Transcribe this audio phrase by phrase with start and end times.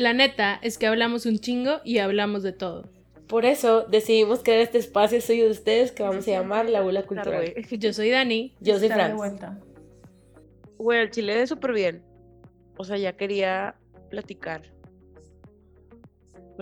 [0.00, 2.88] La neta es que hablamos un chingo y hablamos de todo.
[3.28, 7.02] Por eso decidimos crear este espacio suyo de ustedes que vamos a llamar La Bula
[7.02, 7.52] Cultural.
[7.70, 8.56] Yo soy Dani.
[8.60, 9.58] Yo soy de vuelta.
[10.78, 12.02] Güey, el chile es súper bien.
[12.78, 13.74] O sea, ya quería
[14.08, 14.62] platicar.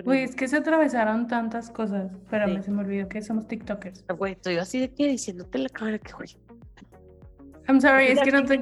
[0.04, 2.10] Güey, es que se atravesaron tantas cosas.
[2.12, 2.62] Espérame, Sí.
[2.64, 4.04] se me olvidó que somos TikTokers.
[4.08, 6.36] Ah, Güey, estoy así de que diciéndote la cámara que, güey.
[7.68, 8.58] I'm sorry, es que no, te-.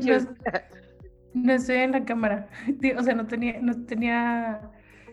[1.36, 2.48] No, estoy en la cámara.
[2.98, 4.70] O sea, no tenía, no tenía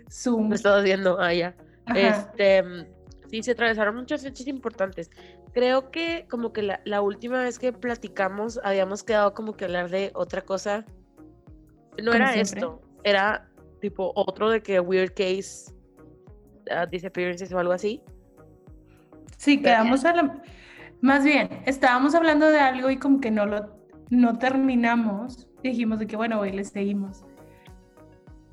[0.10, 0.50] Zoom.
[0.50, 1.56] Me estabas viendo, ah, ya.
[1.86, 2.00] Ajá.
[2.00, 2.86] Este, mm,
[3.30, 5.10] sí, se atravesaron muchas fechas importantes.
[5.54, 9.90] Creo que como que la, la última vez que platicamos habíamos quedado como que hablar
[9.90, 10.86] de otra cosa.
[12.02, 12.60] No Como era siempre.
[12.60, 13.50] esto, era
[13.82, 15.74] tipo otro de que Weird Case
[16.72, 18.02] uh, Disappearances o algo así.
[19.38, 20.42] Sí, quedamos a la...
[21.02, 25.48] Más bien, estábamos hablando de algo y como que no lo no terminamos.
[25.64, 27.24] Dijimos de que, bueno, güey, le seguimos.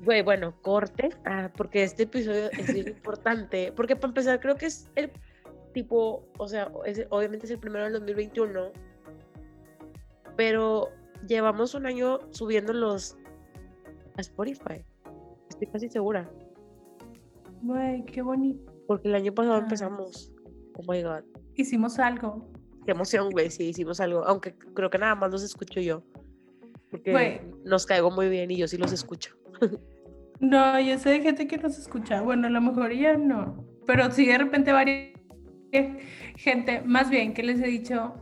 [0.03, 3.71] Güey, bueno, corte, ah, porque este episodio es bien importante.
[3.75, 5.11] Porque para empezar, creo que es el
[5.73, 8.71] tipo, o sea, es- obviamente es el primero del 2021,
[10.35, 10.89] pero
[11.27, 13.17] llevamos un año subiéndolos
[14.17, 14.83] a Spotify.
[15.49, 16.29] Estoy casi segura.
[17.61, 18.71] Güey, qué bonito.
[18.87, 19.59] Porque el año pasado Ah.
[19.59, 20.31] empezamos.
[20.75, 21.23] Oh my god.
[21.55, 22.47] Hicimos algo.
[22.85, 24.23] Qué emoción, güey, sí, hicimos algo.
[24.25, 26.01] Aunque creo que nada más los escucho yo.
[26.91, 29.35] Porque nos caigo muy bien y yo sí los escucho.
[30.43, 32.19] No, yo sé de gente que nos escucha.
[32.21, 33.63] Bueno, a lo mejor ya no.
[33.85, 35.11] Pero sí de repente varias
[36.35, 38.15] gente, más bien que les he dicho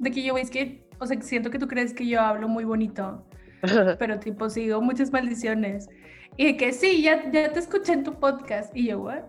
[0.00, 2.64] de que yo, es que, o sea, siento que tú crees que yo hablo muy
[2.64, 3.24] bonito,
[4.00, 5.88] pero tipo sigo muchas maldiciones.
[6.36, 8.76] Y de que sí, ya, ya te escuché en tu podcast.
[8.76, 9.22] Y yo, what?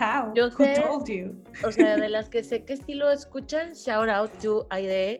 [0.00, 0.32] How?
[0.34, 1.34] Yo Who sé- told you?
[1.66, 5.18] O sea, de las que sé que sí lo escuchan, shout out to Aide,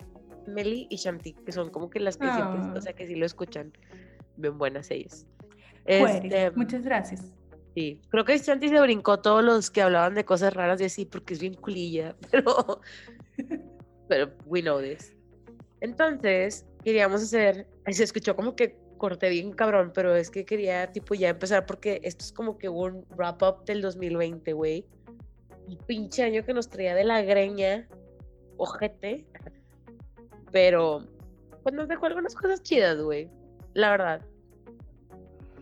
[0.48, 2.74] Meli y Shanti, que son como que las que siempre, Ah.
[2.76, 3.72] o sea, que sí lo escuchan.
[4.36, 5.26] Bien buenas ellas.
[5.84, 7.32] Este, Muchas gracias.
[7.74, 8.00] sí.
[8.08, 11.34] Creo que Shanti se brincó todos los que hablaban de cosas raras y así, porque
[11.34, 12.80] es bien culilla, pero,
[14.08, 15.14] pero we know this.
[15.80, 21.14] Entonces, queríamos hacer, se escuchó como que corté bien cabrón, pero es que quería tipo
[21.14, 24.86] ya empezar porque esto es como que un wrap up del 2020, güey.
[25.68, 27.88] Un pinche año que nos traía de la greña,
[28.56, 29.26] ojete,
[30.52, 31.02] pero
[31.62, 33.28] pues nos dejó algunas cosas chidas, güey.
[33.74, 34.22] La verdad.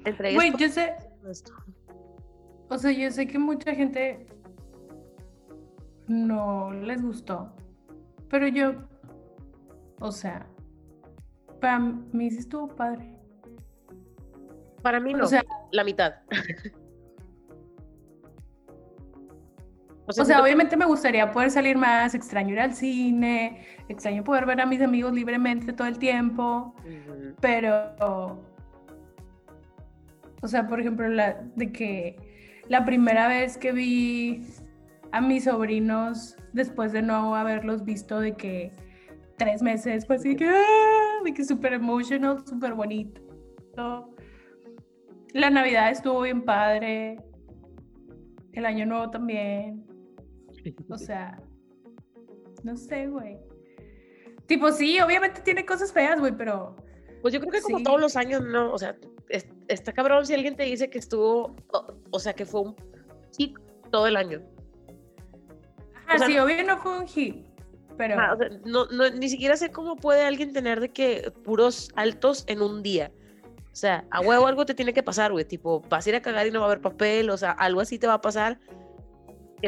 [0.05, 0.95] Entre Güey, yo sé,
[2.69, 4.27] o sea, yo sé que mucha gente
[6.07, 7.51] no les gustó,
[8.29, 8.75] pero yo,
[10.01, 10.47] o sea,
[11.61, 13.19] para mí sí estuvo padre.
[14.83, 15.43] Para mí no, O sea,
[15.73, 16.15] la mitad.
[20.07, 24.61] o sea, obviamente me gustaría poder salir más, extraño ir al cine, extraño poder ver
[24.61, 26.75] a mis amigos libremente todo el tiempo,
[27.41, 27.95] pero,
[30.43, 32.17] o sea, por ejemplo, la, de que
[32.69, 34.47] la primera vez que vi
[35.13, 38.73] a mis sobrinos, después de no haberlos visto, de que
[39.39, 41.23] tres meses, pues así que, ¡ah!
[41.25, 43.23] de que súper emotional, súper bonito.
[45.33, 47.17] La Navidad estuvo bien padre,
[48.53, 49.85] el Año Nuevo también,
[50.89, 51.41] o sea,
[52.63, 53.39] no sé, güey.
[54.47, 56.77] Tipo, sí, obviamente tiene cosas feas, güey, pero...
[57.23, 57.85] Pues yo creo que como Sí.
[57.85, 58.71] todos los años, ¿no?
[58.73, 58.97] O sea,
[59.31, 62.77] es- está cabrón si alguien te dice que estuvo, o, o sea, que fue un
[63.39, 63.57] hit
[63.91, 64.43] todo el año.
[66.15, 67.47] O sea, sí, obvio no fue un hit,
[67.97, 68.17] pero...
[68.17, 72.45] O sea, no, no, ni siquiera sé cómo puede alguien tener de que puros altos
[72.47, 73.11] en un día.
[73.73, 75.45] O sea, a huevo algo te tiene que pasar, güey.
[75.47, 77.81] Tipo, vas a ir a cagar y no va a haber papel, o sea, algo
[77.81, 78.61] así te va a pasar.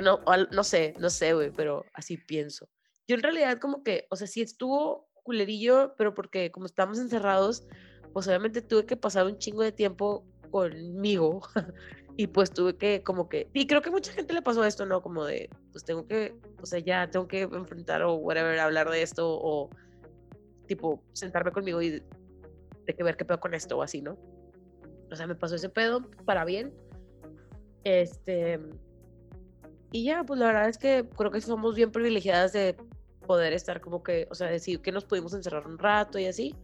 [0.03, 0.21] No,
[0.51, 2.69] no sé, no sé, güey, pero así pienso.
[3.09, 7.67] Yo en realidad como que, o sea, sí estuvo culerillo, pero porque como estábamos encerrados,
[8.13, 11.41] pues obviamente tuve que pasar un chingo de tiempo conmigo.
[12.17, 15.03] y pues tuve que como que, y creo que mucha gente le pasó esto, ¿no?
[15.03, 19.03] Como de, pues tengo que, o sea, ya tengo que enfrentar o whatever, hablar de
[19.03, 19.69] esto o
[20.67, 24.19] tipo sentarme conmigo y de que ver qué pedo con esto o así, ¿no?
[25.11, 26.73] O sea, me pasó ese pedo para bien.
[27.85, 28.59] Este.
[29.97, 32.77] Y ya, pues la verdad es que creo que somos bien privilegiadas de
[33.27, 36.55] poder estar como que, o sea, decir que nos pudimos encerrar un rato y así.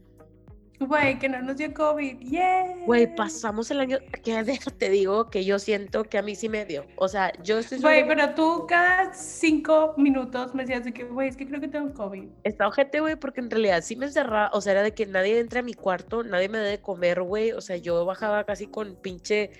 [0.79, 2.76] Güey, que no nos dio COVID, yeah.
[2.84, 6.67] Güey, pasamos el año, que te digo que yo siento que a mí sí me
[6.67, 6.84] dio.
[6.96, 11.31] O sea, yo estoy Güey, pero tú cada cinco minutos me decías de que, güey,
[11.31, 12.28] es que creo que tengo COVID.
[12.44, 15.38] Está ojete, güey, porque en realidad sí me encerraba, o sea, era de que nadie
[15.38, 18.67] entra a mi cuarto, nadie me debe de comer, güey, o sea, yo bajaba casi
[18.67, 19.52] con pinche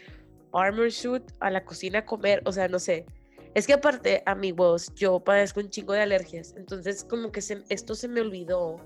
[0.53, 3.07] armor suit a la cocina a comer, o sea, no sé.
[3.55, 7.95] Es que aparte, amigos, yo padezco un chingo de alergias, entonces como que se- esto
[7.95, 8.77] se me olvidó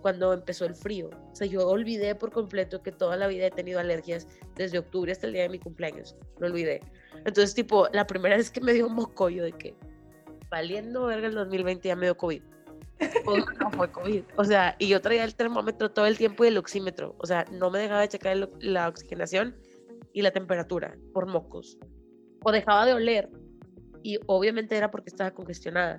[0.00, 1.10] cuando empezó el frío.
[1.32, 5.10] O sea, yo olvidé por completo que toda la vida he tenido alergias desde octubre
[5.10, 6.14] hasta el día de mi cumpleaños.
[6.38, 6.80] Lo olvidé.
[7.24, 9.74] Entonces, tipo, la primera vez que me dio un mocoyo de que
[10.50, 12.42] valiendo verga el 2020 ya me dio COVID.
[13.24, 14.22] Pues, no fue COVID.
[14.36, 17.16] O sea, y yo traía el termómetro todo el tiempo y el oxímetro.
[17.18, 19.56] O sea, no me dejaba de checar el- la oxigenación
[20.12, 21.76] y la temperatura por mocos.
[22.44, 23.28] O dejaba de oler.
[24.06, 25.98] Y obviamente era porque estaba congestionada.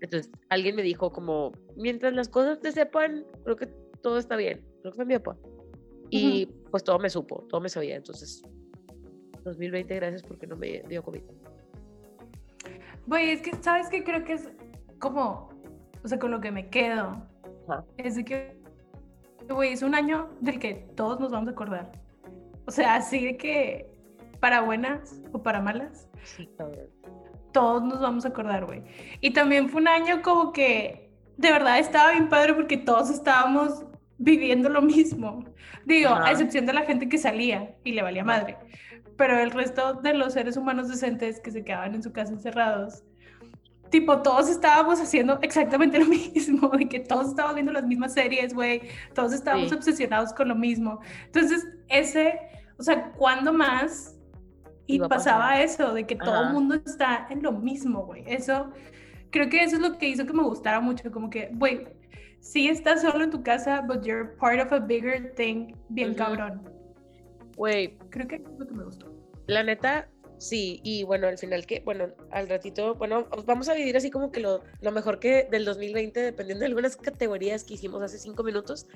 [0.00, 4.64] Entonces, alguien me dijo como, mientras las cosas te sepan, creo que todo está bien.
[4.82, 5.36] Creo que fue mi papá.
[6.10, 7.96] Y pues todo me supo, todo me sabía.
[7.96, 8.40] Entonces,
[9.42, 11.22] 2020, gracias porque no me dio COVID.
[13.08, 14.04] Güey, es que, ¿sabes qué?
[14.04, 14.48] Creo que es
[15.00, 15.50] como,
[16.04, 17.20] o sea, con lo que me quedo.
[17.66, 17.84] Ajá.
[17.96, 18.56] Es de que,
[19.48, 21.90] güey, es un año del que todos nos vamos a acordar.
[22.68, 23.90] O sea, así de que,
[24.40, 26.86] para buenas o para malas, Sí, cabrón.
[27.52, 28.82] todos nos vamos a acordar, güey.
[29.20, 33.84] Y también fue un año como que, de verdad, estaba bien padre porque todos estábamos
[34.18, 35.44] viviendo lo mismo.
[35.84, 36.26] Digo, Ajá.
[36.26, 38.56] a excepción de la gente que salía y le valía madre.
[39.16, 43.02] Pero el resto de los seres humanos decentes que se quedaban en su casa encerrados,
[43.90, 48.52] tipo, todos estábamos haciendo exactamente lo mismo, de que todos estábamos viendo las mismas series,
[48.54, 48.82] güey,
[49.14, 49.74] todos estábamos Sí.
[49.76, 51.00] obsesionados con lo mismo.
[51.26, 52.38] Entonces, ese,
[52.78, 54.14] o sea, ¿cuándo más?
[54.90, 56.52] Y pasaba eso, de que todo el Ajá.
[56.52, 58.24] mundo está en lo mismo, güey.
[58.26, 58.70] Eso,
[59.30, 61.86] creo que eso es lo que hizo que me gustara mucho, como que, güey,
[62.40, 66.18] sí estás solo en tu casa, but you're part of a bigger thing, bien Ujú.
[66.18, 66.62] cabrón.
[67.56, 69.12] Güey, Creo que es lo que me gustó.
[69.46, 70.08] la neta,
[70.38, 70.80] sí.
[70.84, 74.30] Y bueno, al final que, bueno, al ratito, bueno, os vamos a vivir así como
[74.32, 78.42] que lo, lo mejor que del 2020, dependiendo de algunas categorías que hicimos hace cinco
[78.42, 78.86] minutos.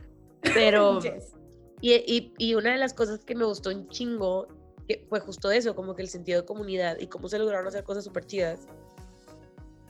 [0.54, 1.34] Pero, Yes.
[1.82, 4.46] y, y, y una de las cosas que me gustó un chingo
[5.00, 7.84] que fue justo eso, como que el sentido de comunidad y cómo se lograron hacer
[7.84, 8.66] cosas súper chidas,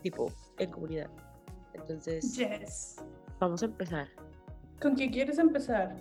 [0.02, 1.10] tipo, en comunidad.
[1.74, 2.96] Entonces, Yes.
[3.40, 4.08] vamos a empezar.
[4.80, 5.96] ¿Con qué quieres empezar?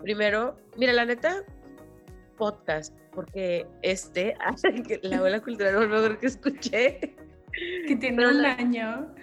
[0.00, 1.44] Primero, mira, la neta,
[2.38, 4.34] podcast, porque este,
[5.02, 7.16] la ola cultural lo mejor que escuché.
[7.86, 9.14] Que tiene Pero un la- año.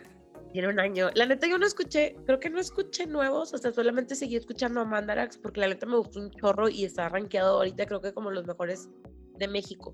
[0.52, 1.10] Tiene un año.
[1.14, 4.86] La neta, yo no escuché, creo que no escuché nuevos, hasta solamente seguí escuchando a
[4.86, 8.32] Mandarax, porque la neta me gustó un chorro y está rankeado ahorita, creo que como
[8.32, 8.90] los mejores
[9.38, 9.94] de México.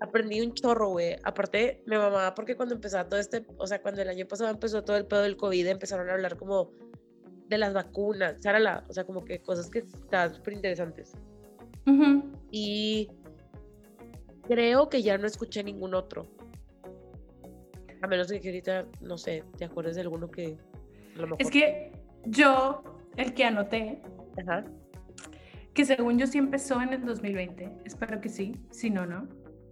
[0.00, 1.16] Aprendí un chorro, güey.
[1.24, 4.84] Aparte, me mamaba porque cuando empezaba todo este, o sea, cuando el año pasado empezó
[4.84, 6.70] todo el pedo del COVID, empezaron a hablar como
[7.48, 11.14] de las vacunas, la o sea, como que cosas que estaban súper interesantes.
[11.86, 12.24] Ujú.
[12.50, 13.08] Y
[14.46, 16.26] creo que ya no escuché ningún otro.
[18.02, 20.56] A menos de que ahorita, no sé, te acuerdes de alguno que
[21.16, 21.36] a lo mejor.
[21.42, 21.92] Es que
[22.26, 22.82] yo,
[23.16, 24.00] el que anoté,
[24.40, 24.64] Ajá.
[25.74, 27.68] que según yo sí empezó en el 2020.
[27.84, 28.56] Espero que sí.
[28.70, 29.28] Si no, no.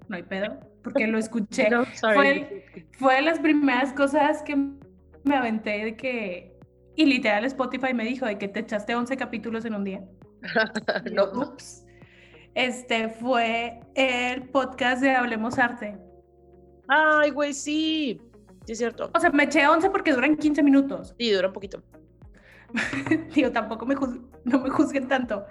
[0.08, 0.58] No hay pedo.
[0.82, 1.69] Porque lo escuché.
[1.70, 2.46] No, sorry.
[2.93, 6.56] Fue de las primeras cosas que me aventé de que.
[6.94, 10.05] Y literal Spotify me dijo de que te echaste 11 capítulos en un día.
[11.12, 11.84] No, Ups.
[12.55, 15.99] Este fue el podcast de Hablemos Arte.
[16.88, 18.20] Ay, güey, sí.
[18.64, 19.10] Sí, es cierto.
[19.14, 21.14] O sea, me eché 11 porque duran 15 minutos.
[21.18, 21.82] Sí, dura un poquito.
[23.32, 23.94] Tío, tampoco me
[24.44, 25.46] no me juzguen tanto.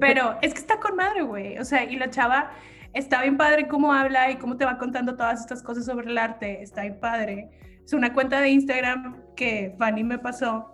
[0.00, 1.58] Pero es que está con madre, güey.
[1.58, 2.50] O sea, y la chava
[2.92, 6.18] está bien padre cómo habla y cómo te va contando todas estas cosas sobre el
[6.18, 6.62] arte.
[6.62, 7.50] Está bien padre.
[7.84, 10.72] Es una cuenta de Instagram que Fanny me pasó.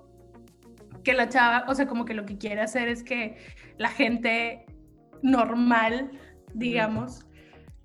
[1.04, 3.36] Que la chava, o sea, como que lo que quiere hacer es que
[3.76, 4.64] la gente
[5.22, 6.10] normal,
[6.54, 7.26] digamos,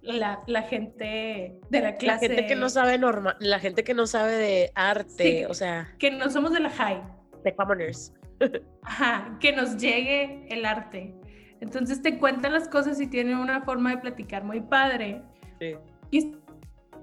[0.07, 2.28] la, la gente de la La clase.
[2.28, 5.45] gente que no sabe normal, la gente que no sabe de arte, Sí.
[5.45, 7.02] o sea, que no somos de la high.
[7.44, 8.14] de commoners.
[8.83, 11.14] Ajá, que nos llegue el arte.
[11.59, 15.21] Entonces te cuentan las cosas y tienen una forma de platicar muy padre.
[15.59, 15.76] Sí.
[16.11, 16.18] Y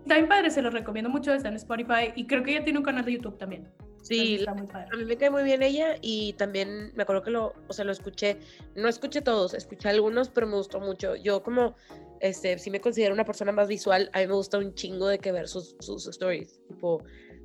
[0.02, 2.78] está bien padre, se lo recomiendo mucho, está en Spotify y creo que ella tiene
[2.78, 3.68] un canal de YouTube también.
[4.02, 4.88] Sí, está muy padre.
[4.92, 7.86] a mí me cae muy bien ella y también me acuerdo que lo, o sea,
[7.86, 8.36] lo escuché,
[8.76, 11.16] no escuché todos, escuché algunos, pero me gustó mucho.
[11.16, 11.74] Yo como,
[12.20, 15.18] este, sí me considero una persona más visual, a mí me gusta un chingo de
[15.18, 17.02] que ver sus, sus stories, tipo,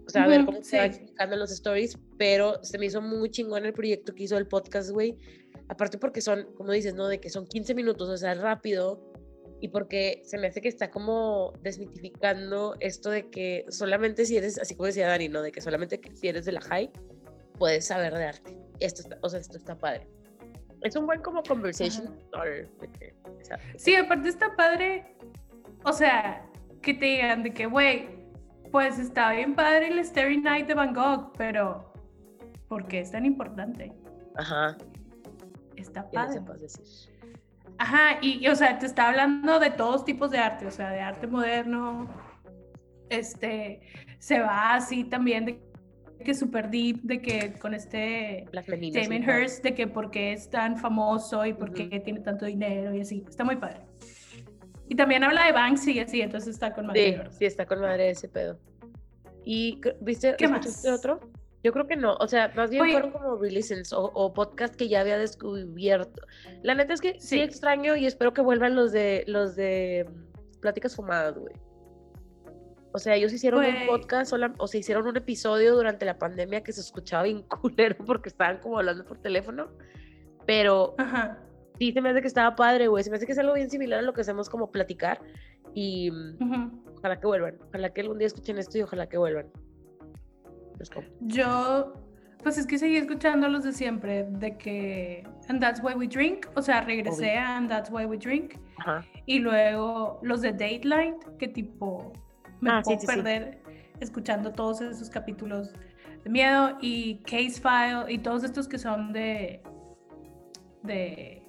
[0.09, 0.89] o sea, ver cómo se va sí.
[0.89, 4.89] explicando los stories, pero se me hizo muy chingón el proyecto que hizo el podcast,
[4.89, 5.15] güey.
[5.67, 7.07] Aparte porque son, como dices, ¿no?
[7.07, 9.13] De que son 15 minutos, o sea, rápido.
[9.61, 14.57] Y porque se me hace que está como desmitificando esto de que solamente si eres,
[14.57, 15.43] así como decía Dani, ¿no?
[15.43, 16.89] De que solamente si eres de la high,
[17.59, 18.57] puedes saber de arte.
[18.79, 20.07] Esto está, o sea, esto está padre.
[20.81, 22.69] Es un buen como conversation starter.
[23.25, 25.15] o sea, Sí, aparte está padre,
[25.83, 26.45] o sea,
[26.81, 28.07] que te digan de que, güey,
[28.71, 31.91] pues está bien padre el Starry Night de Van Gogh, pero
[32.67, 33.91] ¿por qué es tan importante?
[34.35, 34.77] Ajá,
[35.75, 36.39] Está padre.
[36.59, 37.13] decir.
[37.77, 40.91] Ajá, y, y, o sea, te está hablando de todos tipos de arte, o sea,
[40.91, 42.07] de arte moderno,
[43.09, 43.81] este,
[44.19, 45.68] se va así también de
[46.19, 48.45] que super deep, de que con este.
[48.51, 49.23] Damon.
[49.23, 53.01] Hirst, de que por qué es tan famoso y por qué tiene tanto dinero y
[53.01, 53.23] así.
[53.27, 53.81] Está muy padre.
[54.87, 57.05] Y también habla de Banksy y así, entonces está con madre.
[57.05, 57.31] Sí, ¿verdad?
[57.37, 58.59] sí, está con madre ese pedo.
[59.45, 60.85] ¿Y viste, ¿Qué más?
[60.85, 61.19] otro?
[61.63, 62.93] Yo creo que no, o sea, más bien Oye.
[62.93, 66.21] fueron como releases o, o podcast que ya había descubierto.
[66.63, 67.27] La neta es que sí.
[67.27, 67.39] Sí.
[67.41, 71.53] extraño y espero que vuelvan los de los de mm, pláticas fumadas, güey.
[72.99, 73.87] O sea, ellos hicieron un Güey.
[73.87, 77.95] podcast sola- o se hicieron un episodio durante la pandemia que se escuchaba bien culero
[78.05, 79.69] porque estaban como hablando por teléfono.
[80.45, 81.39] Pero Ajá.
[81.79, 83.03] sí se me hace que estaba padre, güey.
[83.03, 85.21] Se me hace que es algo bien similar a lo que hacemos como platicar.
[85.73, 86.81] Y mm.
[86.97, 87.57] Ojalá que vuelvan.
[87.69, 89.47] Ojalá que algún día escuchen esto y ojalá que vuelvan.
[90.93, 91.93] Comp- Yo,
[92.43, 96.47] pues es que seguí escuchando los de siempre, de que And That's Why We Drink,
[96.55, 99.05] o sea, regresé a And That's Why We Drink, Ajá.
[99.25, 102.13] y luego los de Dateline, que tipo
[102.61, 103.13] me Ah, puedo sí, sí.
[103.15, 103.61] perder
[103.99, 105.73] escuchando todos esos capítulos
[106.23, 109.61] de miedo, y Case File, y todos estos que son de,
[110.83, 111.41] de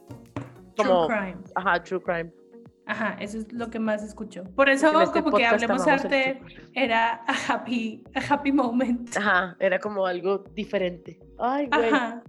[0.76, 1.36] Como- True Crime.
[1.54, 2.32] Ajá, True Crime.
[2.86, 4.42] Ajá, eso es lo que más escucho.
[4.56, 6.40] Por eso este como que Hablemos Arte
[6.74, 9.16] era a happy, a happy moment.
[9.16, 11.20] Ajá, era como algo diferente.
[11.38, 11.88] Ay, güey.
[11.88, 12.22] Ajá.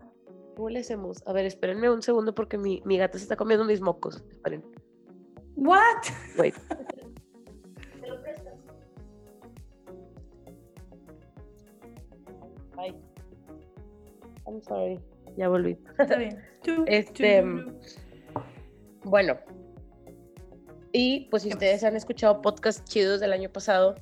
[0.56, 1.24] ¿Cómo le hacemos?
[1.26, 4.24] A ver, espérenme un segundo porque mi, mi gata se está comiendo mis mocos.
[4.30, 4.64] Esperen.
[5.56, 6.04] What?
[6.38, 6.54] Wait.
[14.52, 15.00] I'm sorry.
[15.38, 15.78] Ya volví.
[15.98, 16.42] Está bien.
[16.88, 17.80] Este, tu.
[19.10, 19.38] Bueno.
[20.92, 23.96] Y pues si ¿Qué ustedes han escuchado podcasts chidos del año pasado,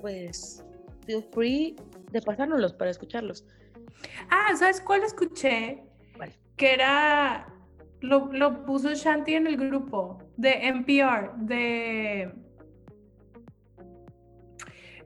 [0.00, 0.64] pues
[1.06, 1.76] feel free
[2.10, 3.46] de pasárnoslos para escucharlos.
[4.30, 5.84] Ah, ¿sabes cuál escuché?
[6.16, 6.32] ¿Cuál?
[6.56, 7.48] Que era.
[8.00, 12.32] Lo, lo puso Shanti en el grupo de NPR, de.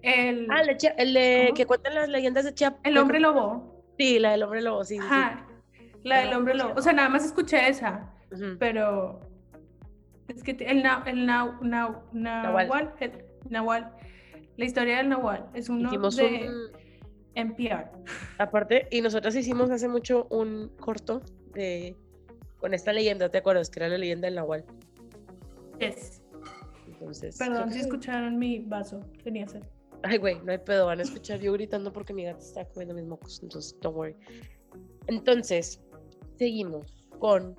[0.01, 2.81] El, Ah, el de, que cuentan las leyendas de Chiapas.
[2.85, 3.76] el hombre lobo.
[3.99, 4.99] Sí, la del hombre lobo, sí.
[4.99, 5.47] Ajá.
[6.03, 6.79] La del hombre ¿cómo se lobo.
[6.81, 8.13] O sea, nada más escuché esa,
[8.59, 9.21] pero.
[10.29, 12.93] Es que el, na, el na- na- Nahual.
[13.01, 13.13] El
[13.49, 13.93] Nahual.
[14.57, 16.71] La historia del Nahual es uno Hicimos de un,
[17.35, 17.91] NPR.
[18.39, 21.21] aparte, y nosotros hicimos hace mucho un corto
[21.53, 21.95] de
[22.59, 23.69] con esta leyenda, ¿te acuerdas?
[23.69, 24.65] Que era la leyenda del Nahual.
[25.79, 26.23] Es.
[26.87, 27.37] Entonces.
[27.37, 29.01] Perdón si escucharon mi vaso.
[29.23, 29.63] Tenía sed.
[30.03, 32.95] Ay, güey, no hay pedo, van a escuchar yo gritando porque mi gata está comiendo
[32.95, 34.15] mis mocos, entonces, don't worry.
[35.07, 35.81] Entonces,
[36.37, 37.57] seguimos con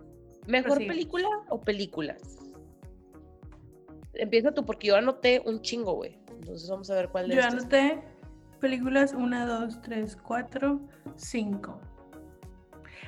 [0.48, 2.40] mejor película o películas.
[4.14, 6.18] Empieza tú porque yo anoté un chingo, güey.
[6.40, 8.02] Entonces vamos a ver cuál de Yo anoté
[8.60, 10.82] películas 1, 2, 3, 4,
[11.16, 11.82] 5.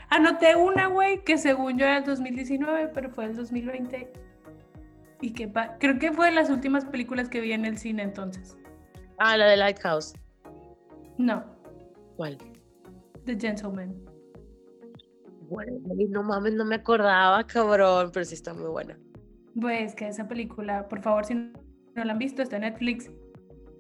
[0.10, 4.12] Anoté una, güey, que según yo era el 2019, pero fue el 2020.
[5.22, 8.58] Y que creo que fue de las últimas películas que vi en el cine entonces.
[9.20, 10.14] Ah, la de Lighthouse.
[11.18, 11.44] No,
[12.20, 12.38] ¿Cuál?
[13.26, 13.96] The Gentleman.
[15.48, 15.70] Güey,
[16.10, 19.00] no mames, no me acordaba, cabrón, pero sí está muy buena.
[19.60, 21.54] Pues que esa película, por favor, si no
[21.96, 23.10] la han visto, está en Netflix.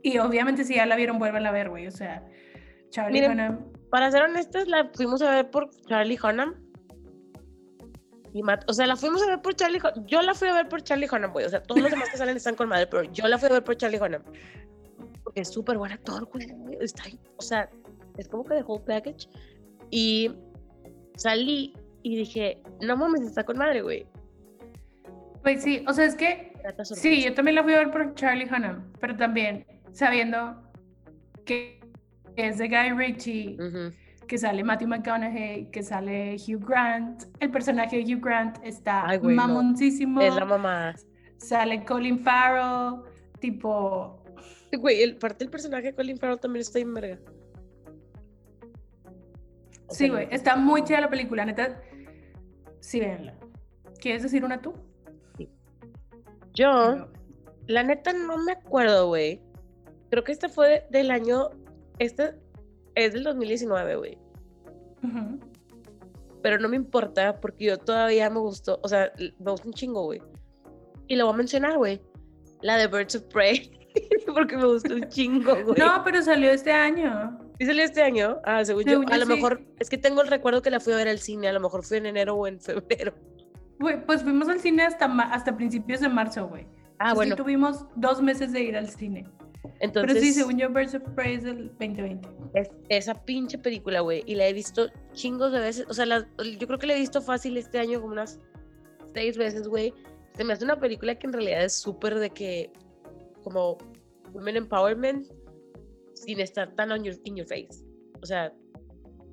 [0.04, 1.86] Y obviamente si ya la vieron, vuelvan a ver, güey.
[1.86, 2.26] O sea,
[2.92, 3.66] Charlie Miren, Hunnam.
[3.92, 6.56] Para ser honestas, la fuimos a ver por Charlie Hunnam.
[8.34, 10.06] Y Matt, o sea, la fuimos a ver por Charlie Hunnam.
[10.06, 11.46] Yo la fui a ver por Charlie Hunnam, güey.
[11.46, 13.52] O sea, todos los demás que salen están con madre, pero yo la fui a
[13.52, 14.24] ver por Charlie Hunnam.
[15.30, 16.48] Porque es súper buen actor, güey.
[16.82, 17.70] Está, ahí, o sea,
[18.18, 19.30] es como que de whole package.
[19.92, 20.32] Y
[21.18, 24.08] salí y dije, no mames, está con madre, güey.
[25.44, 26.52] Pues sí, o sea, es que
[26.96, 30.60] Sí, yo también la fui a ver por Charlie Hunnam, pero también sabiendo
[31.46, 31.80] que
[32.36, 33.56] es de Guy Ritchie,
[34.28, 37.26] que sale Matthew McConaughey, que sale Hugh Grant.
[37.40, 39.48] El personaje de Hugh Grant está Ay, güey, no.
[39.48, 40.22] mamoncísimo.
[40.22, 40.96] Es la mamá.
[41.38, 43.04] Sale Colin Farrell,
[43.40, 44.19] tipo...
[44.78, 47.20] Güey, el, parte del personaje de Colin Farrell también está en verga.
[49.88, 51.82] O sí, güey, está muy chida la película, neta.
[52.80, 53.36] Sí, véanla.
[54.00, 54.74] ¿Quieres decir una tú?
[56.54, 57.08] Yo,
[57.68, 59.42] la neta, no me acuerdo, güey.
[60.10, 61.50] Creo que esta fue del año.
[62.00, 62.36] Esta
[62.96, 64.18] es del 2019, güey.
[65.04, 65.40] Ujú.
[66.42, 68.80] Pero no me importa porque yo todavía me gustó.
[68.84, 70.22] O sea, me gusta un chingo, güey.
[71.08, 72.02] Y lo voy a mencionar, güey.
[72.62, 73.76] La de Birds of Prey.
[74.34, 75.78] porque me gustó un chingo, güey.
[75.80, 77.38] No, pero salió este año.
[77.60, 78.38] ¿Sí salió este año?
[78.46, 79.10] Ah, según, Según yo.
[79.14, 79.34] A yo lo sí.
[79.34, 79.62] mejor.
[79.80, 81.48] Es que tengo el recuerdo que la fui a ver al cine.
[81.50, 83.14] A lo mejor fue en enero o en febrero.
[83.80, 86.66] Güey, pues fuimos al cine hasta, hasta principios de marzo, güey.
[87.00, 87.36] Ah, Sí bueno.
[87.36, 89.26] tuvimos dos meses de ir al cine.
[89.82, 90.14] Entonces.
[90.14, 92.28] Pero sí, según yo, Birds of Prey es del 2020.
[92.54, 94.24] Es esa pinche película, güey.
[94.26, 95.86] Y la he visto chingos de veces.
[95.90, 96.28] O sea, la-
[96.60, 98.40] yo creo que la he visto fácil este año como unas
[99.14, 99.94] seis veces, güey.
[100.36, 102.72] Se me hace una película que en realidad es súper de que,
[103.44, 103.78] como,
[104.34, 105.28] women empowerment,
[106.14, 107.84] sin estar tan on your- in your face.
[108.22, 108.54] O sea,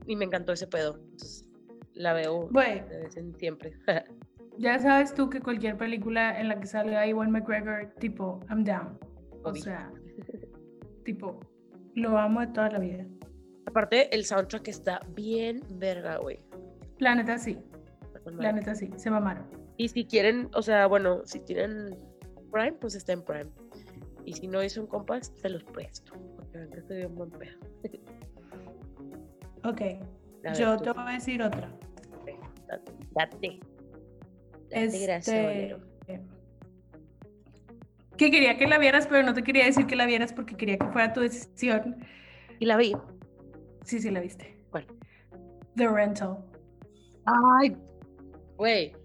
[0.06, 0.96] y me encantó ese pedo.
[0.96, 1.48] Entonces,
[1.94, 3.72] la veo Güey, de vez en siempre.
[4.58, 8.98] ya sabes tú que cualquier película en la que salga Iwan McGregor, tipo, I'm down.
[9.42, 9.62] O Obvio.
[9.62, 9.90] sea,
[11.04, 11.40] tipo,
[11.94, 13.06] lo amo de toda la vida.
[13.66, 16.38] Aparte, el soundtrack está bien verga, güey.
[16.98, 17.58] La neta sí,
[18.38, 19.44] la neta sí, se mamaron.
[19.76, 21.90] Y si quieren, o sea, bueno, si tienen
[22.50, 23.50] Prime, pues está en Prime.
[24.26, 26.12] Y si no hizo un compas, se los presto.
[26.36, 27.58] Porque que estoy bien buen pedo.
[29.64, 29.80] Ok,
[30.42, 31.72] ver, yo tú, te voy a decir otra.
[32.68, 32.92] Date.
[33.12, 33.60] Date,
[34.70, 35.80] Este, gracias,
[38.16, 40.78] que quería que la vieras, pero no te quería decir que la vieras porque quería
[40.78, 41.96] que fuera tu decisión.
[42.58, 42.96] Y la vi.
[43.84, 44.58] Sí, sí, la viste.
[44.70, 44.86] ¿Cuál?
[45.76, 46.38] The Rental.
[47.26, 47.76] Ay,
[48.56, 48.96] güey.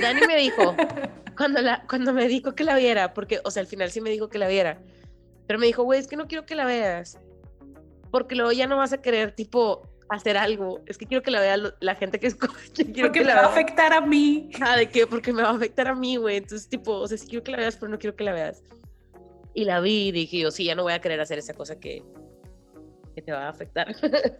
[0.00, 0.74] Dani me dijo,
[1.38, 4.10] cuando, la, cuando me dijo que la viera, porque, o sea, al final sí me
[4.10, 4.82] dijo que la viera,
[5.46, 7.18] pero me dijo, güey, es que no quiero que la veas,
[8.10, 10.80] porque luego ya no vas a querer, tipo, hacer algo.
[10.86, 12.84] Es que quiero que la vea la gente que escuche.
[12.92, 14.50] Quiero Porque que me la va a afectar a mí.
[14.60, 15.06] Ah, ¿de qué?
[15.06, 16.38] Porque me va a afectar a mí, güey.
[16.38, 18.62] Entonces, tipo, o sea, sí quiero que la veas, pero no quiero que la veas.
[19.54, 21.78] Y la vi y dije yo, sí, ya no voy a querer hacer esa cosa
[21.78, 22.02] que,
[23.14, 23.94] que te va a afectar.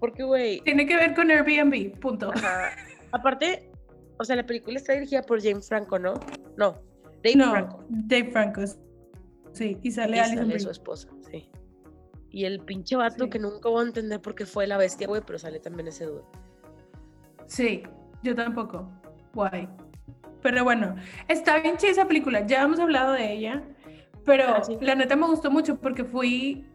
[0.00, 2.30] Porque, güey, Tiene que ver con Airbnb, punto.
[2.32, 2.70] ajá.
[3.10, 3.67] aparte,
[4.18, 6.14] o sea, la película está dirigida por James Franco, ¿no?
[6.56, 6.74] No,
[7.22, 7.84] Dave no, Franco.
[7.88, 8.62] Dave Franco.
[9.52, 11.50] Sí, y sale Y Alison sale su esposa, sí.
[12.30, 13.30] Y el pinche vato Sí.
[13.30, 16.04] que nunca voy a entender por qué fue la bestia, güey, pero sale también ese
[16.04, 16.22] dude.
[17.46, 17.82] Sí,
[18.22, 18.90] yo tampoco.
[19.34, 19.68] Guay.
[20.42, 20.94] Pero bueno,
[21.28, 22.46] está bien chida esa película.
[22.46, 23.62] Ya hemos hablado de ella.
[24.24, 24.76] Pero Ah, sí.
[24.80, 26.66] la neta me gustó mucho porque fui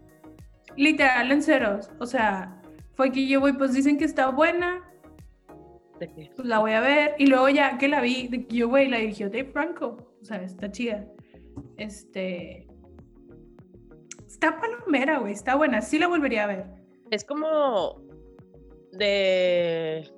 [0.76, 1.92] literal en ceros.
[2.00, 2.60] O sea,
[2.96, 4.82] fue que yo voy, pues dicen que está buena,
[6.08, 7.16] Pues la voy a ver.
[7.18, 9.98] Y luego ya que la vi, yo, güey, la dirigió Dave Franco.
[10.22, 11.08] O sea, está chida.
[11.78, 12.68] Este.
[14.28, 15.34] Está palomera, güey.
[15.34, 15.82] Está buena.
[15.82, 16.66] Sí la volvería a ver.
[17.12, 18.02] Es como
[18.94, 20.10] de...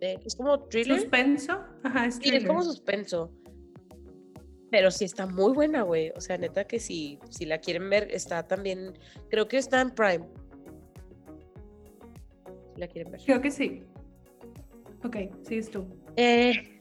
[0.00, 1.00] Es como thriller.
[1.00, 1.62] Suspenso.
[1.84, 2.74] Ajá, es Sí, es como thriller.
[2.74, 3.32] suspenso.
[4.70, 6.10] Pero sí está muy buena, güey.
[6.16, 8.98] O sea, neta que si, si la quieren ver, está también.
[9.28, 10.26] Creo que está en Prime.
[12.74, 13.20] Si la quieren ver.
[13.24, 13.84] Creo que sí.
[15.04, 15.86] Ok, sigues tú.
[16.16, 16.78] Eh,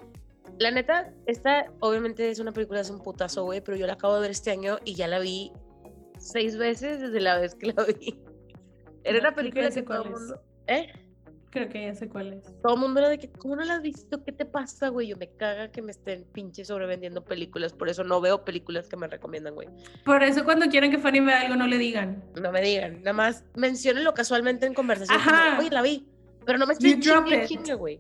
[0.60, 3.62] la neta, esta obviamente es una película, es un putazo, güey.
[3.62, 5.52] Pero yo la acabo de ver este año y ya la vi
[6.18, 8.20] seis veces desde la vez que la vi.
[9.04, 10.42] Era No, una película que todo el mundo.
[10.68, 10.92] ¿Eh?
[11.52, 12.44] Creo que ya sé cuál es.
[12.62, 14.24] Todo el mundo era de que, ¿cómo no la has visto?
[14.24, 15.08] ¿Qué te pasa, güey?
[15.08, 18.96] Yo me caga que me estén pinche sobrevendiendo películas, por eso no veo películas que
[18.98, 19.68] me recomiendan, güey.
[20.06, 22.24] Por eso cuando quieran que Fanny vea algo, no le digan.
[22.40, 25.18] No me digan, nada más menciónenlo casualmente en conversación.
[25.24, 25.58] como, Ajá.
[25.60, 26.08] Oye, la vi,
[26.50, 28.00] pero no me estoy chingue, güey.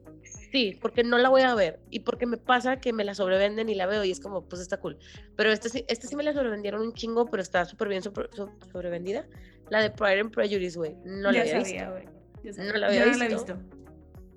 [0.51, 3.69] Sí, porque no la voy a ver y porque me pasa que me la sobrevenden
[3.69, 4.97] y la veo y es como, pues está cool.
[5.35, 8.27] Pero esta sí, esta sí me la sobrevendieron un chingo, pero está súper bien sobre-
[8.35, 9.27] so- sobrevendida.
[9.69, 10.95] La de Pride and Prejudice, güey.
[11.05, 12.63] No la había sabía, visto.
[12.63, 13.53] No la había Yo no la visto.
[13.55, 13.77] visto.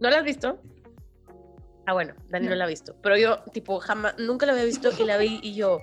[0.01, 0.63] ¿No la has visto?
[1.87, 2.57] Ah, bueno, Dani no, No.
[2.57, 2.95] la ha visto.
[3.03, 5.79] Pero yo, tipo, jamás, nunca la había visto y la vi y yo,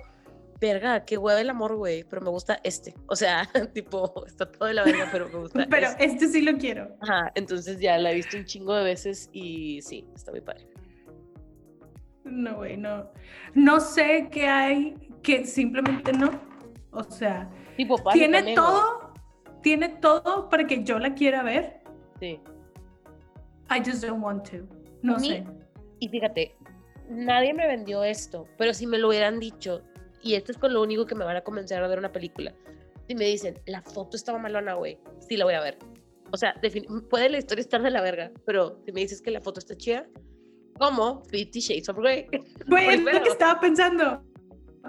[0.60, 2.04] verga, qué hueva el amor, güey.
[2.04, 2.94] Pero me gusta este.
[3.06, 6.04] O sea, tipo, está todo de la verga, pero me gusta Pero este.
[6.04, 6.96] este sí lo quiero.
[7.00, 10.66] Ajá, entonces ya la he visto un chingo de veces y sí, está muy padre.
[12.24, 13.10] No, güey, no.
[13.54, 16.30] No sé qué hay que simplemente no.
[16.92, 19.14] O sea, Tipo, padre tiene también, todo,
[19.62, 21.80] tiene todo para que yo la quiera ver.
[22.18, 22.40] Sí.
[23.70, 24.58] I just don't want to.
[25.02, 25.44] No mí- sé.
[26.00, 26.56] Y fíjate,
[27.08, 29.82] nadie me vendió esto, pero si me lo hubieran dicho,
[30.22, 32.54] y esto es con lo único que me van a convencer a ver una película,
[33.06, 35.78] si me dicen, la foto estaba malona, güey, sí la voy a ver.
[36.32, 36.54] O sea,
[37.08, 39.76] puede la historia estar de la verga, pero si me dices que la foto está
[39.76, 40.06] chida,
[40.78, 41.24] ¿cómo?
[41.24, 42.26] Fifty Shades of Grey.
[42.68, 44.22] Güey, es lo que estaba pensando.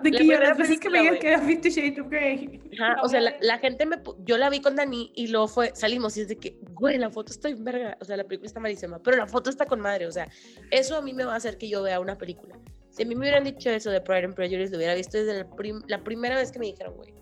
[0.03, 2.61] De que yo las veces que me digas que era Fifty Shades of Grey.
[2.79, 3.97] Ajá, la o sea, la, la gente me...
[4.19, 7.09] Yo la vi con Dani y luego fue, salimos y es de que, güey, la
[7.09, 7.97] foto está en verga.
[7.99, 10.07] O sea, la película está malísima, pero la foto está con madre.
[10.07, 10.29] O sea,
[10.69, 12.57] eso a mí me va a hacer que yo vea una película.
[12.91, 15.39] Si a mí me hubieran dicho eso de Pride and Prejudice, lo hubiera visto desde
[15.39, 17.13] la, prim- la primera vez que me dijeron, güey.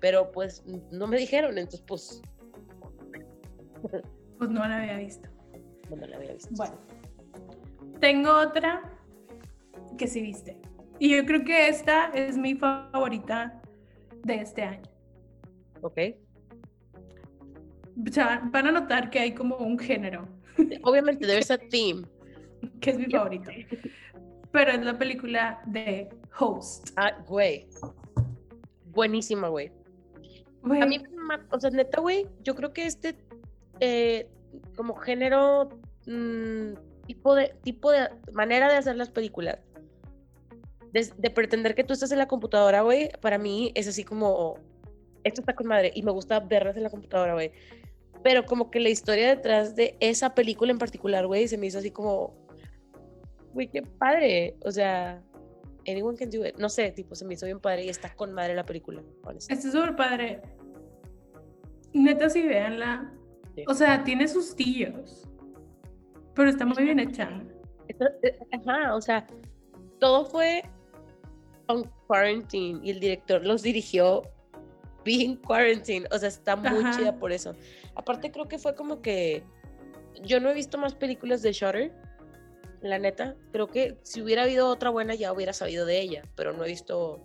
[0.00, 2.22] Pero pues no me dijeron, entonces pues
[4.38, 5.28] Pues no la había visto.
[5.94, 6.48] no la había visto.
[6.56, 6.74] Bueno,
[8.00, 8.82] tengo otra
[9.98, 10.56] que sí viste.
[10.98, 13.60] Y yo creo que esta es mi favorita
[14.24, 14.82] de este año.
[15.82, 15.98] Ok.
[18.08, 20.26] O sea, van a notar que hay como un género
[20.82, 22.02] Obviamente, there's a theme.
[22.80, 23.50] que es mi favorito.
[24.52, 26.08] Pero es la película de
[26.38, 26.90] Host.
[26.96, 27.66] Ah, güey.
[28.86, 29.70] Buenísima, güey.
[30.62, 31.02] Güey, A mí,
[31.50, 33.16] o sea, neta, güey, yo creo que este
[33.80, 34.28] eh,
[34.76, 35.68] como género,
[36.06, 36.72] mm,
[37.06, 39.58] tipo de, tipo de manera de hacer las películas,
[40.92, 44.58] de, de pretender que tú estás en la computadora, güey, para mí es así como
[45.24, 47.52] esto está con madre y me gusta verlas en la computadora, güey.
[48.22, 51.78] Pero como que la historia detrás de esa película en particular, güey, se me hizo
[51.78, 52.34] así como,
[53.58, 54.54] güey, qué padre.
[54.64, 55.20] O sea,
[55.84, 56.56] anyone can do it.
[56.58, 59.02] No sé, tipo, se me hizo bien padre y está con madre la película.
[59.24, 59.66] honestamente.
[59.66, 60.40] Está súper padre.
[61.92, 63.12] Neta, sí, véanla.
[63.56, 63.64] Sí.
[63.66, 65.28] O sea, tiene sus tíos.
[66.36, 67.42] Pero está muy bien hecha.
[67.88, 69.26] Eh, Ajá, o sea,
[69.98, 70.62] todo fue
[71.66, 74.22] on quarantine y el director los dirigió
[75.04, 76.06] being quarantine.
[76.12, 76.96] O sea, está muy Ajá.
[76.96, 77.56] chida por eso.
[77.96, 79.42] Aparte, creo que fue como que
[80.22, 82.07] yo no he visto más películas de Shutter.
[82.82, 86.52] La neta, creo que si hubiera habido otra buena ya hubiera sabido de ella, pero
[86.52, 87.20] no he visto.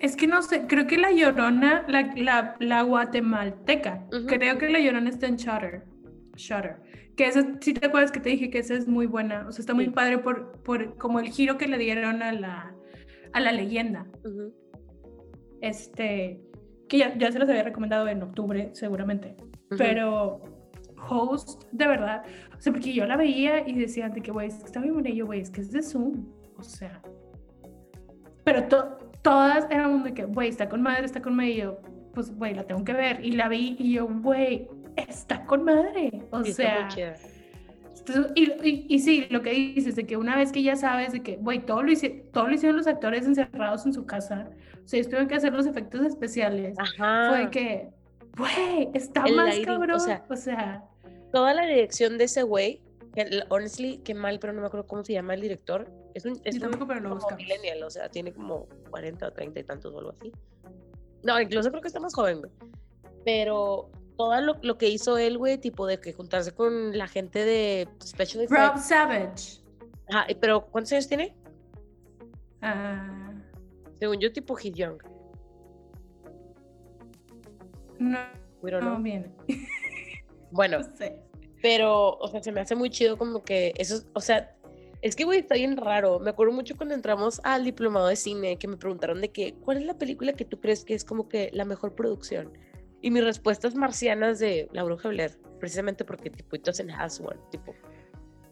[0.00, 4.26] Es que no sé, creo que La Llorona, la, la, la guatemalteca, Ujú.
[4.26, 5.82] creo que La Llorona está en Shutter.
[6.36, 6.76] Shutter.
[7.16, 9.46] Que esa, si te acuerdas que te dije que esa es muy buena.
[9.48, 9.90] O sea, está muy Sí.
[9.90, 12.74] padre por, por como el giro que le dieron a la,
[13.32, 14.06] a la leyenda.
[14.24, 14.54] Ujú,
[15.60, 16.40] Este,
[16.88, 19.36] que ya, ya se los había recomendado en octubre, seguramente.
[19.40, 19.76] ujú.
[19.78, 20.40] Pero
[21.08, 22.22] Host, de verdad,
[22.56, 24.94] o sea, porque yo la veía y decía de que, güey, es que está bien
[24.94, 27.00] buena", y yo, güey, es que es de Zoom, o sea.
[28.44, 31.80] Pero to- todas éramos de que, güey, está con madre, está con madre, y yo,
[32.14, 33.24] pues, güey, la tengo que ver.
[33.24, 36.88] Y la vi y yo, güey, está con madre, o sea.
[38.34, 41.20] Y, y, y sí, lo que dices, de que una vez que ya sabes de
[41.22, 41.92] que, güey, todo, lo
[42.32, 44.48] todo lo hicieron los actores encerrados en su casa,
[44.82, 47.28] o sea, ellos tuvieron que hacer los efectos especiales, Ajá.
[47.28, 47.90] fue que,
[48.38, 50.84] güey, está El más lighting, o cabrón, sea, o sea,
[51.32, 52.80] Toda la dirección de ese güey,
[53.14, 55.90] que honestly, qué mal, pero no me acuerdo cómo se llama el director.
[56.14, 59.60] Es un, es un pero lo como millennial, o sea, tiene como 40 o 30
[59.60, 60.32] y tantos o algo así.
[61.22, 62.52] No, incluso creo que está más joven, güey.
[63.24, 67.44] Pero todo lo, lo que hizo él, güey, tipo de que juntarse con la gente
[67.44, 68.88] de Special Rob Effects.
[68.88, 69.68] Savage.
[70.08, 71.36] Ajá, pero ¿cuántos años tiene?
[72.62, 73.32] Ah,
[73.98, 74.98] Según yo, tipo He's Young.
[77.98, 78.18] No,
[78.62, 79.30] no viene.
[80.50, 81.20] Bueno, No sé.
[81.60, 84.54] Pero, o sea, se me hace muy chido como que eso, es- o sea,
[85.02, 86.18] es que, güey, está bien raro.
[86.20, 89.76] Me acuerdo mucho cuando entramos al diplomado de cine que me preguntaron de que, ¿cuál
[89.78, 92.52] es la película que tú crees que es como que la mejor producción?
[93.02, 97.20] Y mi respuesta es Marcianas de La Bruja Blair, precisamente porque, tipo, it doesn't has
[97.20, 97.74] one, tipo,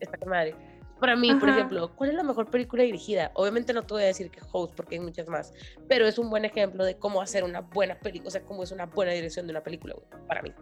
[0.00, 0.54] está con madre.
[1.00, 1.58] Para mí, por Ajá.
[1.58, 3.30] ejemplo, ¿cuál es la mejor película dirigida?
[3.34, 5.52] Obviamente no te voy a decir que Host, porque hay muchas más,
[5.88, 8.72] pero es un buen ejemplo de cómo hacer una buena película, o sea, cómo es
[8.72, 10.52] una buena dirección de una película, güey, para mí.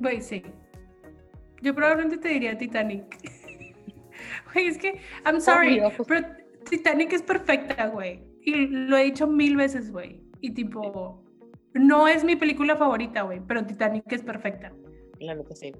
[0.00, 0.42] Güey, sí.
[1.62, 3.04] Yo probablemente te diría Titanic.
[4.52, 6.04] Güey, es que, I'm sorry, Obvio.
[6.06, 6.26] pero
[6.68, 8.22] Titanic es perfecta, güey.
[8.42, 10.22] Y lo he dicho mil veces, güey.
[10.40, 11.22] Y tipo,
[11.74, 14.72] no es mi película favorita, güey, pero Titanic es perfecta.
[15.20, 15.72] La neta sí.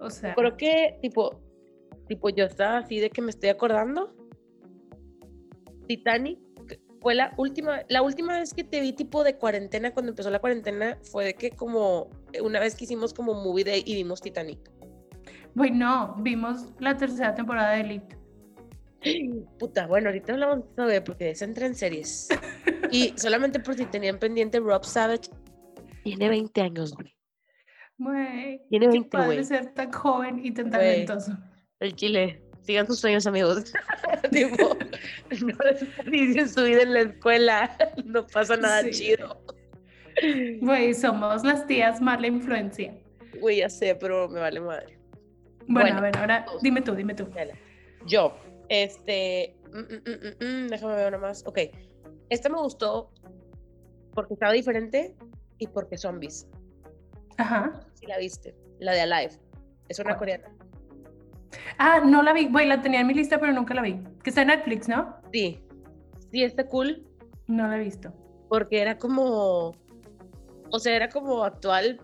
[0.00, 1.40] O sea, Creo que, tipo,
[2.08, 4.14] tipo, yo estaba así de que me estoy acordando.
[5.86, 6.38] Titanic
[7.00, 10.40] fue la última, la última vez que te vi tipo de cuarentena, cuando empezó la
[10.40, 12.10] cuarentena, fue de que como
[12.42, 14.58] una vez que hicimos como movie day y vimos Titanic.
[15.54, 18.16] güey, no, vimos la tercera temporada de Elite.
[19.58, 22.28] Puta, bueno, ahorita hablamos de porque se entra en series.
[22.90, 25.28] Y solamente por si tenían pendiente, Rob Savage
[26.04, 27.15] tiene 20 años, güey.
[27.98, 29.44] Güey, Tiene qué 20, padre güey.
[29.44, 31.32] ser tan joven y tan talentoso.
[31.80, 32.42] El chile.
[32.62, 33.72] Sigan sus sueños, amigos.
[34.32, 34.76] tipo,
[35.40, 37.76] no desperdicien su vida en la escuela.
[38.04, 38.90] No pasa nada Sí.
[38.90, 39.40] chido.
[40.60, 42.94] Güey, somos las tías mala influencia.
[43.40, 44.98] Güey, ya sé, pero me vale madre.
[45.68, 47.28] Bueno, Bueno, a ver, ahora dime tú, dime tú.
[48.06, 48.34] Yo,
[48.68, 49.56] este.
[49.72, 51.44] mm, mm, mm, déjame ver una más.
[51.46, 51.58] Ok.
[52.30, 53.10] Esta me gustó
[54.14, 55.14] porque estaba diferente
[55.58, 56.48] y porque zombies.
[57.38, 57.80] Ajá.
[57.94, 58.54] Si la viste.
[58.78, 59.32] La de Alive.
[59.88, 60.18] Es una ¿Cuál?
[60.18, 60.48] coreana.
[61.78, 62.48] Ah, no la vi.
[62.48, 63.98] Güey, la tenía en mi lista, pero nunca la vi.
[64.22, 65.16] Que está en Netflix, ¿no?
[65.32, 65.62] Sí.
[66.32, 67.06] Sí, está cool
[67.46, 68.12] No la he visto.
[68.48, 69.74] porque era como.
[70.70, 72.00] O sea, era como actual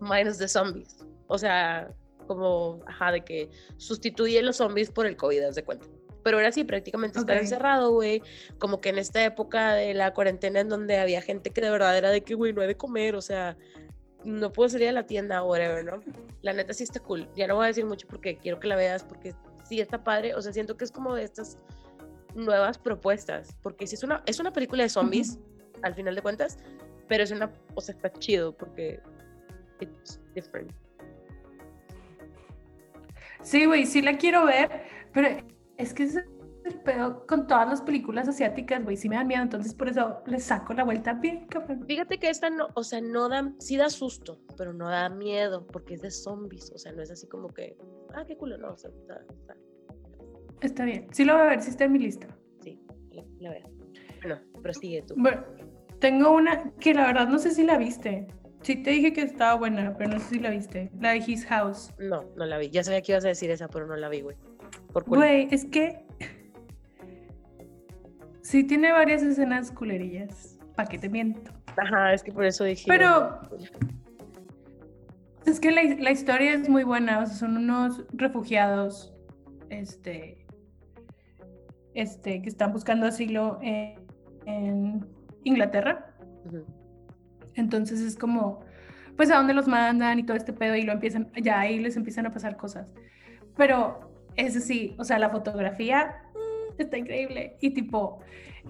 [0.00, 1.06] minus de zombies.
[1.28, 1.88] O sea,
[2.26, 5.86] como, ajá, de que sustituye los zombies por el COVID, haz de cuenta.
[6.24, 7.42] Pero era así, prácticamente estar Ok.
[7.42, 8.22] encerrado, güey.
[8.58, 11.96] Como que en esta época de la cuarentena en donde había gente que de verdad
[11.96, 13.56] era de que, güey, no hay de comer, o sea,
[14.24, 16.00] no puedo salir a la tienda o whatever, ¿no?
[16.42, 17.28] La neta sí está cool.
[17.36, 20.34] Ya no voy a decir mucho porque quiero que la veas, porque sí está padre.
[20.34, 21.58] O sea, siento que es como de estas
[22.34, 23.56] nuevas propuestas.
[23.62, 25.38] Porque sí es una, es una película de zombies,
[25.82, 26.58] al final de cuentas,
[27.08, 29.00] pero es una, o sea, está chido porque
[29.80, 30.72] it's different.
[33.42, 34.70] Sí, güey, sí la quiero ver,
[35.12, 35.28] pero
[35.76, 36.18] es que es
[36.64, 38.96] el pedo con todas las películas asiáticas, güey.
[38.96, 41.84] Sí me dan miedo, entonces por eso le saco la vuelta bien, cabrón.
[41.86, 45.66] Fíjate que esta no, o sea, no da, sí da susto, pero no da miedo
[45.66, 47.76] porque es de zombies, o sea, no es así como que,
[48.14, 49.56] ah, qué culo, no, o sea, está, está-
[50.60, 51.08] Está bien.
[51.10, 52.28] Sí lo voy a ver, sí está en mi lista.
[52.62, 53.70] sí, la, la veo.
[54.22, 55.14] Bueno, prosigue tú.
[55.16, 55.42] Bueno,
[55.98, 58.26] Tengo una que la verdad no sé si la viste.
[58.62, 60.90] Sí te dije que estaba buena, pero no sé si la viste.
[61.00, 61.92] La de His House.
[61.98, 62.70] No, no la vi.
[62.70, 64.36] Ya sabía que ibas a decir esa, pero no la vi, güey.
[64.92, 65.22] Por culo.
[65.22, 66.04] Güey, es que
[68.42, 70.58] sí tiene varias escenas culerillas.
[70.76, 71.50] ¿Para qué te miento?
[71.76, 72.84] Ajá, es que por eso dije.
[72.86, 73.40] Pero-
[75.46, 77.18] Es que la, la historia es muy buena.
[77.20, 79.12] O sea, son unos refugiados,
[79.70, 80.46] este,
[81.94, 83.94] este, que están buscando asilo en,
[84.46, 85.06] en
[85.44, 86.14] Inglaterra.
[87.54, 88.60] Entonces es como,
[89.16, 91.96] pues a dónde los mandan y todo este pedo y lo empiezan, ya ahí les
[91.96, 92.86] empiezan a pasar cosas.
[93.56, 96.22] Pero es sí, o sea, la fotografía
[96.82, 98.20] está increíble y tipo,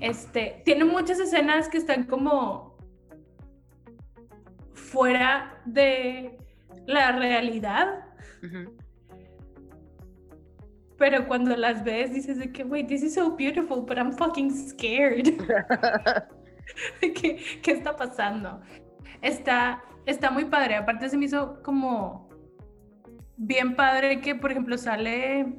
[0.00, 2.76] este, tiene muchas escenas que están como
[4.74, 6.38] fuera de
[6.86, 8.04] la realidad,
[10.98, 14.50] pero cuando las ves dices de que, wait, this is so beautiful, but I'm fucking
[14.50, 15.34] scared.
[17.00, 18.60] ¿Qué, ¿Qué está pasando?
[19.20, 20.76] Está, está muy padre.
[20.76, 22.28] Aparte se me hizo como
[23.36, 25.54] bien padre que, por ejemplo, sale...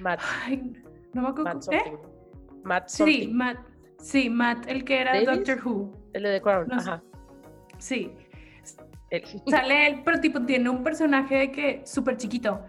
[0.00, 0.72] Matt, Ay,
[1.16, 1.44] no me acuerdo.
[1.54, 1.80] Matt ¿eh?
[1.82, 1.98] something.
[2.64, 3.28] Matt Sí.
[3.32, 3.58] Matt.
[3.98, 5.26] Sí, Matt, el que era ¿Davis?
[5.46, 5.92] Doctor Who.
[6.12, 7.02] El de The Crown, No ajá.
[7.78, 8.12] Sí,
[9.10, 9.22] Él.
[9.48, 12.60] sale él, pero tipo tiene un personaje de que súper chiquito.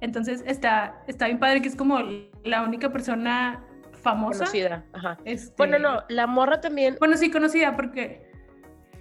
[0.00, 1.98] Entonces está, está bien padre que es como
[2.44, 3.64] la única persona
[4.02, 4.40] famosa.
[4.40, 5.18] Conocida, ajá.
[5.24, 6.96] este- Bueno, no, la morra también.
[6.98, 8.24] Bueno, sí, conocida porque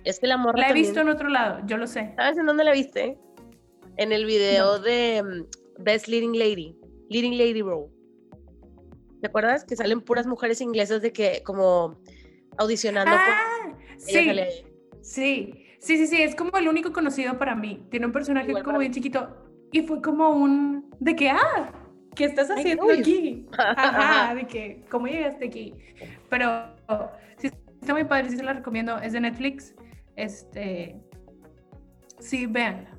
[0.05, 0.85] Es que la morra la he también.
[0.85, 2.13] visto en otro lado, yo lo sé.
[2.15, 3.17] ¿Sabes en dónde la viste?
[3.97, 6.77] En el video de mm, Best Leading Lady.
[7.09, 7.89] Leading Lady Bro.
[9.25, 9.63] ¿Te acuerdas?
[9.63, 11.99] Que salen puras mujeres inglesas de que como
[12.59, 13.09] audicionando.
[13.09, 14.13] por- Ah, sí,
[15.01, 17.87] sí, sí, sí, sí, es como el único conocido para mí.
[17.89, 19.35] Tiene un personaje Igual como bien chiquito
[19.71, 21.71] y fue como un de que ah,
[22.13, 23.47] ¿qué estás haciendo aquí?
[23.57, 24.35] Ajá.
[24.35, 25.73] De que cómo llegaste aquí.
[26.29, 26.75] Pero
[27.39, 27.47] sí,
[27.81, 29.73] está muy padre, sí se la recomiendo, es de Netflix.
[30.15, 31.01] Este,
[32.19, 32.95] sí, véanla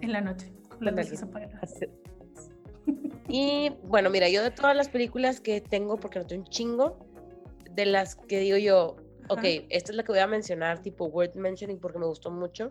[0.00, 1.10] en la noche con las Ándale.
[1.10, 1.74] luces apagadas.
[3.28, 6.98] Y bueno, mira, yo de todas las películas que tengo, porque no tengo un chingo,
[7.70, 8.96] de las que digo yo,
[9.28, 9.46] ok, Ajá.
[9.68, 12.70] esta es la que voy a mencionar, tipo worth mentioning, porque me gustó mucho,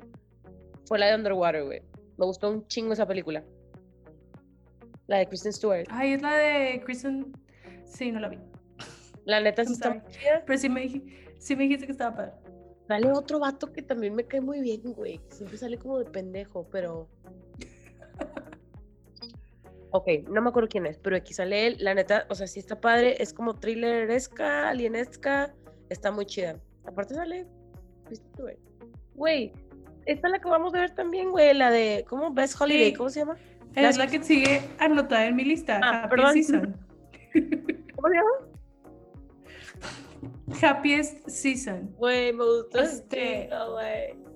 [0.85, 1.81] fue la de Underwater, güey.
[2.17, 3.43] Me gustó un chingo esa película.
[5.05, 5.85] La de Kristen Stewart.
[5.89, 7.31] Ay, es la de Kristen.
[7.85, 8.39] Sí, no la vi.
[9.25, 10.03] La neta sí está.
[10.45, 10.87] Pero sí me,
[11.37, 12.31] sí me dijiste que estaba padre.
[12.87, 15.19] Sale otro vato que también me cae muy bien, güey.
[15.29, 17.09] que Siempre sale como de pendejo, pero.
[19.97, 21.77] Ok, no me acuerdo quién es, pero aquí sale él.
[21.79, 23.15] La neta, o sea, sí está padre.
[23.21, 25.55] Es como thrilleresca, alienesca.
[25.89, 26.59] Está muy chida.
[26.85, 27.47] Aparte sale.
[28.05, 28.57] Kristen Stewart.
[29.15, 29.53] Güey,
[30.05, 31.53] esta es la que vamos a ver también, güey.
[31.55, 32.05] La de.
[32.07, 32.31] ¿Cómo?
[32.31, 32.91] Best Holiday.
[32.91, 32.93] Sí.
[32.93, 33.37] ¿Cómo se llama?
[33.75, 35.79] Es la que sigue anotada en mi lista.
[35.83, 36.33] Ah, Happy perdón.
[36.33, 36.77] Season.
[37.95, 38.29] ¿Cómo se llama?
[40.61, 41.93] Happiest Season.
[41.97, 42.79] Güey, me gustó.
[42.79, 43.55] Este- Este.
[43.71, 44.26] güey.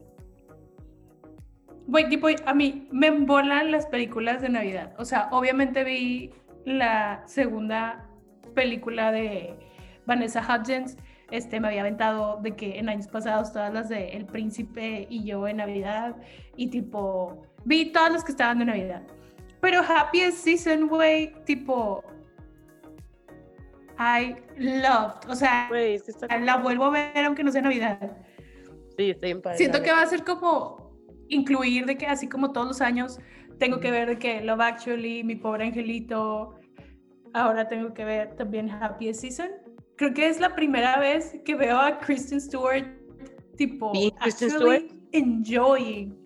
[1.91, 4.93] Güey, tipo, a mí me embolan las películas de Navidad.
[4.97, 6.31] O sea, obviamente vi
[6.63, 8.07] la segunda
[8.55, 9.53] película de
[10.05, 10.95] Vanessa Hudgens.
[11.31, 15.25] Este, me había aventado de que en años pasados todas las de El Príncipe y
[15.25, 16.15] yo en Navidad.
[16.55, 19.03] Y tipo, vi todas las que estaban de Navidad.
[19.59, 22.05] Pero Happiest Season, güey, tipo,
[23.99, 25.29] I loved.
[25.29, 28.15] O sea, es que la vuelvo a ver aunque no sea Navidad.
[28.97, 29.57] Sí, está bien padre.
[29.57, 30.80] Siento que va a ser como
[31.31, 33.19] incluir de que así como todos los años
[33.57, 36.55] tengo que ver de que Love Actually, Mi Pobre Angelito,
[37.33, 39.49] ahora tengo que ver también Happy Season.
[39.95, 42.85] Creo que es la primera vez que veo a Kristen Stewart
[43.55, 43.91] tipo
[44.21, 46.17] Kristen actually enjoying,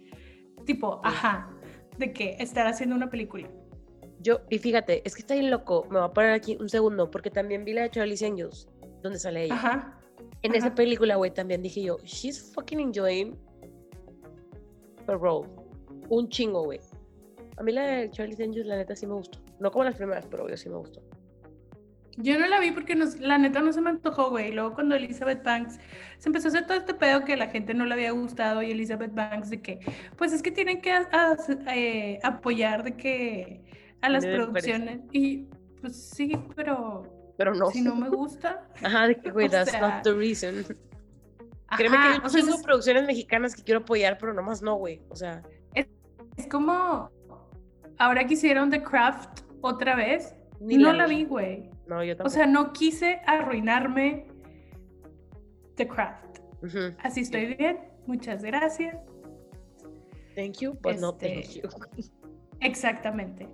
[0.65, 1.49] tipo, ajá,
[1.97, 3.49] de que estar haciendo una película.
[4.21, 5.85] Yo, y fíjate, es que está bien loco.
[5.89, 8.69] Me voy a parar aquí un segundo, porque también vi la de Charlie's Angels,
[9.03, 9.55] donde sale ella.
[9.55, 9.99] Ajá.
[10.41, 13.37] en esa película, güey, también dije yo, she's fucking enjoying
[16.09, 16.79] Un chingo, güey.
[17.57, 19.39] A mí la de Charlie's Angels, la neta, sí me gustó.
[19.59, 21.01] No como las primeras, pero yo sí me gustó.
[22.17, 24.53] Yo no la vi porque nos- la neta no se me antojó, güey.
[24.53, 25.79] Luego cuando Elizabeth Banks
[26.17, 28.71] se empezó a hacer todo este pedo que la gente no le había gustado y
[28.71, 29.79] Elizabeth Banks de que,
[30.17, 31.35] pues es que tienen que a- a-
[31.75, 33.63] eh, apoyar de que
[34.01, 35.01] a las producciones.
[35.11, 35.47] Y
[35.81, 37.03] pues sí, pero
[37.37, 37.69] Pero no.
[37.71, 38.65] si no me gusta.
[38.83, 40.63] Ajá, de que, güey, that's sea, not the reason.
[41.77, 44.61] Créeme que ajá, un o sea, chingo es, producciones mexicanas que quiero apoyar, pero nomás
[44.61, 45.01] no, güey.
[45.09, 45.41] O sea,
[45.73, 47.09] es como
[47.97, 50.35] ahora que hicieron The Craft otra vez.
[50.59, 51.17] ni no la vi.
[51.17, 51.69] vi, güey.
[51.87, 52.29] No, yo O tampoco.
[52.35, 54.27] sea, no quise arruinarme
[55.75, 56.39] The Craft.
[56.63, 56.95] Ujú.
[57.03, 57.79] Así estoy bien.
[58.05, 58.97] Muchas gracias.
[60.35, 61.69] Thank you, but no thank Este, you.
[62.59, 63.47] Exactamente.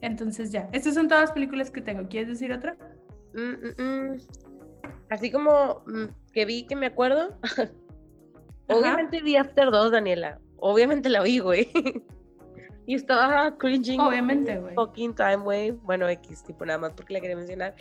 [0.00, 2.06] Entonces ya, estas son todas las películas que tengo.
[2.08, 2.76] ¿Quieres decir otra?
[3.34, 4.18] Mm, mm, mm.
[5.10, 7.36] Así como mm, que vi que me acuerdo.
[8.68, 10.38] Obviamente vi After 2, Daniela.
[10.56, 11.68] Obviamente la vi, güey.
[12.86, 14.00] y estaba cringing.
[14.00, 14.74] Obviamente, güey.
[14.74, 15.70] Fucking time, güey.
[15.72, 17.74] Bueno, X, tipo, nada más porque la quería mencionar.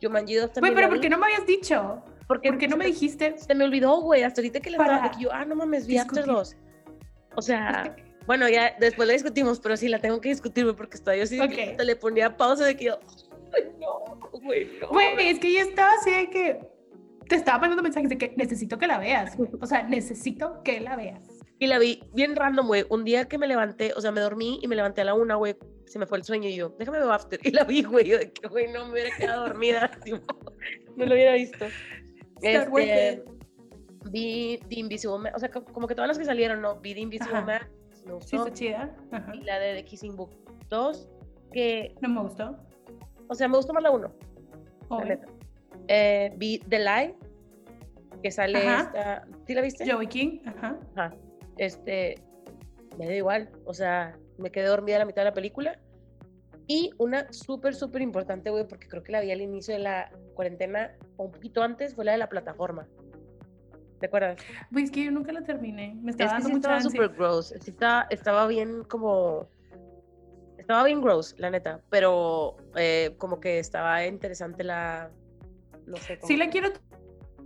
[0.00, 0.74] 2 Güey, también.
[0.74, 2.02] pero la ¿por qué no me habías dicho?
[2.26, 3.38] porque ¿Por qué no me dijiste?
[3.38, 4.22] Se me olvidó, güey.
[4.22, 6.34] Hasta ahorita que la Para estaba, yo, ah, no mames, vi After discutir.
[6.34, 6.56] 2.
[7.36, 10.96] O sea, bueno, ya después la discutimos, pero sí la tengo que discutir, güey, porque
[10.96, 11.70] estaba yo así, de que Ok.
[11.70, 12.98] hasta le ponía pausa de que yo,
[13.80, 14.88] no, güey, no.
[14.88, 16.60] Güey, es que yo estaba así de que
[17.28, 19.36] te estaba mandando mensajes de que necesito que la veas.
[19.60, 21.22] O sea, necesito que la veas.
[21.58, 22.84] Y la vi bien random, güey.
[22.90, 25.36] Un día que me levanté, o sea, me dormí y me levanté a la una,
[25.36, 25.56] güey.
[25.86, 27.38] Se me fue el sueño y yo, déjame ver After.
[27.42, 28.06] Y la vi, güey.
[28.06, 29.90] Yo de que, güey, no me hubiera quedado dormida.
[30.96, 31.64] no lo hubiera visto.
[32.42, 33.22] Este,
[34.10, 35.32] vi The Invisible Man.
[35.34, 36.80] O sea, co- como que todas las que salieron, ¿no?
[36.80, 37.46] Vi The Invisible Ajá.
[37.46, 37.60] Man.
[37.90, 38.36] Me Sí, gustó.
[38.36, 38.96] está chida.
[39.12, 39.32] Ajá.
[39.34, 40.30] y la de The Kissing Book
[40.68, 41.08] 2,
[41.52, 42.58] que, No me gustó.
[43.28, 44.08] O sea, me gustó más la 1,
[44.90, 45.06] la Obvio.
[45.06, 45.26] neta.
[45.88, 47.14] Eh, vi The Lie,
[48.22, 49.26] que sale esta.
[49.46, 49.90] ¿Sí la viste?
[49.90, 50.38] Joey King.
[50.46, 50.78] Ajá.
[50.94, 51.14] Ajá.
[51.58, 52.16] Este,
[52.98, 55.78] me da igual, o sea, me quedé dormida a la mitad de la película.
[56.66, 60.10] Y una súper, súper importante, güey, porque creo que la vi al inicio de la
[60.34, 62.88] cuarentena, o un poquito antes, fue la de la plataforma.
[64.00, 64.38] ¿Te acuerdas?
[64.70, 65.94] Güey, es que yo nunca la terminé.
[66.02, 67.54] Me Es estaba que dando sí mucha estaba súper gross.
[67.60, 69.46] Sí estaba, estaba bien como...
[70.64, 75.10] Estaba bien gross, la neta, pero eh, como que estaba interesante la...
[75.86, 76.14] No sé.
[76.14, 76.70] Sí como- la quiero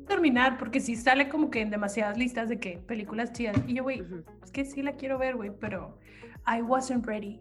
[0.07, 3.57] terminar porque sí sale como que en demasiadas listas de que películas chidas.
[3.66, 4.22] Y yo, güey, Ujú.
[4.44, 5.98] es que sí la quiero ver, güey, pero
[6.46, 7.40] I wasn't ready.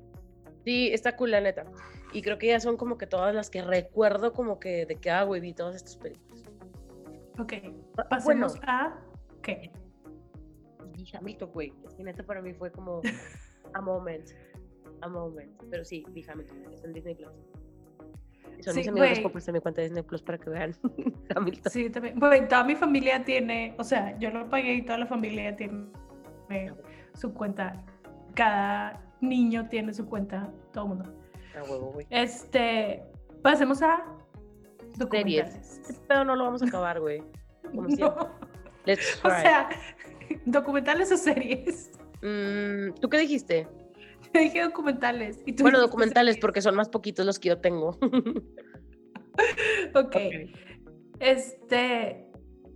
[0.66, 1.66] Sí, está cool, la neta.
[2.12, 5.12] Y creo que ya son como que todas las que recuerdo como que de que,
[5.12, 6.44] ah, güey, vi todas estas películas.
[7.38, 7.54] Ok,
[8.00, 9.00] Ah, pasemos Bueno, a...
[9.44, 9.72] ¿Qué?
[10.96, 11.72] vi Hamilton, güey.
[11.86, 13.02] Es que neta para mí fue como
[13.76, 14.28] a moment.
[15.02, 15.52] A moment.
[15.70, 16.74] Pero sí, vi Hamilton.
[16.74, 17.32] Está en Disney Plus.
[18.62, 20.74] Son Sí, mis amigos, prestar mi cuenta de Disney Plus para que vean
[21.36, 21.72] Hamilton.
[21.72, 22.20] Sí, también.
[22.20, 25.86] Güey, toda mi familia tiene, o sea, yo lo pagué y toda la familia tiene
[26.50, 26.72] eh,
[27.14, 27.84] su cuenta.
[28.34, 31.14] Cada niño tiene su cuenta, todo el mundo.
[31.56, 32.08] A huevo, güey.
[32.10, 33.04] Este,
[33.42, 33.98] pasemos a
[34.78, 34.98] Series.
[34.98, 35.82] documentales.
[35.88, 37.24] Este pedo no lo vamos a acabar, güey.
[37.64, 37.88] Como.
[38.00, 38.32] No,
[38.86, 39.70] Let's o sea,
[40.46, 41.92] documentales o series.
[42.22, 43.68] Mm, ¿Tú qué dijiste?
[44.34, 45.40] Dije documentales.
[45.46, 47.98] Y tú Bueno, documentales, porque son más poquitos los que yo tengo.
[49.94, 50.16] Ok.
[51.20, 52.26] Este,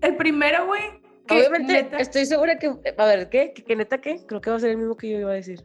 [0.02, 0.82] el primero, güey.
[1.30, 2.68] Obviamente, neta- estoy segura que.
[2.98, 3.52] A ver, ¿qué?
[3.54, 4.24] ¿Qué, qué neta qué?
[4.28, 5.64] Creo que va a ser el mismo que yo iba a decir.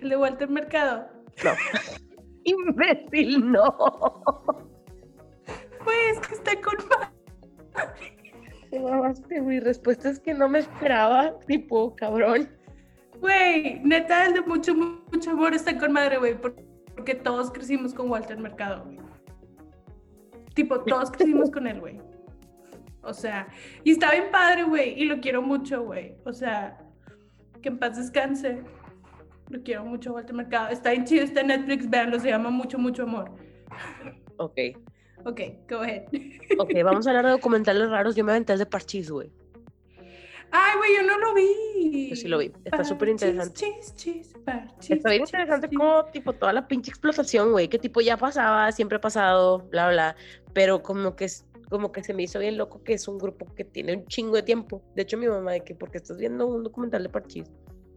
[0.00, 1.06] El de Walter Mercado.
[1.44, 1.52] No.
[2.44, 3.76] Imbécil, no.
[5.84, 6.74] Pues que está con
[8.70, 9.60] Te mamaste, güey.
[9.60, 11.38] Respuestas que no me esperaba.
[11.46, 12.48] Tipo, cabrón.
[13.20, 16.40] Güey, neta, el de mucho, mucho amor está con madre, güey.
[16.40, 16.56] por-
[16.94, 18.98] Porque todos crecimos con Walter Mercado, güey.
[20.54, 21.98] Tipo, todos crecimos con él, güey.
[23.02, 23.48] O sea,
[23.84, 25.00] y está bien padre, güey.
[25.00, 26.16] Y lo quiero mucho, güey.
[26.24, 26.78] O sea,
[27.62, 28.62] que en paz descanse.
[29.48, 30.68] Lo quiero mucho, Walter Mercado.
[30.68, 33.32] Está bien chido, está en Netflix, véanlo, se llama Mucho, Mucho Amor.
[34.36, 34.58] Ok.
[35.24, 36.04] Ok, go ahead.
[36.58, 38.14] Ok, vamos a hablar de documentales raros.
[38.16, 39.30] Yo me aventé el de Parchís, güey.
[40.52, 42.08] Ay, güey, yo no lo vi.
[42.10, 42.52] Yo sí lo vi.
[42.64, 43.54] Está súper interesante.
[44.94, 45.78] Está bien interesante chis.
[45.78, 47.68] como, tipo, toda la pinche explotación, güey.
[47.68, 50.16] Que tipo ya pasaba, siempre ha pasado, bla, bla.
[50.52, 53.46] Pero como que, es- como que se me hizo bien loco que es un grupo
[53.54, 54.82] que tiene un chingo de tiempo.
[54.96, 57.44] De hecho, mi mamá, de que, porque estás viendo un documental de Parchís.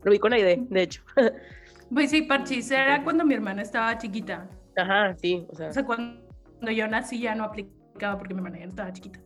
[0.04, 1.04] Lo vi con Aide, de hecho.
[1.94, 4.50] Pues sí, parchis era cuando mi hermana estaba chiquita.
[4.76, 5.70] Ajá, sí, o sea.
[5.70, 6.22] O sea, cuando
[6.76, 9.20] yo nací ya no aplicaba porque mi hermana ya no estaba chiquita.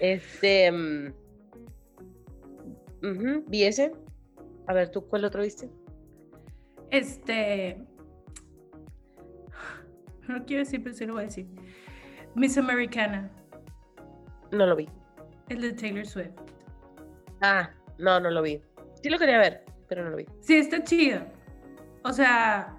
[0.00, 0.70] Este.
[3.02, 3.92] ujú, vi ese.
[4.66, 5.70] A ver, ¿tú cuál otro viste?
[6.90, 7.78] Este.
[10.28, 11.46] No quiero decir, pero sí lo voy a decir.
[12.36, 13.28] Miss Americana,
[14.52, 14.88] No lo vi.
[15.48, 16.30] el de Taylor Swift.
[17.40, 18.62] Ah, no, no lo vi.
[19.02, 20.26] Sí lo quería ver, pero no lo vi.
[20.40, 21.20] Sí, está chido.
[22.04, 22.76] O sea.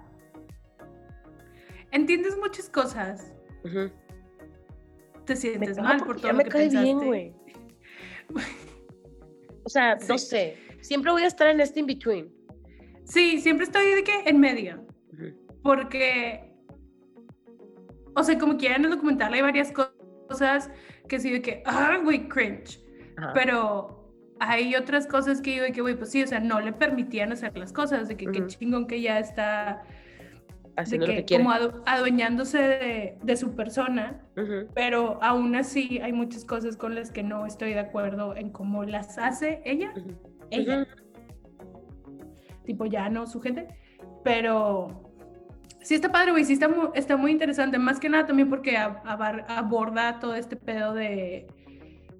[1.90, 3.34] Entiendes muchas cosas.
[3.64, 3.90] Ujú.
[5.26, 6.84] Te Me sientes mal por ya todo me lo que cae pensaste.
[6.84, 7.32] bien, güey.
[9.64, 10.26] O sea, no Sí.
[10.26, 10.56] sé.
[10.80, 12.32] Siempre voy a estar en este in-between.
[13.04, 14.84] Sí, siempre estoy de que en medio.
[15.62, 16.52] Porque,
[18.16, 19.92] o sea, como quiera en el documental hay varias co-
[20.28, 20.68] cosas
[21.08, 22.80] que sí de que, ah, güey, cringe.
[23.34, 26.72] Pero hay otras cosas que digo de que, güey, pues sí, o sea, no le
[26.72, 28.48] permitían hacer las cosas, de que qué Ujú.
[28.48, 29.84] chingón que ya está,
[30.76, 31.44] de Haciendo lo que que quiere.
[31.44, 34.68] como adu- adueñándose de, de su persona, Ujú.
[34.74, 38.84] pero aún así hay muchas cosas con las que no estoy de acuerdo en cómo
[38.84, 40.12] las hace ella, Ujú.
[40.50, 42.64] ella, Ujú.
[42.64, 43.68] tipo ya no su gente,
[44.24, 45.08] pero
[45.80, 48.76] Sí está padre, güey, sí está muy, está muy interesante, más que nada también porque
[48.76, 51.48] aborda todo este pedo de,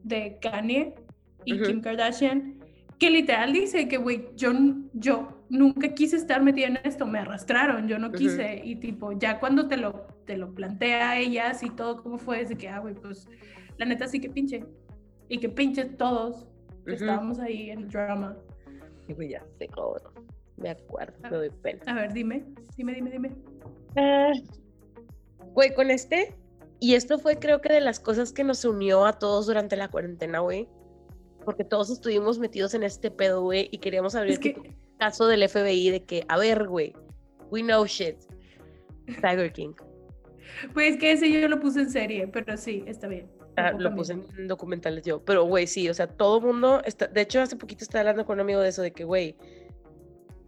[0.03, 0.97] de Kanye
[1.45, 1.61] y.
[1.63, 2.57] Kim Kardashian,
[2.99, 4.51] que literal dice que, güey, yo,
[4.95, 9.39] yo nunca quise estar metida en esto, me arrastraron, yo no quise, y tipo, ya
[9.39, 12.69] cuando te lo, te lo plantea a ellas y todo cómo fue, es de que,
[12.69, 13.29] ah, güey, pues,
[13.77, 14.65] la neta sí que pinche,
[15.29, 16.47] y que pinche todos
[16.87, 17.05] que Ujú.
[17.05, 18.37] estábamos ahí en el drama.
[19.09, 20.13] Y güey, ya sé, cabrón.
[20.57, 21.29] Me acuerdo, Ah.
[21.31, 21.81] me doy pena.
[21.87, 22.45] A ver, dime,
[22.77, 23.31] dime, dime, dime.
[23.97, 24.33] Ah,
[25.55, 26.35] Güey, con este,
[26.81, 29.89] y esto fue creo que de las cosas que nos unió a todos durante la
[29.91, 30.67] cuarentena, güey.
[31.45, 34.71] Porque todos estuvimos metidos en este pedo, güey, y queríamos abrir Es que, tipo
[35.03, 36.95] caso del FBI de que, a ver, güey,
[37.51, 38.17] we know shit.
[39.21, 39.75] Tiger King.
[40.75, 43.29] pues que ese yo lo puse en serie, pero sí, está bien.
[43.57, 45.21] Ah, lo puse en documentales yo.
[45.25, 47.09] Pero, güey, sí, o sea, todo mundo está.
[47.09, 49.37] De hecho, hace poquito estaba hablando con un amigo de eso, de que, güey,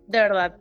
[0.07, 0.57] de verdad,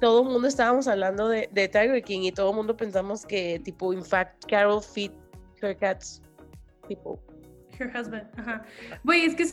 [0.00, 3.60] todo el mundo estábamos hablando de, de Tiger King y todo el mundo pensamos que,
[3.64, 5.12] tipo, in fact, Carol fit
[5.60, 6.22] her cats.
[6.86, 7.20] Tipo,
[7.80, 8.64] Her husband, ajá.
[9.02, 9.46] Güey, es que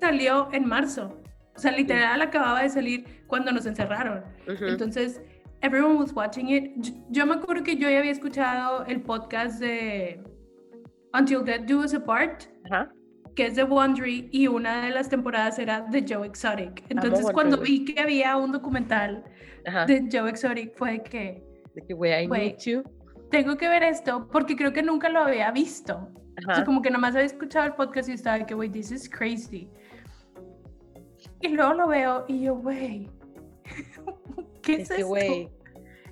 [0.00, 1.20] salió en marzo.
[1.58, 4.22] O sea, literal acababa de salir cuando nos encerraron.
[4.48, 5.20] ujú, Entonces,
[5.60, 6.72] everyone was watching it.
[6.76, 10.22] Yo, yo me acuerdo que yo ya había escuchado el podcast de
[11.12, 12.92] Until Death Do Us Apart, ajá.
[13.34, 16.84] que es de Wondery, y una de las temporadas era de Joe Exotic.
[16.90, 19.24] Entonces, Wondery, cuando vi que había un documental
[19.66, 19.84] Ajá.
[19.86, 21.42] de Joe Exotic, fue de que
[21.74, 22.82] De que, güey, I need you.
[23.30, 26.08] tengo que ver esto porque creo que nunca lo había visto.
[26.48, 28.92] O sea, como que nomás había escuchado el podcast y estaba de que, güey, this
[28.92, 29.68] is crazy.
[31.40, 33.08] Y luego lo veo y yo, güey,
[34.62, 35.48] ¿qué es, Es güey,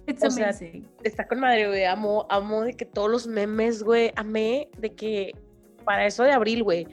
[0.06, 0.88] It's o sea, amazing.
[1.02, 1.84] está con madre, güey.
[1.84, 4.12] Amo, amo de que todos los memes, güey.
[4.14, 5.32] Amé de que
[5.84, 6.86] para eso de abril, güey.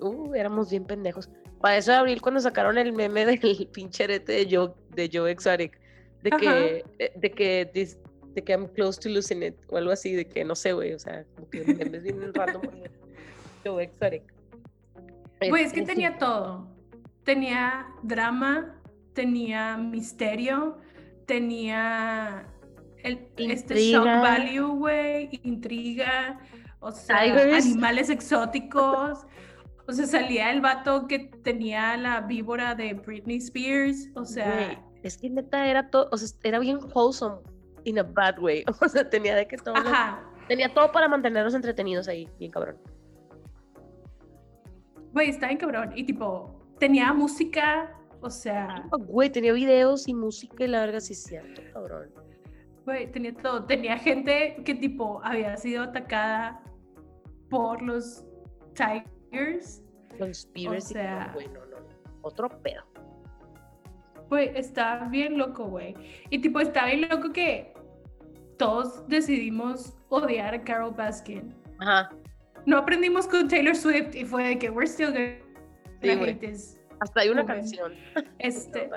[0.00, 1.28] Uh, éramos bien pendejos.
[1.60, 3.40] Para eso de abril, cuando sacaron el meme del
[3.72, 5.76] pinche arete de Joe, de Joe Exotic,
[6.22, 6.38] de Ajá.
[6.38, 7.98] que, eh, de que, this-
[8.34, 10.92] de que I'm close to losing it, o algo así, de que no sé, güey.
[10.92, 12.62] O sea, como que memes bien random.
[13.64, 14.22] Joe Exotic.
[15.48, 16.68] Güey, es que Este, tenía todo.
[17.28, 18.74] Tenía drama,
[19.12, 20.78] tenía misterio,
[21.26, 22.48] tenía
[23.04, 26.40] el, este shock value, güey, intriga,
[26.80, 27.66] o sea, Tigers.
[27.66, 29.26] animales exóticos.
[29.86, 35.18] O sea, salía el vato que tenía la víbora de Britney Spears, o sea, es
[35.18, 37.42] que neta era todo, o sea, era bien wholesome
[37.84, 38.64] in a bad way.
[38.80, 39.74] O sea, tenía de que todo.
[39.74, 40.24] lo- ajá.
[40.48, 42.78] Tenía todo para mantenernos entretenidos ahí, bien cabrón.
[45.12, 45.92] Güey, está bien cabrón.
[45.94, 51.00] Y tipo, tenía música, o sea, Ah, Güey, tenía videos y música y la verga,
[51.00, 52.10] sí es cierto, cabrón.
[52.84, 53.64] güey, tenía todo.
[53.64, 56.62] Tenía gente que tipo había sido atacada
[57.50, 58.24] por los
[58.74, 59.82] Tigers.
[60.18, 61.86] Conspiracy, O sea- güey, no, no, no.
[62.22, 62.82] Otro pedo.
[64.28, 65.94] Güey, está bien loco, güey.
[66.30, 67.72] Y tipo, está bien loco que
[68.58, 71.54] todos decidimos odiar a Carol Baskin.
[71.78, 72.10] Ajá.
[72.66, 75.38] No aprendimos con Taylor Swift y fue de que we're still gonna
[76.02, 76.38] Sí, güey.
[77.00, 77.56] Hasta hay una Joven.
[77.56, 77.92] canción.
[78.38, 78.88] Este,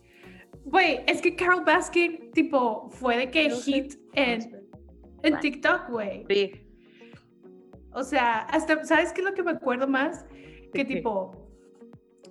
[0.64, 4.66] güey, es que Carol Baskin, tipo, fue de que hit en,
[5.22, 6.24] en TikTok, güey.
[6.28, 6.52] Sí.
[7.92, 10.26] O sea, hasta, ¿sabes qué es lo que me acuerdo más?
[10.74, 11.48] Que tipo,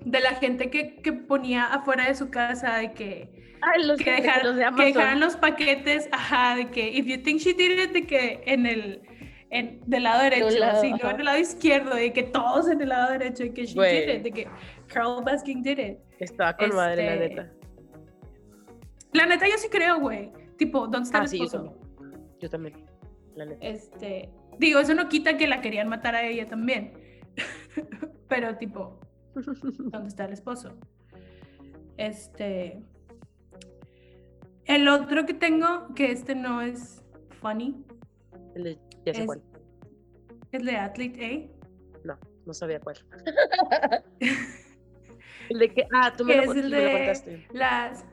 [0.06, 4.12] de la gente que, que ponía afuera de su casa de que, Ay, los, que,
[4.12, 7.54] de- dejar- los de que dejaran los paquetes, ajá, de que, if you think she
[7.54, 9.02] did it, de que en el,
[9.58, 12.82] en, del lado derecho, lado, sí, no en el lado izquierdo, de que todos en
[12.82, 14.48] el lado derecho, de que she did it, de que
[14.88, 15.98] Carol Baskin did it.
[16.20, 17.52] Estaba con madre, la Este, neta.
[19.14, 20.32] La neta, yo sí creo, güey.
[20.58, 21.64] Tipo, ¿dónde está Ah, el sí, yo esposo?
[21.98, 22.38] también.
[22.40, 22.86] Yo también.
[23.36, 23.66] La neta.
[23.66, 24.30] Este,
[24.60, 26.94] digo, eso no quita que la querían matar a ella también.
[28.28, 29.00] Pero tipo,
[29.36, 30.78] ¿dónde está el esposo?
[31.98, 32.82] Este,
[34.66, 37.04] el otro que tengo, que este no es
[37.42, 37.76] funny,
[38.56, 39.42] El de- ya sé es- cuál.
[40.52, 42.08] es de Athlete A.
[42.08, 42.98] No, no sabía cuál.
[45.50, 45.88] el de que.
[45.94, 47.48] Ah, tú me, lo, es el tú me lo de- contaste.
[47.54, 48.06] Las,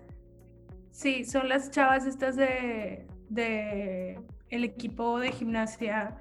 [0.90, 4.20] sí, son las chavas estas de, de
[4.51, 6.18] el equipo de gimnasia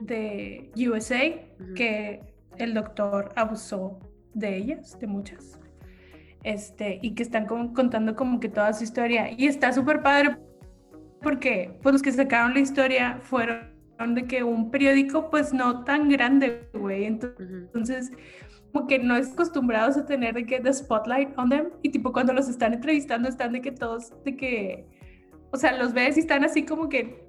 [0.00, 1.20] de USA
[1.74, 2.20] que
[2.58, 3.98] el doctor abusó
[4.34, 5.58] de ellas, de muchas.
[6.42, 9.30] Este, y que están como contando como que toda su historia.
[9.32, 10.36] Y está súper padre
[11.22, 16.08] porque pues los que sacaron la historia fueron de que un periódico pues no tan
[16.08, 17.04] grande, güey.
[17.04, 17.56] Entonces, Ujú.
[17.56, 18.12] entonces,
[18.72, 22.12] como que no es acostumbrados a tener de que the spotlight on them y tipo
[22.12, 24.86] cuando los están entrevistando están de que todos, de que,
[25.52, 27.24] o sea, los ves y están así como que,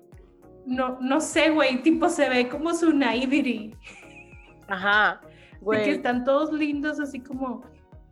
[0.65, 3.75] no, no sé, güey, tipo se ve como su naivety,
[4.67, 5.21] Ajá.
[5.51, 5.89] de que Güey.
[5.91, 7.61] están todos lindos así como,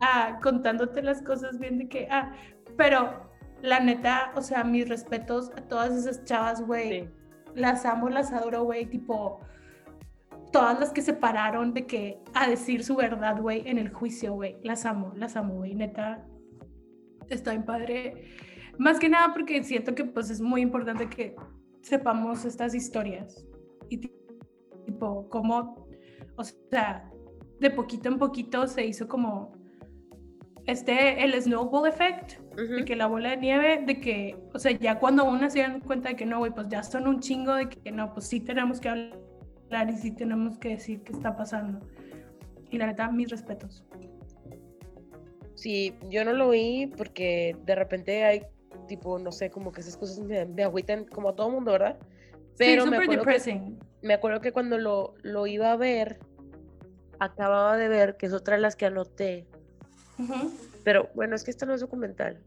[0.00, 2.32] ah, contándote las cosas bien de que, ah,
[2.76, 3.30] pero
[3.62, 7.02] la neta, o sea, mis respetos a todas esas chavas, güey.
[7.02, 7.08] Sí.
[7.54, 8.86] Las amo, las adoro, güey.
[8.86, 9.40] Tipo,
[10.52, 14.34] todas las que se pararon de que a decir su verdad, güey, en el juicio,
[14.34, 14.56] güey.
[14.62, 15.74] Las amo, las amo, güey.
[15.74, 16.26] Neta,
[17.28, 18.24] está bien padre.
[18.78, 21.36] Más que nada porque siento que pues es muy importante que
[21.82, 23.46] sepamos estas historias.
[23.88, 24.12] Y ti-
[24.84, 25.86] tipo, cómo,
[26.36, 27.10] o sea,
[27.60, 29.52] de poquito en poquito se hizo como
[30.66, 32.84] este, el snowball effect, de Ujú.
[32.84, 36.10] que la bola de nieve, de que, o sea, ya cuando uno se dan cuenta
[36.10, 38.80] de que no, güey, pues ya son un chingo, de que no, pues sí tenemos
[38.80, 41.80] que hablar y sí tenemos que decir qué está pasando.
[42.70, 43.84] Y la neta, mis respetos.
[45.54, 48.42] Sí, yo no lo vi porque de repente hay,
[48.88, 51.98] tipo, no sé, como que esas cosas me, me agüitan como a todo mundo, ¿verdad?
[52.56, 56.18] Pero sí, me, súper acuerdo que, me acuerdo que cuando lo, lo iba a ver,
[57.18, 59.46] acababa de ver, que es otra de las que anoté,
[60.18, 60.52] Ujú.
[60.84, 62.40] Pero bueno, es que esta no es documental.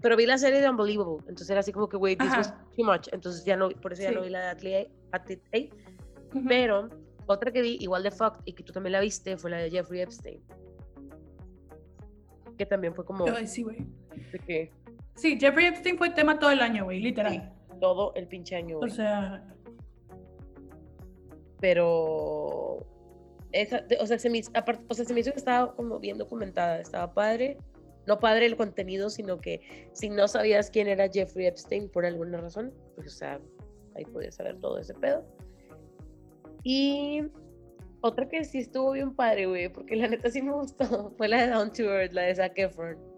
[0.00, 2.84] Pero vi la serie de Unbelievable, entonces era así como que, wait, this was too
[2.84, 5.74] much, entonces ya no, por eso ya no vi la de Athlete, Eight.
[6.34, 6.44] Ujú.
[6.48, 6.88] Pero
[7.26, 9.70] otra que vi, igual de fucked, y que tú también la viste, fue la de
[9.70, 10.42] Jeffrey Epstein.
[12.58, 13.86] Que también fue como Ay, sí, güey.
[15.14, 17.52] Sí, Jeffrey Epstein fue tema todo el año, güey, literal.
[17.80, 18.76] todo el pinche año.
[18.76, 18.90] O güey.
[18.90, 19.44] sea,
[21.60, 22.84] Pero.
[23.52, 27.12] Esa, o, sea, se me, o sea, se hizo que estaba como bien documentada, estaba
[27.12, 27.58] padre.
[28.06, 29.60] No padre el contenido, sino que
[29.92, 33.40] si no sabías quién era Jeffrey Epstein por alguna razón, pues, o sea,
[33.94, 35.24] ahí podías saber todo ese pedo.
[36.64, 37.22] Y
[38.00, 41.42] otra que sí estuvo bien padre, güey, porque la neta sí me gustó, fue la
[41.42, 43.11] de Down to Earth, la de Zac Efron.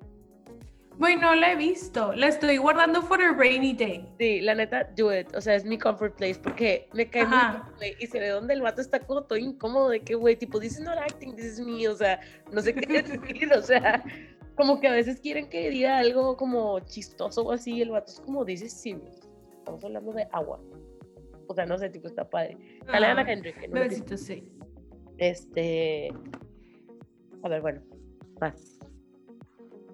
[0.98, 2.12] Güey, no la he visto.
[2.14, 4.08] La estoy guardando for a rainy day.
[4.18, 5.34] Sí, la neta, do it.
[5.34, 7.38] O sea, es mi comfort place porque me cae muy
[7.80, 10.58] bien, Y se ve donde el vato está como todo incómodo de que, güey, tipo,
[10.60, 11.86] this is not acting, this is me.
[11.88, 12.20] O sea,
[12.52, 13.52] no sé qué decir.
[13.52, 14.02] O sea,
[14.56, 17.74] como que a veces quieren que diga algo como chistoso o así.
[17.76, 19.20] y El vato es como, this is serious.
[19.58, 20.60] Estamos hablando de agua.
[21.46, 22.56] O sea, no sé, tipo, está padre.
[22.86, 23.62] Sale Anna Ah, Kendrick.
[23.62, 24.48] en una Besitos, sí.
[25.18, 26.10] Este.
[27.42, 27.82] A ver, bueno.
[28.40, 28.73] Vas.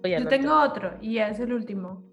[0.03, 2.03] Yo tengo otro y es el último.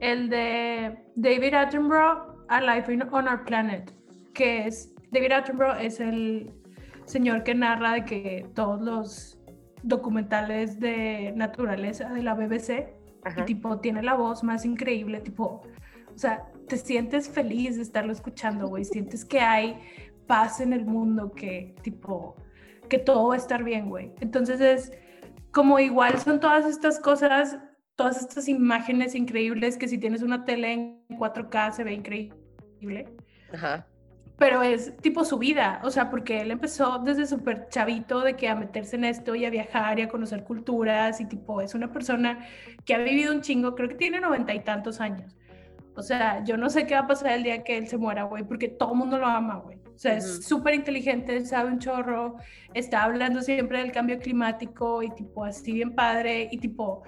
[0.00, 3.92] El de David Attenborough, A Life in- on Our Planet,
[4.32, 6.52] que es, David Attenborough es el
[7.04, 9.38] señor que narra de que todos los
[9.82, 12.94] documentales de naturaleza de la BBC,
[13.36, 15.62] y tipo tiene la voz más increíble, tipo,
[16.14, 19.78] o sea, te sientes feliz de estarlo escuchando, güey, sientes que hay
[20.26, 22.36] paz en el mundo, que tipo,
[22.88, 24.12] que todo va a estar bien, güey.
[24.20, 24.92] Entonces es
[25.52, 27.58] como igual son todas estas cosas,
[27.96, 33.08] todas estas imágenes increíbles que si tienes una tele en 4K se ve increíble,
[33.52, 33.86] Ajá.
[34.38, 38.48] pero es tipo su vida, o sea, porque él empezó desde súper chavito de que
[38.48, 41.92] a meterse en esto y a viajar y a conocer culturas y tipo es una
[41.92, 42.46] persona
[42.84, 45.36] que ha vivido un chingo, creo que tiene noventa y tantos años.
[45.96, 48.22] O sea, yo no sé qué va a pasar el día que él se muera,
[48.22, 49.78] güey, porque todo el mundo lo ama, güey.
[49.94, 50.18] O sea, Ujú.
[50.18, 52.36] es súper inteligente, sabe un chorro,
[52.74, 57.02] está hablando siempre del cambio climático y tipo así bien padre y tipo,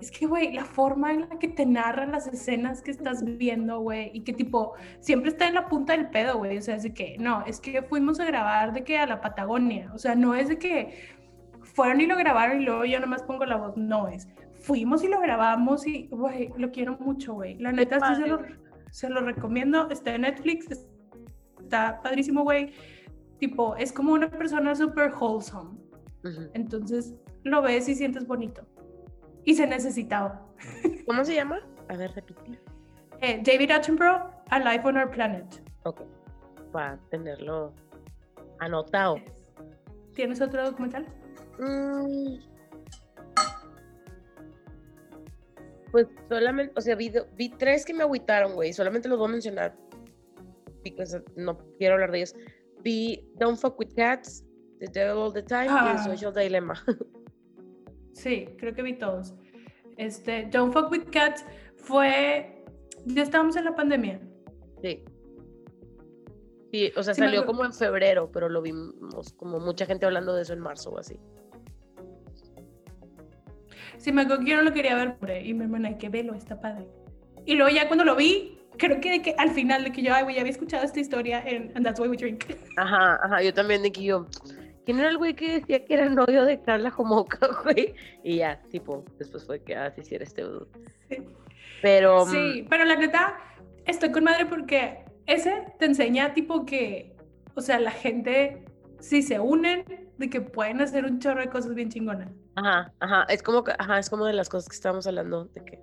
[0.00, 3.80] es que, güey, la forma en la que te narran las escenas que estás viendo,
[3.80, 6.56] güey, y que tipo, siempre está en la punta del pedo, güey.
[6.56, 9.20] O sea, es de que, no, es que fuimos a grabar de que a la
[9.20, 9.90] Patagonia.
[9.92, 11.08] O sea, no es de que
[11.62, 13.76] fueron y lo grabaron y luego yo nomás pongo la voz.
[13.76, 14.28] No, es,
[14.60, 17.58] fuimos y lo grabamos y, güey, lo quiero mucho, güey.
[17.58, 18.40] La neta, sí se lo,
[18.92, 19.90] se lo recomiendo.
[19.90, 20.86] Está en Netflix, es-
[21.68, 22.72] está padrísimo, güey.
[23.38, 25.78] Tipo, es como una persona súper wholesome.
[26.54, 27.14] Entonces,
[27.44, 28.66] lo ves y sientes bonito.
[29.44, 30.46] Y se necesitaba.
[31.06, 31.60] ¿Cómo se llama?
[31.88, 32.58] A ver, repite.
[33.20, 35.62] Eh, David Attenborough, A Life on Our Planet.
[35.84, 36.02] Ok.
[36.72, 37.72] Para tenerlo
[38.58, 39.16] anotado.
[40.14, 41.06] ¿Tienes otro documental?
[41.58, 42.38] Mm.
[45.92, 48.72] Pues solamente, o sea, vi, vi tres que me agüitaron, güey.
[48.72, 49.87] Solamente los voy a mencionar.
[50.90, 52.34] Because no quiero hablar de ellos.
[52.82, 54.44] Vi Don't Fuck With Cats,
[54.80, 55.94] The Devil All The Time y Ah.
[55.96, 56.74] The Social Dilemma.
[58.14, 59.32] Sí, creo que vi todos.
[59.96, 61.44] Este, Don't Fuck With Cats
[61.76, 62.64] fue...
[63.04, 64.20] Ya estábamos en la pandemia.
[64.82, 65.04] sí.
[66.72, 70.34] Sí, o sea, Sí salió como en febrero, pero lo vimos como mucha gente hablando
[70.34, 71.18] de eso en marzo o así.
[73.96, 76.34] Sí, me acuerdo que yo no lo quería ver, y mi hermana, hay que verlo,
[76.34, 76.86] está padre.
[77.46, 80.14] Y luego ya cuando lo vi, creo que, de que al final de que yo,
[80.14, 82.44] ay, güey, ya había escuchado esta historia en And That's Why We Drink.
[82.76, 84.26] Ajá, ajá, yo también de que yo.
[84.84, 87.94] ¿Quién era el güey que decía que era novio de Carla Jomoca, güey?
[88.24, 90.66] Y ya, tipo, después fue que, ah, sí, sí, era este dude.
[91.10, 91.18] Sí.
[91.82, 92.24] Pero.
[92.24, 93.38] mm, Sí, pero la neta,
[93.84, 97.14] estoy con madre porque ese te enseña tipo que,
[97.54, 98.64] o sea, la gente
[99.00, 99.84] si se unen,
[100.18, 102.30] de que pueden hacer un chorro de cosas bien chingonas.
[102.56, 105.80] Ajá, ajá, es como ajá, es como de las cosas que estábamos hablando, de que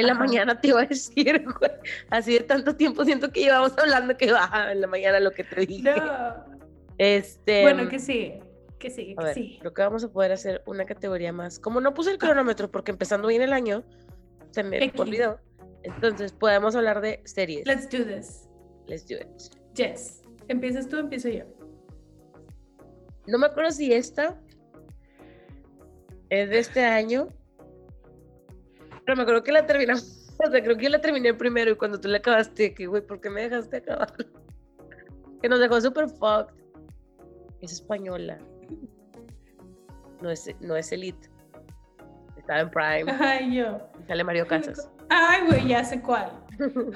[0.00, 0.20] en la Ajá.
[0.24, 1.70] mañana te iba a decir, güey,
[2.10, 5.44] así de tanto tiempo siento que llevamos hablando que baja en la mañana lo que
[5.44, 5.82] te dije.
[5.82, 6.44] No.
[6.98, 8.34] Este, Bueno, que sí,
[8.78, 9.56] que sí, a que ver, sí.
[9.60, 11.58] creo que vamos a poder hacer una categoría más.
[11.58, 13.84] Como no puse el cronómetro porque empezando bien el año,
[14.50, 15.38] se me olvidó.
[15.82, 17.66] Entonces, podemos hablar de series.
[17.66, 18.48] Let's do this.
[18.86, 19.28] Let's do it.
[19.74, 20.22] Yes.
[20.48, 21.44] ¿Empiezas tú o empiezo yo?
[23.26, 24.38] No me acuerdo si esta
[26.28, 27.28] es de este año,
[29.04, 30.16] pero me acuerdo que la terminamos.
[30.42, 33.02] O sea, creo que yo la terminé primero y cuando tú la acabaste, que güey,
[33.06, 34.10] ¿por qué me dejaste acabar?
[35.42, 36.54] Que nos dejó super fucked.
[37.60, 38.38] Es española.
[40.22, 41.28] No es, no es Elite.
[42.38, 43.12] Estaba en Prime.
[43.20, 43.80] Ay, yo.
[44.02, 44.90] y Sale Mario Casas.
[45.10, 46.32] Ay, güey, ya sé cuál.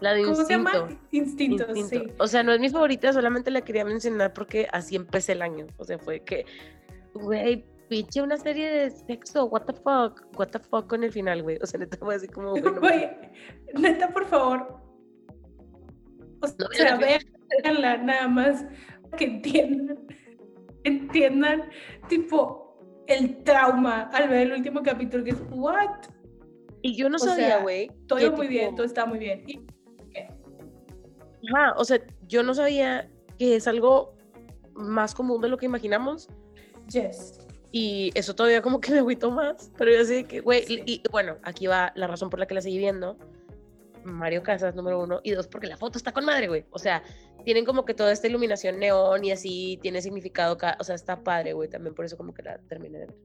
[0.00, 0.72] La de ¿Cómo se Instinto.
[0.72, 0.98] llama?
[1.10, 2.08] Instinto, Instinto.
[2.08, 2.14] sí.
[2.18, 5.66] O sea, no es mi favorita, solamente la quería mencionar porque así empecé el año.
[5.76, 6.46] O sea, fue que,
[7.12, 11.42] güey, pinche una serie de sexo, what the fuck, what the fuck con el final,
[11.42, 11.58] güey.
[11.60, 13.10] O sea, neta fue así como, güey, no Güey,
[13.76, 14.78] neta, por favor.
[16.40, 17.18] O No me sea, la
[17.62, 18.64] véanla nada más
[19.18, 19.98] que entiendan,
[20.84, 21.68] entiendan,
[22.08, 22.78] tipo,
[23.08, 25.90] el trauma al ver el último capítulo, que es, what?
[26.82, 27.90] Y yo no o sabía, sea, güey.
[28.06, 29.42] Todo muy bien, tipo, todo está muy bien.
[29.48, 29.66] Y-
[31.52, 34.14] Ajá, o sea, yo no sabía que es algo
[34.74, 36.28] más común de lo que imaginamos.
[36.92, 37.46] yes.
[37.72, 39.70] Y eso todavía como que me agüitó más.
[39.78, 40.82] Pero yo sé que, güey, Sí.
[40.86, 43.16] y, bueno, aquí va la razón por la que la seguí viendo.
[44.04, 45.20] Mario Casas, número uno.
[45.22, 46.64] Y dos, porque la foto está con madre, güey.
[46.70, 47.02] O sea,
[47.44, 50.56] tienen como que toda esta iluminación neón y así, tiene significado.
[50.58, 51.68] ca- O sea, está padre, güey.
[51.68, 53.16] También por eso como que la terminé de ver.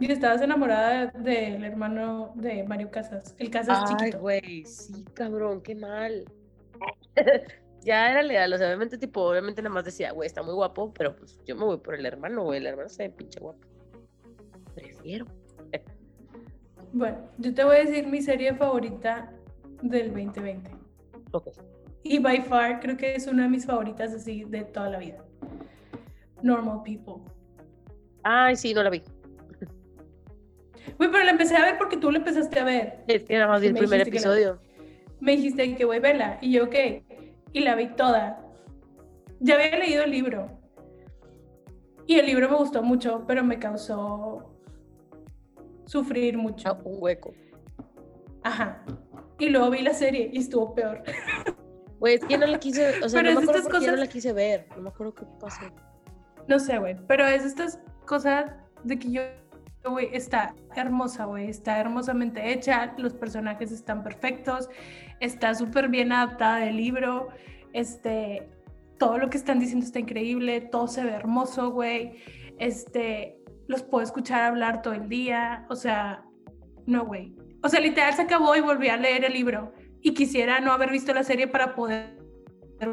[0.00, 4.20] Y estabas enamorada del hermano de Mario Casas, el Casas Ay, chiquito.
[4.20, 6.24] güey, sí, cabrón, qué mal.
[7.82, 10.92] ya era legal, o sea, obviamente, tipo, obviamente nada más decía, güey, está muy guapo,
[10.94, 13.60] pero pues yo me voy por el hermano, güey, el hermano se ve pinche guapo.
[14.74, 15.26] Prefiero.
[16.90, 19.30] Bueno, yo te voy a decir mi serie favorita
[19.82, 20.70] del 2020.
[21.32, 21.48] Ok.
[22.02, 25.22] Y by far creo que es una de mis favoritas así de toda la vida.
[26.42, 27.22] Normal People.
[28.22, 29.02] Ay, sí, no la vi.
[30.96, 33.04] Güey, pero la empecé a ver porque tú la empezaste a ver.
[33.06, 34.58] Es que nada más Y el me primer la- episodio.
[35.20, 36.38] Me dijiste que voy a verla.
[36.40, 36.74] Y yo, ok.
[37.52, 38.44] Y la vi toda.
[39.40, 40.50] Ya había leído el libro.
[42.06, 44.54] Y el libro me gustó mucho, pero me causó
[45.86, 46.78] sufrir Ah, mucho.
[46.84, 47.32] un hueco.
[48.42, 48.82] Ajá.
[49.38, 51.02] Y luego vi la serie y estuvo peor.
[52.00, 54.06] Güey, es que no la quise, o sea, Pero no me acuerdo qué no la
[54.06, 54.66] quise ver.
[54.76, 55.60] No me acuerdo qué pasó.
[56.46, 56.96] No sé, güey.
[57.06, 58.52] Pero es estas cosas
[58.84, 59.22] de que yo,
[59.84, 61.48] güey, está hermosa, güey.
[61.48, 62.94] Está hermosamente hecha.
[62.98, 64.68] Los personajes están perfectos.
[65.20, 67.28] Está súper bien adaptada del libro.
[67.72, 68.48] Este,
[68.98, 70.60] todo lo que están diciendo está increíble.
[70.60, 72.16] Todo se ve hermoso, güey.
[72.58, 75.66] Este, los puedo escuchar hablar todo el día.
[75.68, 76.24] O sea,
[76.86, 77.34] no, güey.
[77.62, 79.72] O sea, literal se acabó y volví a leer el libro.
[80.00, 82.16] Y quisiera no haber visto la serie para poder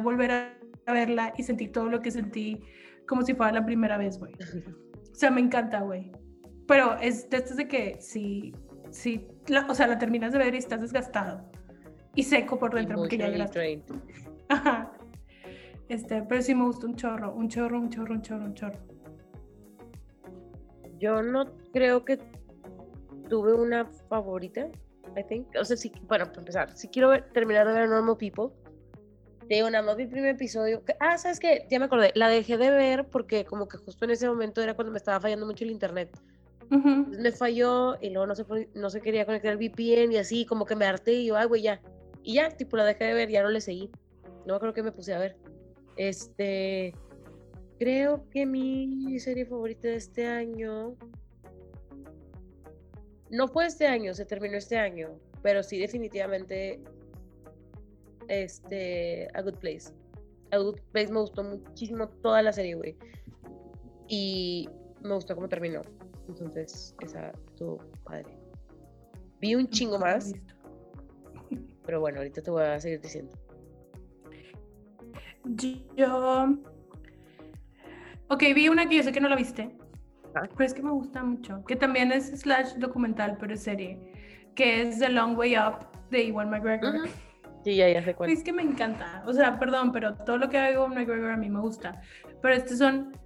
[0.02, 0.58] volver a
[0.88, 2.64] verla y sentir todo lo que sentí
[3.08, 4.34] como si fuera la primera vez, güey.
[5.12, 6.12] O sea, me encanta, güey.
[6.68, 8.54] Pero es de estas de que si,
[8.92, 11.42] si la- o sea, la terminas de ver y estás desgastado
[12.16, 13.46] y seco por dentro porque ya.
[14.50, 14.92] Ajá.
[15.90, 18.80] Este, pero sí me gustó un chorro, un chorro, un chorro, un chorro, un chorro.
[20.98, 22.18] Yo no creo que
[23.30, 24.68] tuve una favorita,
[25.18, 25.48] I think.
[25.60, 28.50] O sea, sí, bueno, para empezar, si quiero ver- terminar de ver Normal People,
[29.48, 30.82] te digo, nada más vi el primer episodio.
[31.00, 31.68] Ah, ¿sabes qué?
[31.70, 32.12] Ya me acordé.
[32.16, 35.20] La dejé de ver porque como que justo en ese momento era cuando me estaba
[35.20, 36.10] fallando mucho el internet.
[36.70, 40.66] Me falló y luego no se, no se quería conectar el VPN y así, como
[40.66, 41.82] que me harté y yo, ay, güey, ya.
[42.24, 43.92] Y ya, tipo, la dejé de ver, ya no le seguí.
[44.46, 45.38] No creo que me puse a ver.
[45.96, 46.94] Este,
[47.78, 50.96] creo que mi serie favorita de este año,
[53.30, 56.82] no fue este año, se terminó este año, pero sí definitivamente,
[58.28, 59.94] este, A Good Place.
[60.52, 62.98] A Good Place me gustó muchísimo toda la serie, güey.
[64.08, 64.70] Y
[65.02, 65.82] me gustó cómo terminó.
[66.28, 68.38] Entonces, esa estuvo padre.
[69.40, 70.34] Vi un chingo más,
[71.86, 73.32] pero bueno, ahorita te voy a seguir diciendo.
[75.96, 76.58] Yo.
[78.30, 79.76] Ok, vi una que yo sé que no la viste.
[80.34, 80.48] Ah.
[80.50, 81.64] Pero es que me gusta mucho.
[81.66, 84.00] Que también es slash documental, pero es serie.
[84.56, 86.96] Que es The Long Way Up de Iwan McGregor.
[86.96, 87.08] Ujú.
[87.64, 88.30] Sí, ya, ya sé cuál.
[88.30, 89.24] Es que me encanta.
[89.26, 92.02] O sea, perdón, pero todo lo que haga Iwan McGregor a mí me gusta.
[92.42, 93.18] Pero estos son.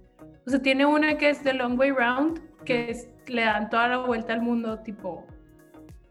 [0.46, 3.88] O sea, tiene una que es The Long Way Round, que es, le dan toda
[3.88, 5.26] la vuelta al mundo, tipo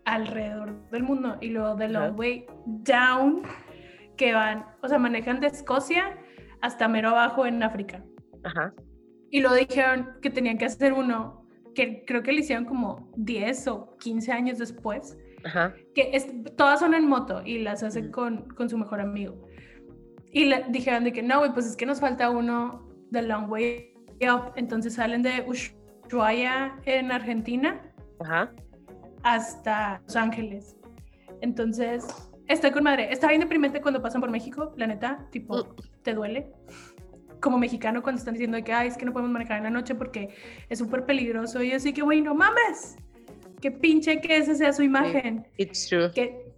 [0.05, 1.37] alrededor del mundo.
[1.41, 2.17] Y luego The Long.
[2.17, 3.43] Way Down,
[4.17, 6.17] que van, o sea, manejan de Escocia
[6.61, 8.03] hasta mero abajo en África.
[8.43, 8.73] Ajá.
[9.31, 11.45] Y lo dijeron que tenían que hacer uno,
[11.75, 15.73] que creo que lo hicieron como 10 o 15 años después, Ajá.
[15.93, 16.27] que es,
[16.57, 18.11] todas son en moto y las hace Ujú.
[18.11, 19.45] con, con su mejor amigo.
[20.31, 23.49] Y le dijeron de que no, güey, pues es que nos falta uno de Long
[23.49, 23.93] Way
[24.23, 24.53] Up.
[24.55, 25.41] Entonces salen de
[26.13, 27.79] Ushuaia en Argentina
[28.19, 28.51] Ajá.
[29.23, 30.75] hasta Los Ángeles.
[31.41, 32.05] Entonces,
[32.47, 33.11] está con madre.
[33.13, 35.75] Está bien deprimente cuando pasan por México, la neta, tipo, Mm.
[36.03, 36.47] te duele.
[37.39, 39.93] Como mexicano cuando están diciendo que, ay, es que no podemos manejar en la noche
[39.95, 40.29] porque
[40.67, 41.61] es súper peligroso.
[41.63, 42.97] Y así que, güey, no mames.
[43.61, 45.45] Qué pinche que esa sea su imagen.
[45.57, 46.11] It's true.
[46.13, 46.51] Que,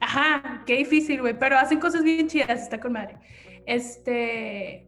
[0.00, 3.16] ajá, qué difícil, güey, pero hacen cosas bien chidas, está con madre.
[3.66, 4.86] Este,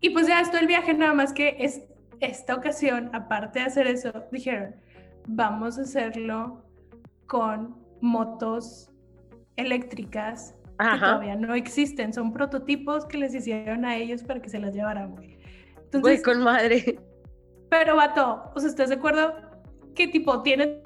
[0.00, 1.82] y pues ya esto el viaje, nada más que es
[2.20, 4.74] esta ocasión, aparte de hacer eso, dijeron,
[5.26, 6.64] vamos a hacerlo
[7.26, 8.90] con motos
[9.56, 10.98] eléctricas que Ajá.
[11.06, 15.12] todavía no existen, son prototipos que les hicieron a ellos para que se las llevaran,
[15.12, 15.38] güey.
[15.76, 16.98] Entonces, Güey, con madre.
[17.70, 19.34] pero vato, o sea, ¿estás de acuerdo?
[19.94, 20.82] Que tipo tiene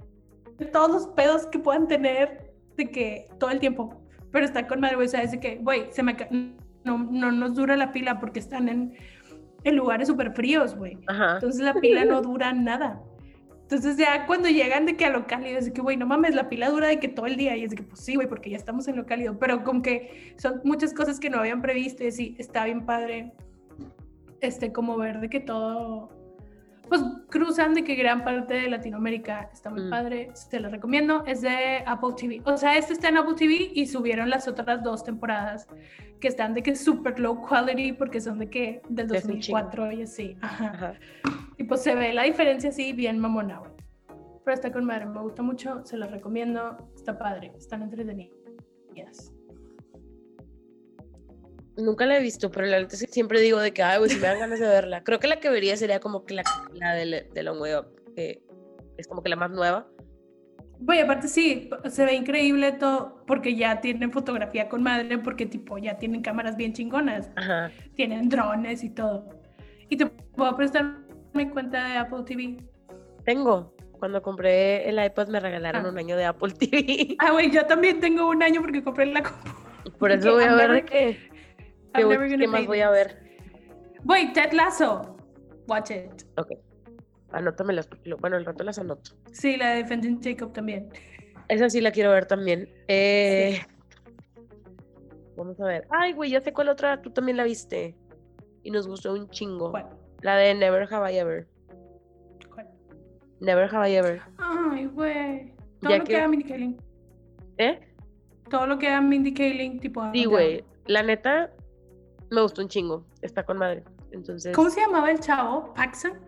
[0.73, 4.01] todos los pedos que puedan tener de que todo el tiempo,
[4.31, 6.17] pero está con madre, güey, o sea, es de que, güey, se me
[6.85, 8.95] no, no nos dura la pila porque están en,
[9.65, 10.99] en lugares súper fríos, güey.
[11.09, 13.03] Entonces la pila no dura nada.
[13.63, 16.35] Entonces ya cuando llegan de que a lo cálido, es de que, güey, no mames,
[16.35, 17.57] la pila dura de que todo el día.
[17.57, 19.39] Y es de que, pues sí, güey, porque ya estamos en lo cálido.
[19.39, 23.33] Pero con que son muchas cosas que no habían previsto y sí, está bien padre.
[24.41, 26.09] Este, como ver de que todo,
[26.91, 29.91] pues cruzan de que gran parte de Latinoamérica está muy Mm.
[29.91, 30.31] padre.
[30.35, 31.25] Se lo recomiendo.
[31.25, 32.43] Es de Apple TV.
[32.45, 35.67] O sea, este está en Apple TV y subieron las otras dos temporadas
[36.21, 39.59] que están de que super low quality porque son de que del Es un chingo.
[39.61, 40.37] 2004 y así.
[40.43, 40.67] Ajá.
[40.75, 40.95] Ajá.
[41.57, 43.71] Y pues se ve la diferencia así bien mamona, güey.
[44.45, 49.30] Pero está con madre, me gusta mucho, se las recomiendo, está padre, están entretenidas.
[51.77, 54.11] Nunca la he visto, pero la neta es que siempre digo de que, ay, güey,
[54.11, 55.03] si me dan ganas de verla.
[55.05, 56.43] Creo que la que vería sería como que la,
[56.75, 58.43] la de, de Long Way Up, que
[58.99, 59.89] es como que la más nueva.
[60.81, 65.77] Güey, aparte sí, se ve increíble todo, porque ya tienen fotografía con madre, porque tipo
[65.79, 67.71] ya tienen cámaras bien chingonas, Ajá.
[67.95, 69.29] tienen drones y todo.
[69.91, 70.97] Y te puedo prestar
[71.35, 72.57] mi cuenta de Apple TV.
[73.25, 73.75] Tengo.
[73.99, 75.89] Cuando compré el iPad me regalaron Ah.
[75.91, 77.17] un año de Apple TV.
[77.19, 79.51] Ah, güey, yo también tengo un año porque compré la compu.
[79.99, 81.30] Por eso Que voy a ver de never-
[81.95, 83.19] qué, voy- never qué más voy a ver.
[84.05, 85.17] Güey, Ted Lasso,
[85.69, 86.23] watch it.
[86.37, 86.53] Ok.
[87.33, 87.89] Anótamelas.
[88.21, 89.13] Bueno, el rato las anoto.
[89.33, 90.89] Sí, la de Defending Jacob también.
[91.49, 92.69] Esa sí la quiero ver también.
[92.89, 93.61] Eh,
[95.37, 95.87] Vamos a ver.
[95.91, 97.01] Ay, güey, ya sé cuál otra.
[97.01, 97.97] Tú también la viste.
[98.63, 99.71] Y nos gustó un chingo.
[99.71, 99.87] ¿Cuál?
[100.23, 101.49] La de Never Have I Ever.
[102.53, 102.69] ¿Cuál?
[103.41, 104.21] Never Have I Ever.
[104.39, 105.55] Ay, güey.
[105.81, 106.77] Todo Ya lo que haga Mindy Kaling.
[107.59, 107.81] ¿Eh?
[108.51, 110.03] Todo lo que haga Mindy Kaling, tipo.
[110.13, 110.63] Sí, güey.
[110.87, 111.51] La neta,
[112.31, 113.07] me gustó un chingo.
[113.23, 113.85] Está con madre.
[114.13, 115.73] Entonces, ¿Cómo se llamaba el chavo?
[115.75, 116.19] ¿Paxson?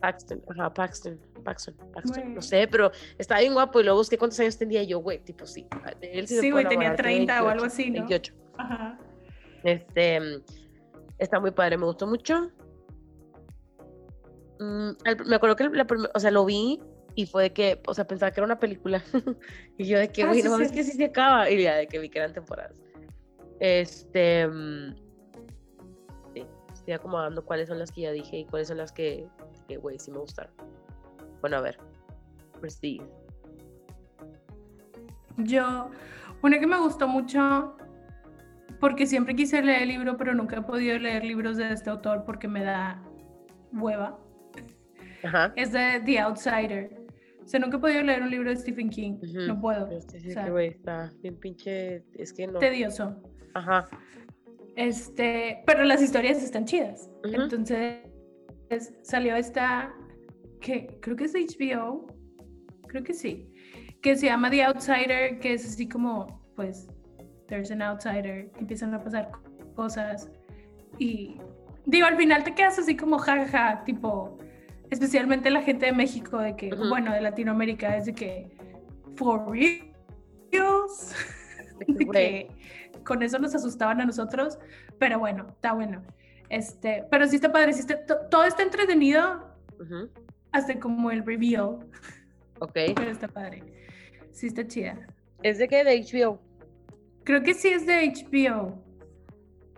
[0.00, 0.42] Paxton.
[0.48, 1.20] Ajá, Paxton.
[1.44, 1.74] Paxton.
[1.92, 2.34] Paxton.
[2.34, 5.18] No sé, pero estaba bien guapo y luego busqué cuántos años tenía yo, güey.
[5.22, 5.66] Tipo, sí.
[6.00, 7.94] él sí Sí, güey, tenía enamorar, 30 o algo 28, así, ¿no?
[8.00, 8.34] 28.
[8.56, 8.98] Ajá.
[9.62, 10.20] Este,
[11.18, 12.50] está muy padre, me gustó mucho.
[14.58, 14.90] Mm,
[15.26, 16.80] me acuerdo que la prim- o sea, lo vi
[17.14, 19.02] y fue de que, o sea, pensaba que era una película.
[19.78, 20.74] y yo de que, Ah, güey, sí, no mames, sí.
[20.74, 21.50] que sí se acaba.
[21.50, 22.80] Y ya de que vi que eran temporadas.
[23.58, 24.94] Este, mm,
[26.90, 29.28] estoy acomodando cuáles son las que ya dije y cuáles son las que,
[29.80, 30.52] güey, sí me gustaron.
[31.40, 31.78] Bueno, a ver.
[32.60, 33.04] Prestige.
[35.38, 35.90] Yo,
[36.42, 37.76] una que me gustó mucho,
[38.80, 42.24] porque siempre quise leer el libro, pero nunca he podido leer libros de este autor
[42.24, 43.02] porque me da
[43.72, 44.18] hueva,
[45.22, 45.52] Ajá.
[45.56, 46.90] es de The Outsider.
[47.42, 49.14] O sea, nunca he podido leer un libro de Stephen King.
[49.22, 49.40] Ujú.
[49.46, 49.86] No puedo.
[49.88, 52.58] Este, sí, o sea, que, güey, está bien pinche, es que no.
[52.58, 53.16] Tedioso.
[53.54, 53.88] Ajá.
[54.80, 57.10] Este, pero las historias están chidas.
[57.24, 57.42] Ujú.
[57.42, 57.98] Entonces
[58.70, 59.92] es- salió esta
[60.60, 62.06] que creo que es HBO,
[62.88, 63.52] creo que sí,
[64.02, 66.88] que se llama The Outsider, que es así como, pues,
[67.48, 69.40] there's an outsider, empiezan a pasar co-
[69.74, 70.30] cosas
[70.98, 71.36] y
[71.86, 74.38] digo, al final te quedas así como jaja, tipo,
[74.90, 78.50] especialmente la gente de México, de que, bueno, de Latinoamérica, es de que,
[79.16, 81.14] for reals,
[81.86, 82.48] De que
[83.04, 84.58] con eso nos asustaban a nosotros,
[84.98, 86.02] pero bueno, está bueno.
[86.48, 90.08] Este, pero sí está padre, sí está- to- todo está entretenido ujú,
[90.52, 91.78] hasta como el reveal,
[92.58, 92.72] Ok.
[92.96, 93.62] pero está padre.
[94.32, 94.98] Sí está chida.
[95.42, 95.84] ¿Es de qué?
[95.84, 96.40] De HBO.
[97.24, 98.82] Creo que sí es de HBO.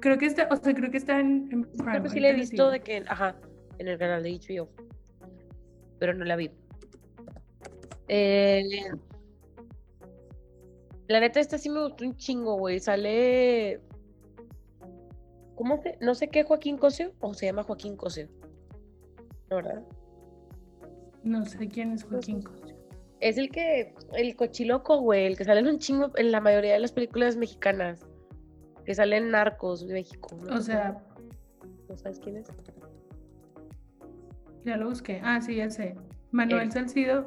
[0.00, 1.90] Creo que está, o sea, creo que está en, en Prime.
[1.90, 3.36] Creo que sí la he visto de que, ajá,
[3.78, 4.68] en el canal de HBO.
[5.98, 6.50] Pero no la vi.
[8.08, 8.64] Eh,
[11.12, 12.80] la neta, esta sí me gustó un chingo, güey.
[12.80, 13.80] Sale.
[15.54, 18.28] ¿Cómo se, no sé qué Joaquín Cosio o se llama Joaquín Cosio?
[19.50, 19.82] ¿No, ¿Verdad?
[21.22, 22.76] No sé quién es Joaquín Cosio.
[23.20, 26.72] Es el que, el cochiloco, güey, el que sale en un chingo en la mayoría
[26.72, 28.04] de las películas mexicanas.
[28.84, 30.36] Que sale en Narcos de México.
[30.42, 30.56] ¿no?
[30.56, 31.00] O sea,
[31.88, 32.48] ¿No sabes quién es?
[34.64, 35.20] ya lo busqué.
[35.22, 35.94] Ah, sí, ya sé.
[36.30, 36.72] Manuel Él.
[36.72, 37.26] Salcido.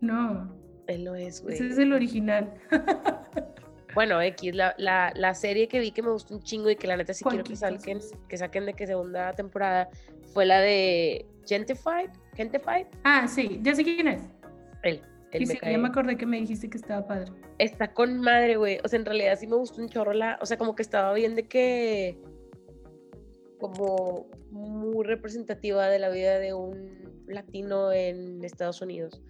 [0.00, 0.53] No,
[0.86, 1.54] Él no es, güey.
[1.54, 2.52] ese es el original.
[3.94, 6.88] Bueno, X, la, la, la serie que vi que me gustó un chingo y que
[6.88, 9.88] la neta sí quiero que saquen, que saquen de que segunda temporada
[10.32, 12.10] fue la de Gentified.
[12.34, 12.86] Gentified.
[13.04, 14.22] Ah, sí, ya sé quién es.
[14.82, 15.00] Él.
[15.30, 17.30] él Y me sí, cae- ya me acordé que me dijiste que estaba padre.
[17.58, 18.80] Está con madre, güey.
[18.82, 20.40] O sea, en realidad sí me gustó un chorro la.
[20.42, 22.18] O sea, como que estaba bien de que.
[23.60, 29.22] Como muy representativa de la vida de un latino en Estados Unidos.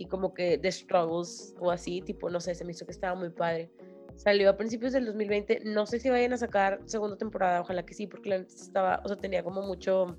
[0.00, 3.14] Y como que de struggles o así, tipo, no sé, se me hizo que estaba
[3.14, 3.70] muy padre.
[4.16, 5.60] Salió a principios del 2020.
[5.66, 9.08] No sé si vayan a sacar segunda temporada, ojalá que sí, porque la estaba, o
[9.08, 10.16] sea, tenía como mucho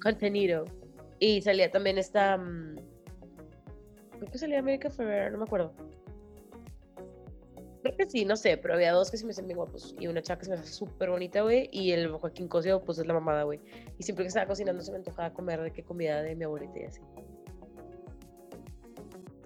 [0.00, 0.64] contenido.
[1.18, 2.38] Y salía también esta.
[2.38, 2.76] mm,
[4.12, 5.72] Creo que salía América Ferrera, no me acuerdo.
[7.82, 9.96] Creo que sí, no sé, pero había dos que se me hacían bien guapos.
[9.98, 11.68] Y una chava que se me hace súper bonita, güey.
[11.72, 13.60] Y el Joaquín Cosio, pues es la mamada, güey.
[13.98, 16.78] Y siempre que estaba cocinando se me antojaba comer de qué comida de mi abuelita
[16.78, 17.00] y así.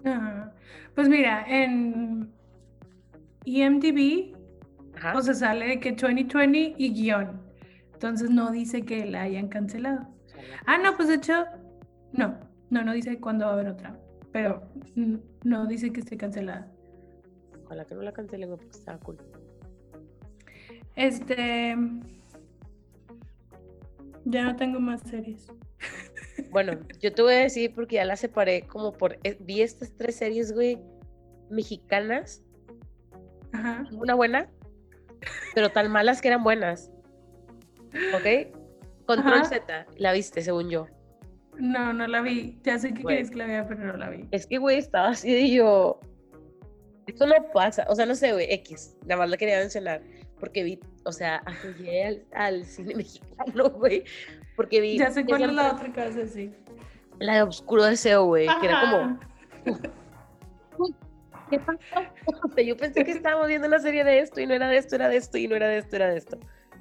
[0.05, 0.53] Ajá.
[0.95, 2.31] Pues mira, en
[3.45, 4.35] IMDb,
[4.95, 5.17] Ajá.
[5.17, 7.41] o sea, sale que 2020 y guion.
[7.93, 10.07] Entonces no dice que la hayan cancelado.
[10.65, 11.45] Ah, no, pues de hecho,
[12.11, 12.37] no,
[12.69, 13.97] no, no dice cuándo va a haber otra.
[14.31, 14.63] Pero
[15.43, 16.67] no dice que esté cancelada.
[17.65, 19.17] Ojalá que no la cancelen, porque estaba cool.
[20.95, 21.75] Este.
[24.25, 25.51] Ya no tengo más series.
[26.51, 29.17] Bueno, yo te voy a decir porque ya la separé como por...
[29.23, 30.79] eh, Vi estas tres series, güey,
[31.49, 32.43] mexicanas.
[33.51, 33.85] Ajá.
[33.91, 34.49] Una buena,
[35.53, 36.91] pero tan malas que eran buenas.
[38.15, 38.51] ¿Ok?
[39.05, 39.45] Control Ajá.
[39.45, 40.87] Z, la viste, según yo.
[41.59, 42.59] No, no la vi.
[42.63, 44.27] Ya sé que quieres que la vea, pero no la vi.
[44.31, 45.99] Es que, güey, estaba así de yo.
[47.05, 47.85] Esto no pasa.
[47.89, 48.95] O sea, no sé, güey, X.
[49.05, 50.01] Nada más la quería mencionar.
[50.39, 54.03] Porque vi, o sea, apoyé al, al cine mexicano, güey.
[54.55, 54.97] Porque vi.
[54.97, 56.55] Ya sé cuál es la otra que vas a decir.
[57.19, 58.47] La de Oscuro Deseo, güey.
[58.59, 59.19] Que era como.
[61.49, 61.79] ¿Qué pasó?
[62.57, 65.09] Yo pensé que estábamos viendo una serie de esto y no era de esto, era
[65.09, 66.39] de esto y no era de esto, era de esto.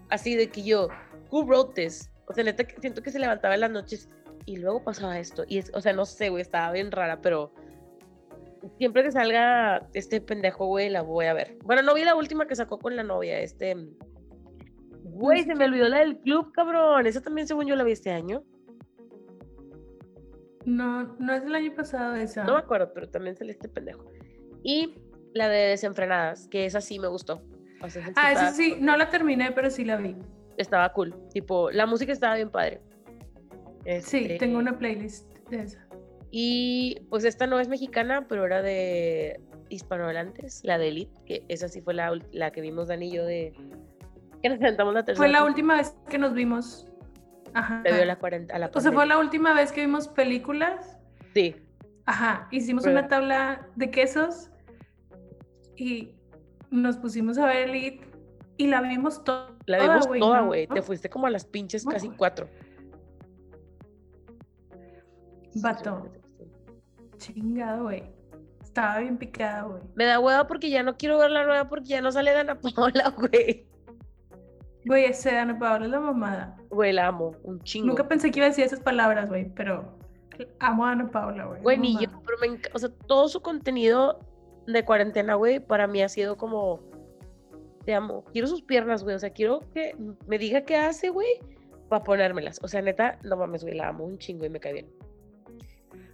[0.09, 0.89] Así de que yo,
[1.31, 2.11] who wrote this?
[2.27, 4.09] O sea, neta, siento que se levantaba en las noches
[4.47, 5.45] y luego pasaba esto.
[5.47, 7.53] Y es, o sea, no sé, güey, estaba bien rara, pero
[8.79, 11.59] siempre que salga este pendejo, güey, la voy a ver.
[11.65, 13.77] Bueno, no vi la última que sacó con la novia, este.
[15.13, 17.07] Güey, se me olvidó la del club, cabrón.
[17.07, 18.43] Esa también, según yo, la vi este año.
[20.65, 22.45] No, no es el año pasado esa.
[22.45, 24.05] No me acuerdo, pero también salió este pendejo.
[24.63, 24.95] Y
[25.35, 27.43] la de Desenfrenadas, que esa sí me gustó.
[27.83, 30.17] O sea, esa sí Ah, esa sí, no la terminé, pero sí la vi.
[30.57, 31.15] Estaba cool.
[31.33, 32.81] Tipo, la música estaba bien padre.
[34.03, 35.87] Sí, Este, tengo una playlist de esa.
[36.31, 41.69] Y pues esta no es mexicana, pero era de hispanohablantes, la de Elite, que esa
[41.69, 43.53] sí fue la, la que vimos Dani y yo de...
[44.43, 45.17] Que nos sentamos la tercera.
[45.27, 46.89] Fue la última vez que nos vimos.
[47.55, 47.81] Ajá.
[47.83, 50.99] Previo a la, cuarenta, a la O sea, fue la última vez que vimos películas.
[51.35, 51.55] Sí,
[52.07, 52.49] Ajá.
[52.51, 54.51] Hicimos una tabla de quesos
[55.77, 56.17] y
[56.71, 58.01] nos pusimos a ver Elite
[58.57, 60.47] y la vimos to- la toda, vimos toda, ¿no?
[60.49, 60.67] güey.
[60.67, 62.49] Te fuiste como a las pinches casi cuatro.
[65.55, 66.09] Vato.
[67.19, 68.03] Chingado, güey.
[68.63, 69.83] Estaba bien picada, güey.
[69.95, 72.59] Me da hueva porque ya no quiero ver la nueva porque ya no sale Dana
[72.59, 73.67] Paola, güey.
[74.85, 76.57] Güey, ese Ana Paola es la mamada.
[76.71, 77.87] Güey, la amo, un chingo.
[77.89, 79.97] Nunca pensé que iba a decir esas palabras, güey, pero
[80.59, 81.63] amo a Ana Paola, güey.
[81.63, 84.19] Güey, ni yo, pero me enca- o sea, todo su contenido
[84.67, 86.81] de cuarentena, güey, para mí ha sido como,
[87.85, 89.95] te amo, quiero sus piernas, güey, o sea, quiero que
[90.27, 91.39] me diga qué hace, güey,
[91.89, 92.59] para ponérmelas.
[92.63, 94.87] O sea, neta, no mames, güey, la amo un chingo y me cae bien.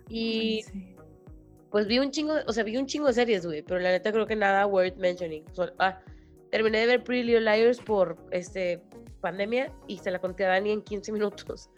[0.08, 0.96] Y Ay, sí.
[1.70, 4.12] pues vi un chingo, o sea, vi un chingo de series, güey, pero la neta
[4.12, 5.44] creo que nada worth mentioning.
[5.52, 6.00] So- ah,
[6.50, 8.82] terminé de ver Pretty Little Liars por, este,
[9.20, 11.70] pandemia y se la conté a Dani en 15 minutos.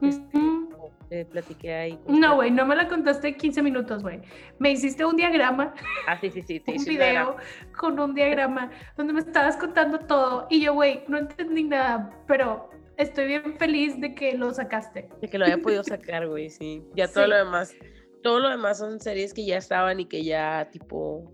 [0.00, 1.98] Este, platiqué ahí.
[2.08, 4.20] No, güey, no me la contaste en 15 minutos, güey.
[4.58, 5.74] Me hiciste un diagrama,
[6.06, 7.36] Ah, sí, sí, sí, te un video
[7.76, 12.70] con un diagrama donde me estabas contando todo y yo, güey, no entendí nada, pero
[12.96, 15.08] estoy bien feliz de que lo sacaste.
[15.20, 16.82] De que lo haya podido sacar, güey, sí.
[16.94, 17.74] Ya todo lo demás,
[18.22, 21.30] todo lo demás son series que ya estaban y que ya, tipo,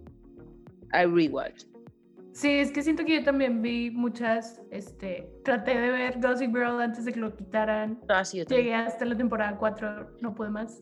[0.93, 1.64] I rewatch.
[2.39, 6.80] Sí, es que siento que yo también vi muchas, este, traté de ver Gossip Girl
[6.80, 7.99] antes de que lo quitaran.
[8.09, 8.45] Ah, sí, yo.
[8.45, 10.78] Llegué hasta la temporada 4, no pude más.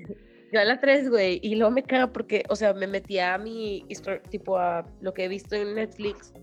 [0.53, 3.39] Yo a la 3, güey, y luego me caga porque, o sea, me metía a
[3.39, 3.87] mi,
[4.29, 6.35] tipo, a lo que he visto en Netflix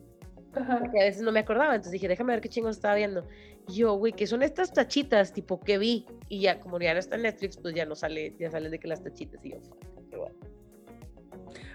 [0.56, 0.80] Ajá.
[0.80, 3.24] porque a veces no me acordaba, entonces dije, déjame ver qué chingos estaba viendo.
[3.68, 5.32] Y yo, güey, ¿qué son estas tachitas?
[5.32, 6.08] Tipo, que vi?
[6.28, 8.80] Y ya, como ya no está en Netflix, pues ya no sale, ya sale de
[8.80, 9.78] que las tachitas, y yo, fuck,
[10.10, 10.18] qué.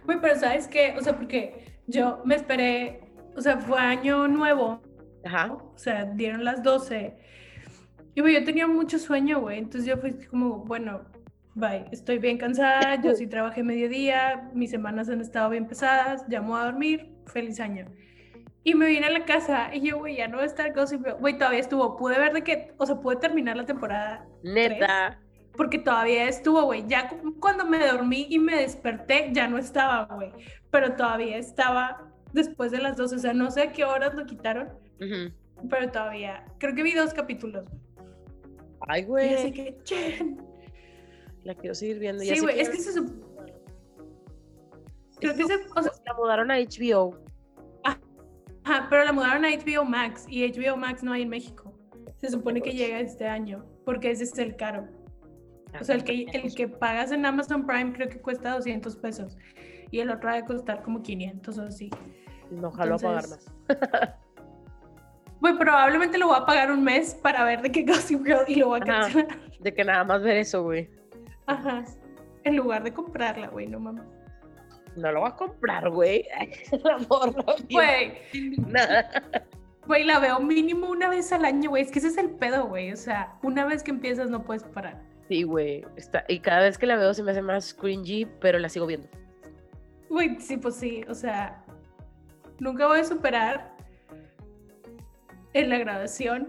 [0.06, 0.96] Güey, pero ¿sabes qué?
[0.98, 3.07] O sea, porque yo me esperé,
[3.38, 4.80] o sea, fue año nuevo,
[5.24, 7.16] Ajá, o sea, dieron las 12.
[8.14, 11.02] Y güey, yo tenía mucho sueño, güey, entonces yo fui como, bueno,
[11.54, 16.60] bye, estoy bien cansada, yo sí trabajé mediodía, mis semanas han estado bien pesadas, voy
[16.60, 17.86] a dormir, feliz año.
[18.64, 20.72] Y me vine a la casa y yo, güey, ya no va a estar.
[21.20, 25.18] Güey, todavía estuvo, pude ver de que, o sea, pude terminar la temporada neta.
[25.56, 26.84] porque todavía estuvo, güey.
[26.86, 30.32] Ya cu- cuando me dormí y me desperté, ya no estaba, güey.
[30.70, 33.16] Pero todavía estaba después de las 12.
[33.16, 34.68] O sea, no sé a qué horas lo quitaron,
[35.70, 36.44] pero todavía.
[36.58, 37.64] Creo que vi dos capítulos.
[38.88, 40.40] Ay, Y así güey, que, "Chen".
[41.44, 42.22] la quiero seguir viendo.
[42.22, 43.24] ya Sí, güey, que- es que se sup-
[45.20, 45.54] Creo que se.
[45.74, 47.18] O sea, la mudaron a HBO.
[48.64, 51.72] ajá, pero la mudaron a HBO Max y HBO Max no hay en México.
[52.18, 54.86] Se supone que llega este año porque ese es el caro.
[55.80, 59.36] O sea, el que, el que pagas en Amazon Prime creo que cuesta 200 pesos
[59.90, 61.90] y el otro ha de costar como 500 o así.
[62.50, 63.46] No jalo a pagar más.
[65.40, 68.56] Güey, probablemente lo voy a pagar un mes para ver de qué Gossip Girl y
[68.56, 69.02] lo voy a Ajá.
[69.02, 69.38] cancelar.
[69.60, 70.90] De que nada más ver eso, güey.
[71.46, 71.84] Ajá.
[72.42, 74.04] En lugar de comprarla, güey, no mames.
[74.96, 76.26] No lo voy a comprar, güey.
[76.82, 77.44] La morra.
[77.70, 78.18] Güey,
[79.86, 81.84] güey, la veo mínimo una vez al año, güey.
[81.84, 82.92] Es que ese es el pedo, güey.
[82.92, 85.00] O sea, una vez que empiezas no puedes parar.
[85.28, 85.84] Sí, güey.
[85.96, 86.24] Está...
[86.26, 89.08] Y cada vez que la veo se me hace más cringy, pero la sigo viendo.
[90.10, 91.04] Güey, sí, pues sí.
[91.08, 91.64] O sea,
[92.58, 93.76] nunca voy a superar
[95.52, 96.48] en la graduación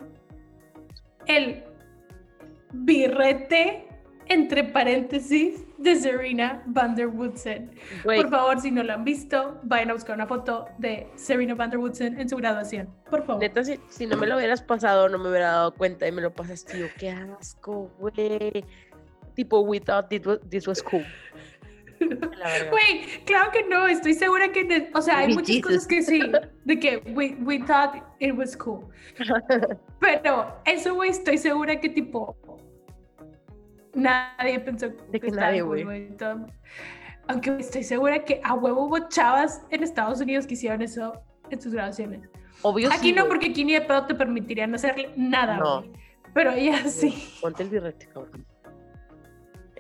[1.26, 1.64] el
[2.72, 3.88] birrete
[4.28, 7.72] entre paréntesis de Serena Van der Woodsen.
[8.04, 11.70] Por favor, si no lo han visto, vayan a buscar una foto de Serena Van
[11.70, 12.90] der Woodsen en su graduación.
[13.10, 13.42] Por favor.
[13.42, 16.22] neta, si, si no me lo hubieras pasado, no me hubiera dado cuenta y me
[16.22, 16.80] lo pasaste.
[16.80, 18.64] Yo, qué asco, güey.
[19.36, 21.04] Tipo, we thought this was, this was cool.
[22.72, 25.64] Güey, claro que no, estoy segura que, ne- o sea, hay Ay, muchas Jesus.
[25.66, 26.22] cosas que sí,
[26.66, 28.86] de que we, we thought it was cool.
[30.00, 32.36] Pero eso, güey, estoy segura que tipo,
[33.94, 36.10] nadie pensó De que estaba nadie, güey.
[37.28, 41.14] Aunque estoy segura que a huevo hubo chavas en Estados Unidos que hicieron eso
[41.52, 42.22] en sus graduaciones.
[42.62, 43.30] Obvio Aquí sí, no, güey.
[43.30, 45.84] porque aquí ni de pedo te permitirían hacerle nada, No.
[46.34, 47.28] Pero ellas sí.
[47.42, 48.46] Ponte el birrete, cabrón.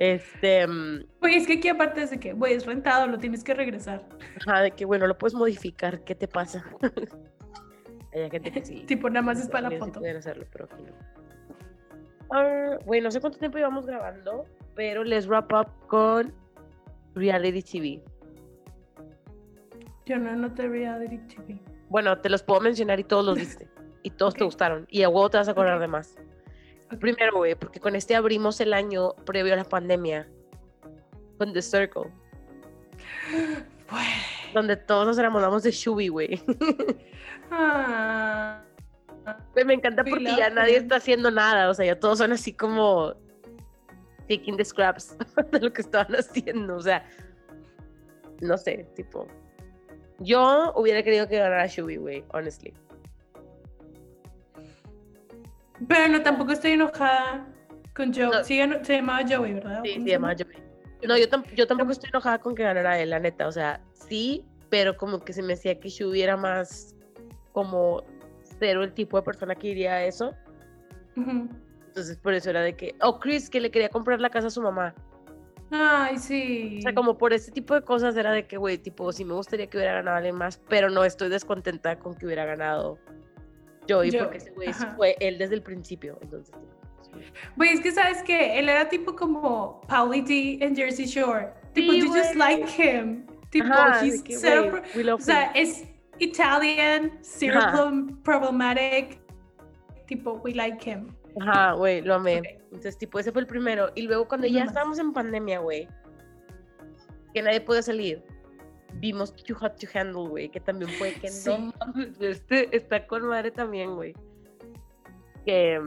[0.02, 3.44] Este, mm, Güey, es que aquí aparte es de que, güey, es rentado, lo tienes
[3.44, 4.08] que regresar.
[4.48, 6.64] ajá, de que bueno, lo puedes modificar, ¿qué te pasa?
[8.14, 8.84] Hay gente que sí.
[8.88, 10.00] Tipo, nada más es para la sí foto.
[10.00, 10.94] pueden hacerlo, pero aquí no.
[12.32, 16.34] Ah, güey, no sé cuánto tiempo llevamos grabando, pero les wrap up con
[17.16, 18.04] reality TV.
[20.06, 21.60] Yo no noté reality TV.
[21.90, 23.68] Bueno, te los puedo mencionar y todos los viste.
[24.04, 24.48] Y todos te Ok.
[24.48, 24.88] gustaron.
[24.90, 25.82] Y a huevo te vas a acordar Ok.
[25.82, 26.16] de más.
[27.00, 30.28] Primero, güey, porque con este abrimos el año previo a la pandemia.
[31.38, 32.12] Con The Circle.
[34.54, 36.42] Donde todos nos enamoramos de Shubi, güey.
[37.52, 38.62] Ah.
[39.66, 41.70] Me encanta porque ya nadie está haciendo nada.
[41.70, 43.14] O sea, ya todos son así como
[44.28, 45.18] taking the scraps
[45.52, 46.76] de lo que estaban haciendo.
[46.76, 47.04] O sea,
[48.42, 49.28] no sé, tipo.
[50.20, 52.74] Yo hubiera querido que ganara Shubi, güey, honestly.
[55.88, 57.48] Pero no, tampoco estoy enojada
[57.96, 58.26] con Joe.
[58.28, 58.44] No.
[58.44, 59.82] Sí, se llamaba Joey, ¿verdad?
[59.84, 60.52] Sí, ¿Cómo se se llama llama?
[60.54, 60.70] Joey.
[61.08, 63.48] No, yo, tam- yo tampoco estoy enojada con que ganara él, la neta.
[63.48, 66.96] O sea, sí, pero como que se me decía que Shubi era más
[67.54, 68.04] como
[68.60, 70.36] cero el tipo de persona que iría a eso.
[71.16, 72.96] Entonces, por eso era de que.
[73.02, 74.94] Oh, Chris, que le quería comprar la casa a su mamá.
[75.72, 76.78] Ay, sí.
[76.80, 79.34] O sea, como por ese tipo de cosas era de que, güey, tipo, sí me
[79.34, 82.98] gustaría que hubiera ganado alguien más, pero no estoy descontenta con que hubiera ganado
[83.90, 86.18] Joey, Joey, porque ese güey fue él desde el principio.
[86.22, 86.54] Entonces.
[87.56, 91.50] Güey, es que sabes que él era tipo como Pauly D en Jersey Shore.
[91.74, 92.58] Tipo, Sí, you just güey.
[92.58, 93.26] like him.
[93.50, 94.38] Tipo, Ajá, he's que,
[94.96, 95.52] we love O sea, him.
[95.56, 95.84] es
[96.20, 97.60] Italian, zero
[98.24, 99.20] problematic.
[100.06, 101.08] Tipo, we like him.
[101.42, 102.40] Ajá, güey, lo amé.
[102.40, 102.46] Ok.
[102.66, 103.92] Entonces, tipo, ese fue el primero.
[103.96, 104.70] Y luego cuando No ya más.
[104.70, 105.88] estábamos en pandemia, güey,
[107.34, 108.24] que nadie podía salir,
[108.96, 111.50] vimos Too Hot to Handle, güey, que también fue que Sí.
[111.50, 111.74] no
[112.20, 114.14] este está con madre también, güey.
[115.46, 115.80] Que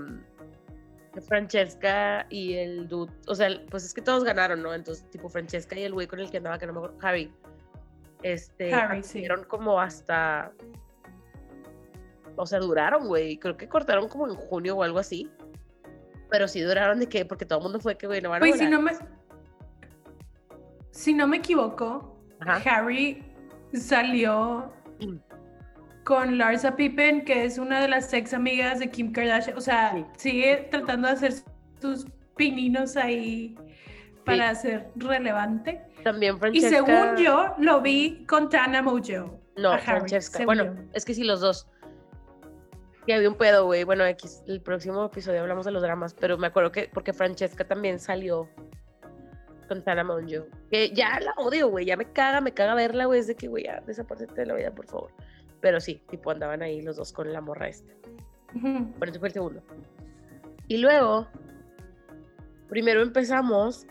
[1.13, 4.73] que Francesca y el dude, o sea, pues es que todos ganaron, ¿no?
[4.73, 7.31] Entonces, tipo, Francesca y el güey con el que andaba, que no me acuerdo, Harry,
[8.23, 9.25] este, Harry, sí.
[9.49, 10.53] como hasta,
[12.37, 15.31] o sea, duraron, güey, creo que cortaron como en junio o algo así,
[16.31, 18.53] pero sí duraron de que, porque todo el mundo fue que, güey, no van a
[18.57, 18.93] si no me.
[20.91, 22.12] Si no me equivoco,
[22.47, 22.77] Ajá.
[22.79, 23.23] Harry
[23.73, 24.73] salió
[26.05, 29.57] con Larsa Pippen, que es una de las ex amigas de Kim Kardashian.
[29.57, 30.05] O sea, Sí.
[30.17, 31.33] sigue tratando de hacer
[31.81, 33.55] sus pininos ahí
[34.25, 35.81] para ser relevante.
[36.03, 36.77] También Y Francesca.
[36.77, 39.41] según yo, lo vi con Tana Mojo.
[39.57, 40.45] No, Harry, Francesca.
[40.45, 40.73] Bueno, yo.
[40.93, 41.69] es que sí, los dos.
[43.07, 43.83] Que había un pedo, güey.
[43.85, 47.67] Bueno, X, el próximo episodio hablamos de los dramas, pero me acuerdo que porque Francesca
[47.67, 48.49] también salió
[49.73, 50.45] con Tana Monjo.
[50.71, 51.87] Que ya la odio, güey.
[51.87, 53.21] Ya me caga, me caga verla, güey.
[53.21, 55.11] Es de que, güey, ya desaparecete de la vida, por favor.
[55.61, 57.93] Pero sí, tipo andaban ahí los dos con la morra esta.
[58.55, 59.63] Bueno, ese fue el segundo.
[60.69, 61.27] Y luego,
[62.69, 63.87] primero empezamos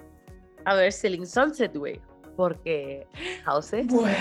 [0.65, 1.99] a ver Selling Sunset, güey.
[2.35, 3.07] Porque
[3.45, 3.87] Houses.
[3.87, 4.13] Güey.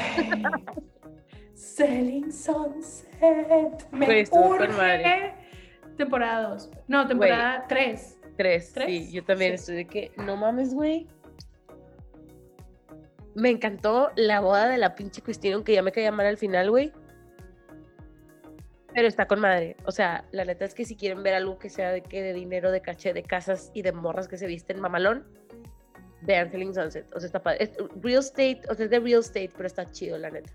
[1.54, 3.90] Selling Sunset.
[3.92, 5.34] Me con urge.
[5.96, 6.70] Temporada 2.
[6.88, 8.16] No, temporada 3.
[8.36, 8.86] Tres, ¿Tres?
[8.86, 9.54] sí, yo también Sí.
[9.56, 11.06] estoy de que, no mames, güey.
[13.34, 16.70] Me encantó la boda de la pinche Cristina, aunque ya me caía mal al final,
[16.70, 16.92] güey.
[18.92, 19.76] Pero está con madre.
[19.86, 22.32] O sea, la neta es que si quieren ver algo que sea de que de
[22.32, 25.24] dinero, de caché, de casas y de morras que se visten mamalón,
[26.22, 27.06] vean Selling Sunset.
[27.14, 27.64] O sea, está padre.
[27.64, 27.72] Es
[28.02, 30.52] real estate, o sea, es de real estate, pero está chido, la neta.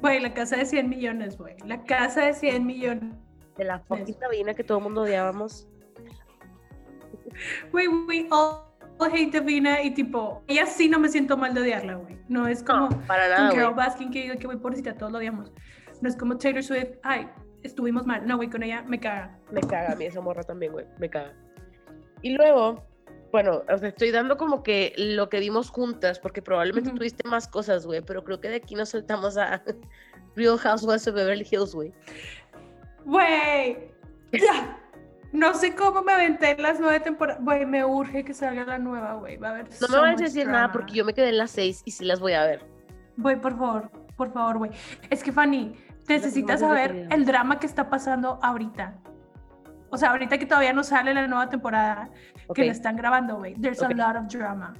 [0.00, 1.56] Güey, la casa de 100 millones, güey.
[1.66, 3.14] La casa de 100 millones.
[3.58, 5.68] De la fucking cabina que todo el mundo odiábamos.
[7.70, 8.69] Güey, we all,
[9.06, 12.18] hate Davina y tipo, ella sí no me siento mal de odiarla, güey.
[12.28, 13.86] No es como No, para con nada, Carol güey.
[13.86, 15.52] Baskin que digo que, güey, pobrecita, todos lo odiamos.
[16.00, 17.28] No es como Taylor Swift, ay,
[17.62, 18.26] estuvimos mal.
[18.26, 19.38] No, güey, con ella me caga.
[19.50, 20.86] Me caga a mí esa morra también, güey.
[20.98, 21.34] Me caga.
[22.22, 22.84] Y luego,
[23.32, 26.98] bueno, o sea, estoy dando como que lo que vimos juntas, porque probablemente Ujú.
[26.98, 29.62] tuviste más cosas, güey, pero creo que de aquí nos saltamos a
[30.36, 31.92] Real Housewives of Beverly Hills, güey.
[33.04, 33.90] Güey,
[34.32, 34.78] ya.
[35.32, 37.42] No sé cómo me aventé en las nueve temporadas.
[37.44, 39.36] Güey, me urge que salga la nueva, güey.
[39.36, 40.72] Va a haber No me so vayas a decir nada drama.
[40.72, 42.64] porque yo me quedé en las seis y sí las voy a ver.
[43.16, 44.70] Güey, por favor, por favor, güey.
[45.08, 45.74] Es que, Fanny,
[46.08, 48.94] necesitas saber el drama que está pasando ahorita.
[49.90, 52.10] O sea, ahorita que todavía no sale la nueva temporada,
[52.48, 52.56] Ok.
[52.56, 53.54] que la están grabando, güey.
[53.54, 53.90] There's Ok.
[53.92, 54.74] a lot of drama.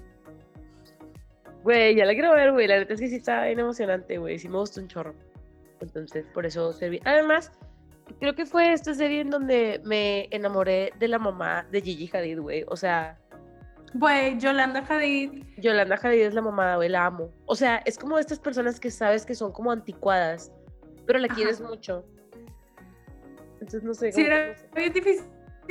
[1.62, 2.66] Güey, ya la quiero ver, güey.
[2.66, 4.38] La neta es que sí está bien emocionante, güey.
[4.38, 5.14] Sí me gustó un chorro.
[5.80, 7.00] Entonces, por eso serví.
[7.04, 7.52] Además,
[8.18, 12.38] creo que fue esta serie en donde me enamoré de la mamá de Gigi Hadid,
[12.40, 12.64] güey.
[12.68, 13.18] O sea,
[13.92, 15.42] Güey, Yolanda Hadid.
[15.58, 17.32] Yolanda Hadid es la mamada, güey, la amo.
[17.46, 20.52] O sea, es como de estas personas que sabes que son como anticuadas,
[21.06, 21.34] pero la Ajá.
[21.34, 22.04] quieres mucho.
[23.54, 24.12] Entonces, no sé.
[24.12, 25.24] Sí, era bien difícil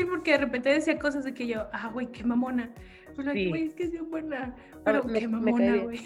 [0.10, 2.70] porque de repente decía cosas de que yo, ah, güey, qué mamona.
[3.16, 3.50] Pues, like, Sí.
[3.50, 4.56] güey, es que es bien buena.
[4.86, 6.00] Pero me- qué mamona, güey.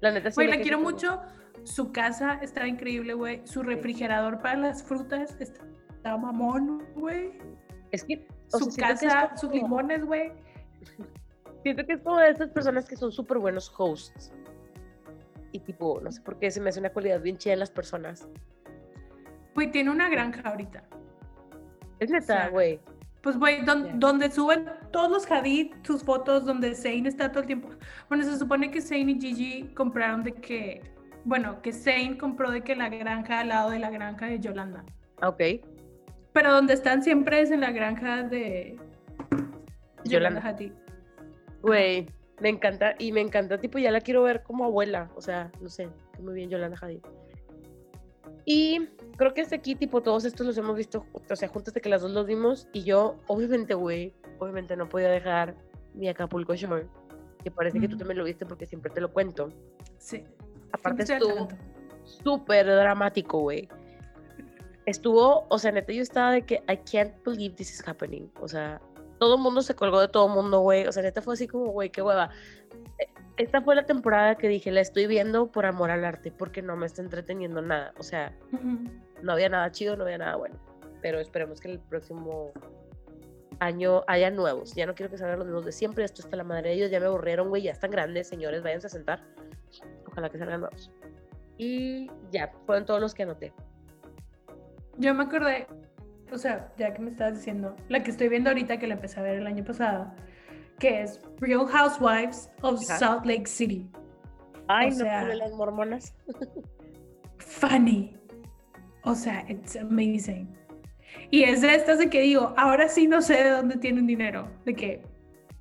[0.00, 0.34] La neta sí.
[0.36, 1.20] Güey, la quiero mucho.
[1.64, 3.46] Su casa está increíble, güey.
[3.46, 7.38] Su refrigerador para las frutas está, está mamón, güey.
[7.92, 8.26] Es que.
[8.52, 10.32] o Su sea, que casa, como- sus limones, güey.
[11.62, 14.32] Siento que es como de estas personas que son súper buenos hosts.
[15.52, 17.70] Y tipo, no sé por qué se me hace una cualidad bien chida en las
[17.70, 18.28] personas.
[19.54, 20.84] Güey, tiene una granja ahorita.
[21.98, 22.78] Es neta, sea, güey.
[23.22, 27.46] Pues, güey, don- donde suben todos los Hadid, sus fotos, donde Zayn está todo el
[27.46, 27.70] tiempo.
[28.08, 30.82] Bueno, se supone que Zayn y Gigi compraron de que,
[31.26, 34.84] bueno, que Zayn compró de que la granja al lado de la granja de Yolanda.
[35.22, 35.42] Ok.
[36.32, 38.78] Pero donde están siempre es en la granja de
[40.04, 40.40] Yolanda.
[40.40, 40.72] Hadid.
[41.62, 42.06] Güey,
[42.40, 42.94] me encanta.
[43.00, 45.10] Y me encanta, tipo, ya la quiero ver como abuela.
[45.16, 45.88] O sea, no sé.
[46.20, 47.00] Muy bien, Yolanda Hadid.
[48.44, 51.80] Y creo que hasta aquí, tipo, todos estos los hemos visto, o sea, juntos de
[51.80, 52.68] que las dos los vimos.
[52.72, 55.56] Y yo, obviamente, güey, obviamente no podía dejar
[55.92, 56.86] mi Acapulco Shore.
[57.42, 59.48] Que parece que tú también lo viste porque siempre te lo cuento.
[59.98, 60.22] Sí.
[60.72, 61.48] Aparte estuvo
[62.04, 63.68] súper dramático, güey.
[64.86, 68.30] Estuvo, o sea, neta, yo estaba de que I can't believe this is happening.
[68.40, 68.80] O sea,
[69.18, 70.86] todo el mundo se colgó de todo el mundo, güey.
[70.86, 72.30] O sea, neta fue así como, güey, qué hueva.
[72.98, 76.62] Eh, Esta fue la temporada que dije, la estoy viendo por amor al arte, porque
[76.62, 77.92] no me está entreteniendo nada.
[77.98, 78.78] O sea, Ujú.
[79.22, 80.56] no había nada chido, no había nada bueno.
[81.02, 82.52] Pero esperemos que el próximo
[83.58, 84.74] año haya nuevos.
[84.74, 86.04] Ya no quiero que salgan los mismos de siempre.
[86.04, 86.90] Esto está la madre de ellos.
[86.92, 87.62] Ya me aburrieron, güey.
[87.62, 88.62] Ya están grandes, señores.
[88.62, 89.24] Váyanse a sentar.
[90.16, 90.90] Ojalá que salgan nuevos.
[91.58, 93.52] Y ya, fueron todos los que anoté.
[94.96, 95.66] Yo me acordé,
[96.32, 99.20] o sea, ya que me estabas diciendo, la que estoy viendo ahorita, que la empecé
[99.20, 100.10] a ver el año pasado,
[100.78, 102.98] que es Real Housewives of Ajá.
[102.98, 103.90] Salt Lake City.
[104.68, 106.14] Ay, O no, sea- las mormonas.
[107.38, 108.16] Funny.
[109.04, 110.48] O sea, it's amazing.
[111.30, 114.48] Y es de estas de que digo, ahora sí no sé de dónde tienen dinero.
[114.64, 115.02] De que,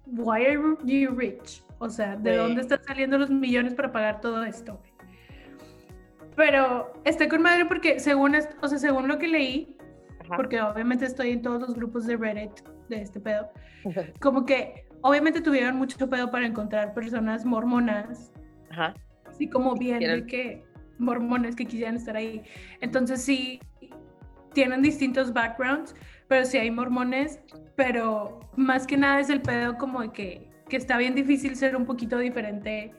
[0.05, 1.61] why are you rich?
[1.79, 2.37] O sea, ¿de Güey.
[2.37, 4.81] dónde están saliendo los millones para pagar todo esto?
[6.35, 9.77] Pero estoy con madre porque según, o sea, según lo que leí,
[10.21, 10.35] Ajá.
[10.35, 12.51] porque obviamente estoy en todos los grupos de Reddit
[12.89, 13.49] de este pedo,
[14.19, 18.31] como que obviamente tuvieron mucho pedo para encontrar personas mormonas,
[18.71, 18.93] Ajá.
[19.25, 20.63] así como bien de que
[20.97, 22.43] mormones que quisieran estar ahí.
[22.81, 23.59] Entonces sí,
[24.53, 25.95] tienen distintos backgrounds,
[26.27, 27.39] pero sí hay mormones,
[27.75, 31.75] pero más que nada es el pedo como de que, que está bien difícil ser
[31.75, 32.93] un poquito diferente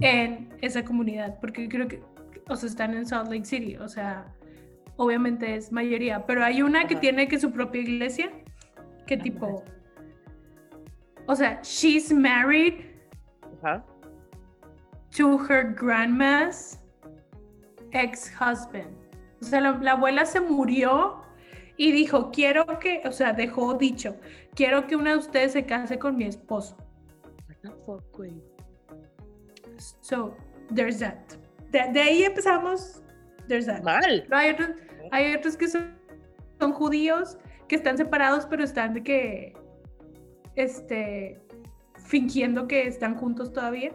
[0.00, 2.02] en esa comunidad, porque creo que,
[2.48, 4.34] o sea, están en Salt Lake City, o sea,
[4.96, 7.00] obviamente es mayoría, pero hay una que Ajá.
[7.00, 8.30] tiene que su propia iglesia,
[9.06, 9.64] que tipo,
[11.26, 12.74] o sea, she's married
[13.62, 13.84] Ajá.
[15.16, 16.80] to her grandma's
[17.92, 18.96] ex-husband.
[19.40, 21.22] O sea, la, la abuela se murió
[21.76, 24.16] y dijo, quiero que, o sea, dejó dicho,
[24.54, 26.76] quiero que una de ustedes se case con mi esposo.
[27.48, 28.42] What the fuck, güey.
[30.00, 30.36] So,
[30.74, 31.16] there's that.
[31.70, 33.02] De, de ahí empezamos,
[33.48, 33.82] there's that.
[33.82, 34.26] Mal.
[34.28, 34.70] No, hay, otros,
[35.10, 35.96] hay otros que son,
[36.60, 39.52] son judíos que están separados, pero están de que,
[40.54, 41.40] este,
[42.06, 43.92] fingiendo que están juntos todavía.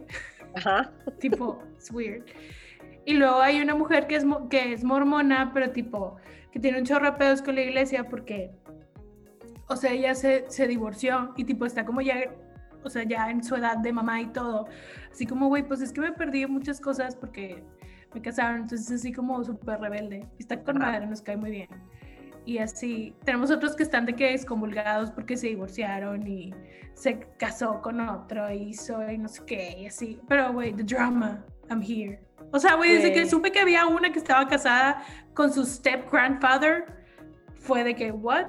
[0.56, 0.91] Ajá.
[1.19, 2.23] tipo, it's weird.
[3.06, 6.18] Y luego hay una mujer que es, que es mormona, pero tipo,
[6.52, 8.52] que tiene un chorro de pedos con la iglesia porque,
[9.69, 12.15] o sea, ella se, se divorció y tipo está como ya,
[12.83, 14.67] o sea, ya en su edad de mamá y todo.
[15.11, 17.63] Así como, güey, pues es que me perdí muchas cosas porque
[18.13, 20.27] me casaron, entonces así como súper rebelde.
[20.39, 21.69] Está con madre, nos cae muy bien.
[22.45, 26.51] Y así, tenemos otros que están de que excomulgados porque se divorciaron y
[26.95, 30.19] se casó con otro y hizo y no sé qué, y así.
[30.27, 32.19] Pero, güey, the drama, I'm here.
[32.51, 35.03] O sea, güey, desde que supe que había una que estaba casada
[35.35, 36.85] con su step grandfather,
[37.53, 38.47] fue de que, what?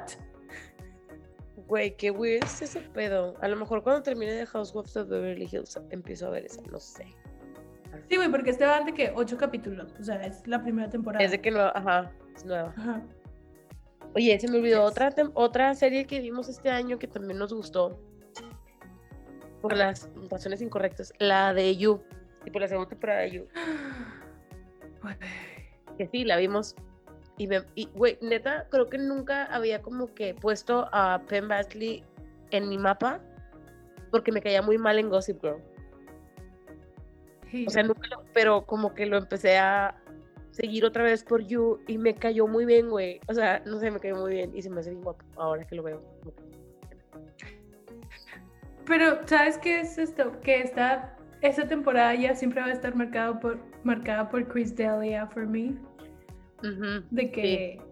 [1.70, 3.36] Güey, qué weird es ese pedo.
[3.40, 6.80] A lo mejor cuando termine de Housewives of Beverly Hills empiezo a ver esa, no
[6.80, 7.04] sé.
[8.08, 11.24] Sí, güey, porque este va de que ocho capítulos, o sea, es la primera temporada.
[11.24, 12.74] Es de que no, ajá, es nueva.
[12.76, 13.00] Ajá.
[14.16, 14.90] Oye, se me olvidó Yes.
[14.90, 18.00] otra, otra serie que vimos este año que también nos gustó.
[19.62, 21.12] Por las razones incorrectas.
[21.20, 22.02] La de You.
[22.42, 23.46] Tipo la segunda temporada de You.
[25.98, 26.74] Que sí, la vimos.
[27.74, 32.04] Y, güey, neta, creo que nunca había como que puesto a Penn Badgley
[32.50, 33.18] en mi mapa
[34.10, 35.56] porque me caía muy mal en Gossip Girl.
[37.50, 37.64] Sí.
[37.66, 39.96] O sea, nunca lo, pero como que lo empecé a
[40.50, 43.20] seguir otra vez por You y me cayó muy bien, güey.
[43.26, 45.66] O sea, no sé, me cayó muy bien y se me hace bien guapo ahora
[45.66, 46.02] que lo veo.
[48.84, 50.38] Pero, ¿sabes qué es esto?
[50.42, 55.26] Que esta, esta temporada ya siempre va a estar marcado por, marcada por Chris Delia
[55.28, 55.74] for me.
[57.10, 57.82] De que.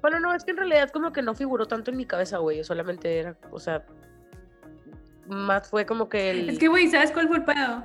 [0.00, 2.62] Bueno, no, es que en realidad como que no figuró tanto en mi cabeza, güey.
[2.62, 3.86] Solamente era, o sea,
[5.26, 6.50] más fue como que el...
[6.50, 7.84] Es que, güey, ¿sabes cuál fue el pedo?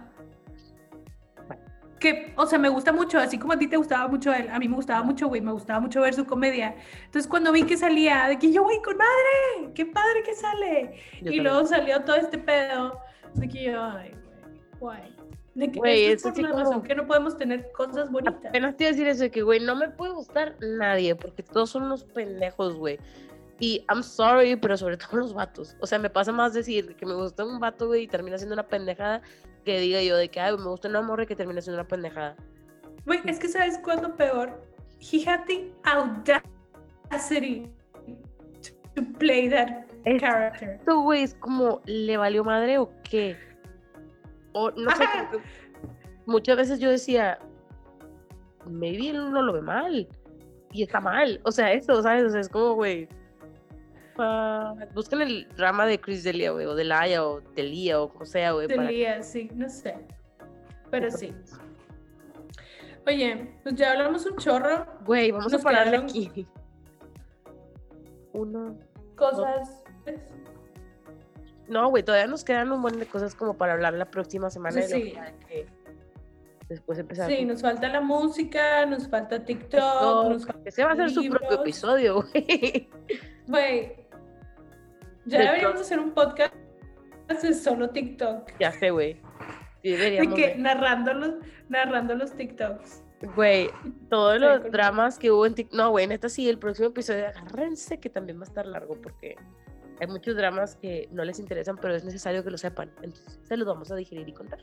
[2.00, 4.58] Que, o sea, me gusta mucho, así como a ti te gustaba mucho él, a
[4.58, 6.76] mí me gustaba mucho, güey, me gustaba mucho ver su comedia.
[7.06, 10.82] Entonces, cuando vi que salía, de que yo, güey, con madre, qué padre que sale.
[10.84, 11.44] Yo y también.
[11.44, 13.02] luego salió todo este pedo,
[13.34, 15.19] de que yo, ay, güey, guay.
[15.60, 18.46] De que Güey, esto es por la como- razón que no podemos tener cosas bonitas.
[18.46, 21.44] Apenas te iba a decir eso de que, güey, no me puede gustar nadie porque
[21.44, 22.98] todos son unos pendejos, güey.
[23.60, 25.76] Y I'm sorry, pero sobre todo los vatos.
[25.82, 28.54] O sea, me pasa más decir que me gusta un vato, güey, y termina siendo
[28.54, 29.22] una pendejada
[29.66, 31.88] que diga yo de que, ay, me gusta una morra y que termina siendo una
[31.88, 32.38] pendejada.
[33.06, 34.62] Güey, es que ¿sabes cuándo peor?
[35.02, 35.70] He had the
[37.10, 37.70] audacity
[38.96, 39.86] to play that
[40.20, 40.78] character.
[40.80, 43.36] Esto, güey, es como, ¿le valió madre o qué?
[44.54, 45.06] O no sé,
[46.26, 47.40] muchas veces yo decía,
[48.66, 50.08] maybe él no lo ve mal.
[50.72, 51.40] Y está mal.
[51.46, 52.24] O sea, eso, ¿sabes?
[52.26, 53.08] O sea, es como, güey.
[54.20, 58.10] ah, busquen el drama de Chris Delia, güey, o de Laia, o de Lía, o
[58.10, 58.68] como sea, güey.
[58.68, 59.96] para- Delia, sí, no sé.
[60.92, 61.34] Pero sí.
[63.08, 64.86] Oye, pues ya hablamos un chorro.
[65.06, 66.48] Güey, vamos Nos a pararle quedaron- aquí.
[68.34, 68.78] Uno.
[69.16, 69.84] Cosas.
[70.04, 70.20] pues,
[71.70, 74.82] No, güey, todavía nos quedan un buen de cosas como para hablar la próxima semana.
[74.82, 75.68] Sí, ya que
[76.68, 77.30] después empezar.
[77.30, 81.10] Sí, nos falta la música, nos falta TikTok, TikTok, nos falta Ese va a ser
[81.12, 82.90] su propio episodio, güey.
[83.48, 83.96] Güey,
[85.26, 86.54] ya De deberíamos hacer un podcast
[87.28, 88.52] de solo TikTok.
[88.60, 89.16] Ya sé, güey.
[89.82, 90.36] Sí, De deberíamos.
[90.36, 91.36] que de- narrando los,
[91.70, 93.04] narrando los TikToks.
[93.36, 93.70] Güey,
[94.10, 95.78] todos Sí, los dramas que hubo en TikTok.
[95.78, 99.36] No, güey, neta, sí, el próximo episodio, agárrense que también va a estar largo porque
[100.00, 102.92] hay muchos dramas que no les interesan, pero es necesario que lo sepan.
[103.02, 104.60] Entonces, se los vamos a digerir y contar.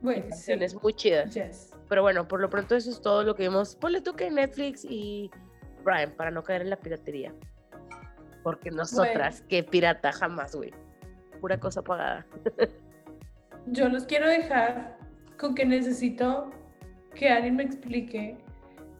[0.00, 0.54] Güey, sí.
[0.82, 1.34] Muy chidas.
[1.34, 1.74] Yes.
[1.88, 3.74] Pero bueno, por lo pronto, eso es todo lo que vimos.
[3.76, 5.30] Ponle tú que Netflix y
[5.84, 7.34] Prime para no caer en la piratería.
[8.42, 10.72] Porque nosotras, que pirata jamás, güey.
[11.40, 12.26] Pura cosa pagada.
[13.66, 14.98] Yo los quiero dejar
[15.38, 16.50] con que necesito
[17.14, 18.38] que alguien me explique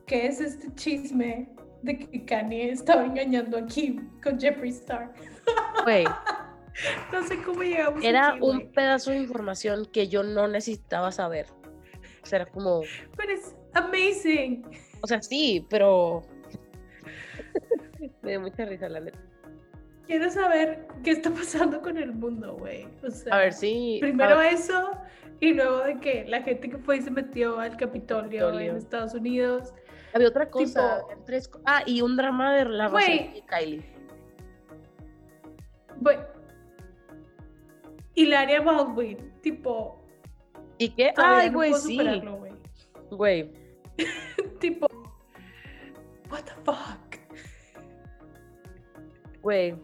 [0.06, 1.48] qué es este chisme
[1.82, 5.12] de que Kanye estaba engañando a Kim con Jeffree Star.
[5.84, 6.04] Güey,
[7.12, 11.46] No sé cómo llegamos era aquí, un pedazo de información que yo no necesitaba saber.
[12.22, 12.82] sea, era como,
[13.16, 14.64] Pero es amazing.
[15.02, 16.22] o sea, sí, pero
[18.22, 19.18] me dio mucha risa la neta.
[20.06, 22.86] Quiero saber qué está pasando con el mundo, güey.
[23.06, 23.98] O sea, A ver, sí.
[24.00, 24.92] primero ver, eso
[25.40, 28.70] y luego de que la gente que fue y se metió al Capitolio, Capitolio.
[28.72, 29.72] en Estados Unidos.
[30.14, 31.04] Había otra cosa.
[31.06, 33.84] tipo- tres co- ah, y un drama de la y Kylie.
[36.00, 36.18] Güey.
[38.14, 40.02] Hilaria Baldwin, tipo.
[40.78, 41.12] ¿Y qué?
[41.16, 42.22] Ay, no güey, puedo sí.
[43.10, 43.52] güey.
[44.60, 44.86] Tipo.
[46.30, 47.16] What the fuck.
[49.42, 49.74] Güey.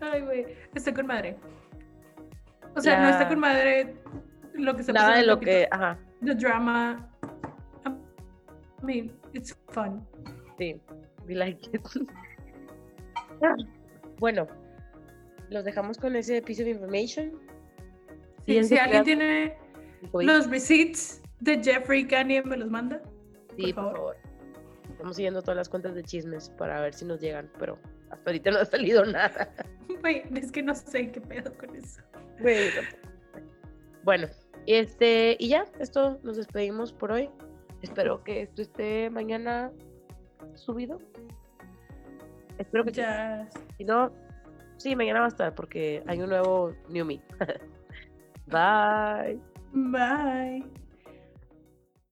[0.00, 0.46] Ay, güey.
[0.74, 1.36] Está con madre.
[2.74, 3.96] O sea, no está con madre
[4.54, 5.68] lo que está Nada de lo que.
[5.70, 5.98] Ajá.
[6.24, 7.10] The drama.
[8.82, 10.06] I mean, it's fun.
[10.58, 10.80] Sí.
[11.26, 11.82] We like it.
[13.42, 13.54] Ah,
[14.18, 14.46] bueno.
[15.50, 17.38] Los dejamos con ese piece of information.
[18.46, 19.54] Sí, si alguien tiene
[20.10, 20.26] COVID.
[20.26, 23.02] los receipts de Jeffrey Kanye, me los manda.
[23.56, 24.16] Sí, por por favor.
[24.90, 27.78] Estamos siguiendo todas las cuentas de chismes para ver si nos llegan, pero
[28.10, 29.52] hasta ahorita no ha salido nada.
[30.00, 32.00] Güey, es que no sé qué pedo con eso.
[34.04, 34.28] Bueno,
[34.66, 37.28] este, y ya, esto nos despedimos por hoy.
[37.86, 39.70] Espero que esto esté mañana
[40.54, 40.98] subido.
[42.58, 42.96] Espero que sí.
[42.96, 43.48] Ya.
[43.78, 44.10] Si no,
[44.76, 47.20] sí, mañana va a estar porque hay un nuevo New Me.
[48.46, 49.40] Bye.
[49.72, 50.85] Bye.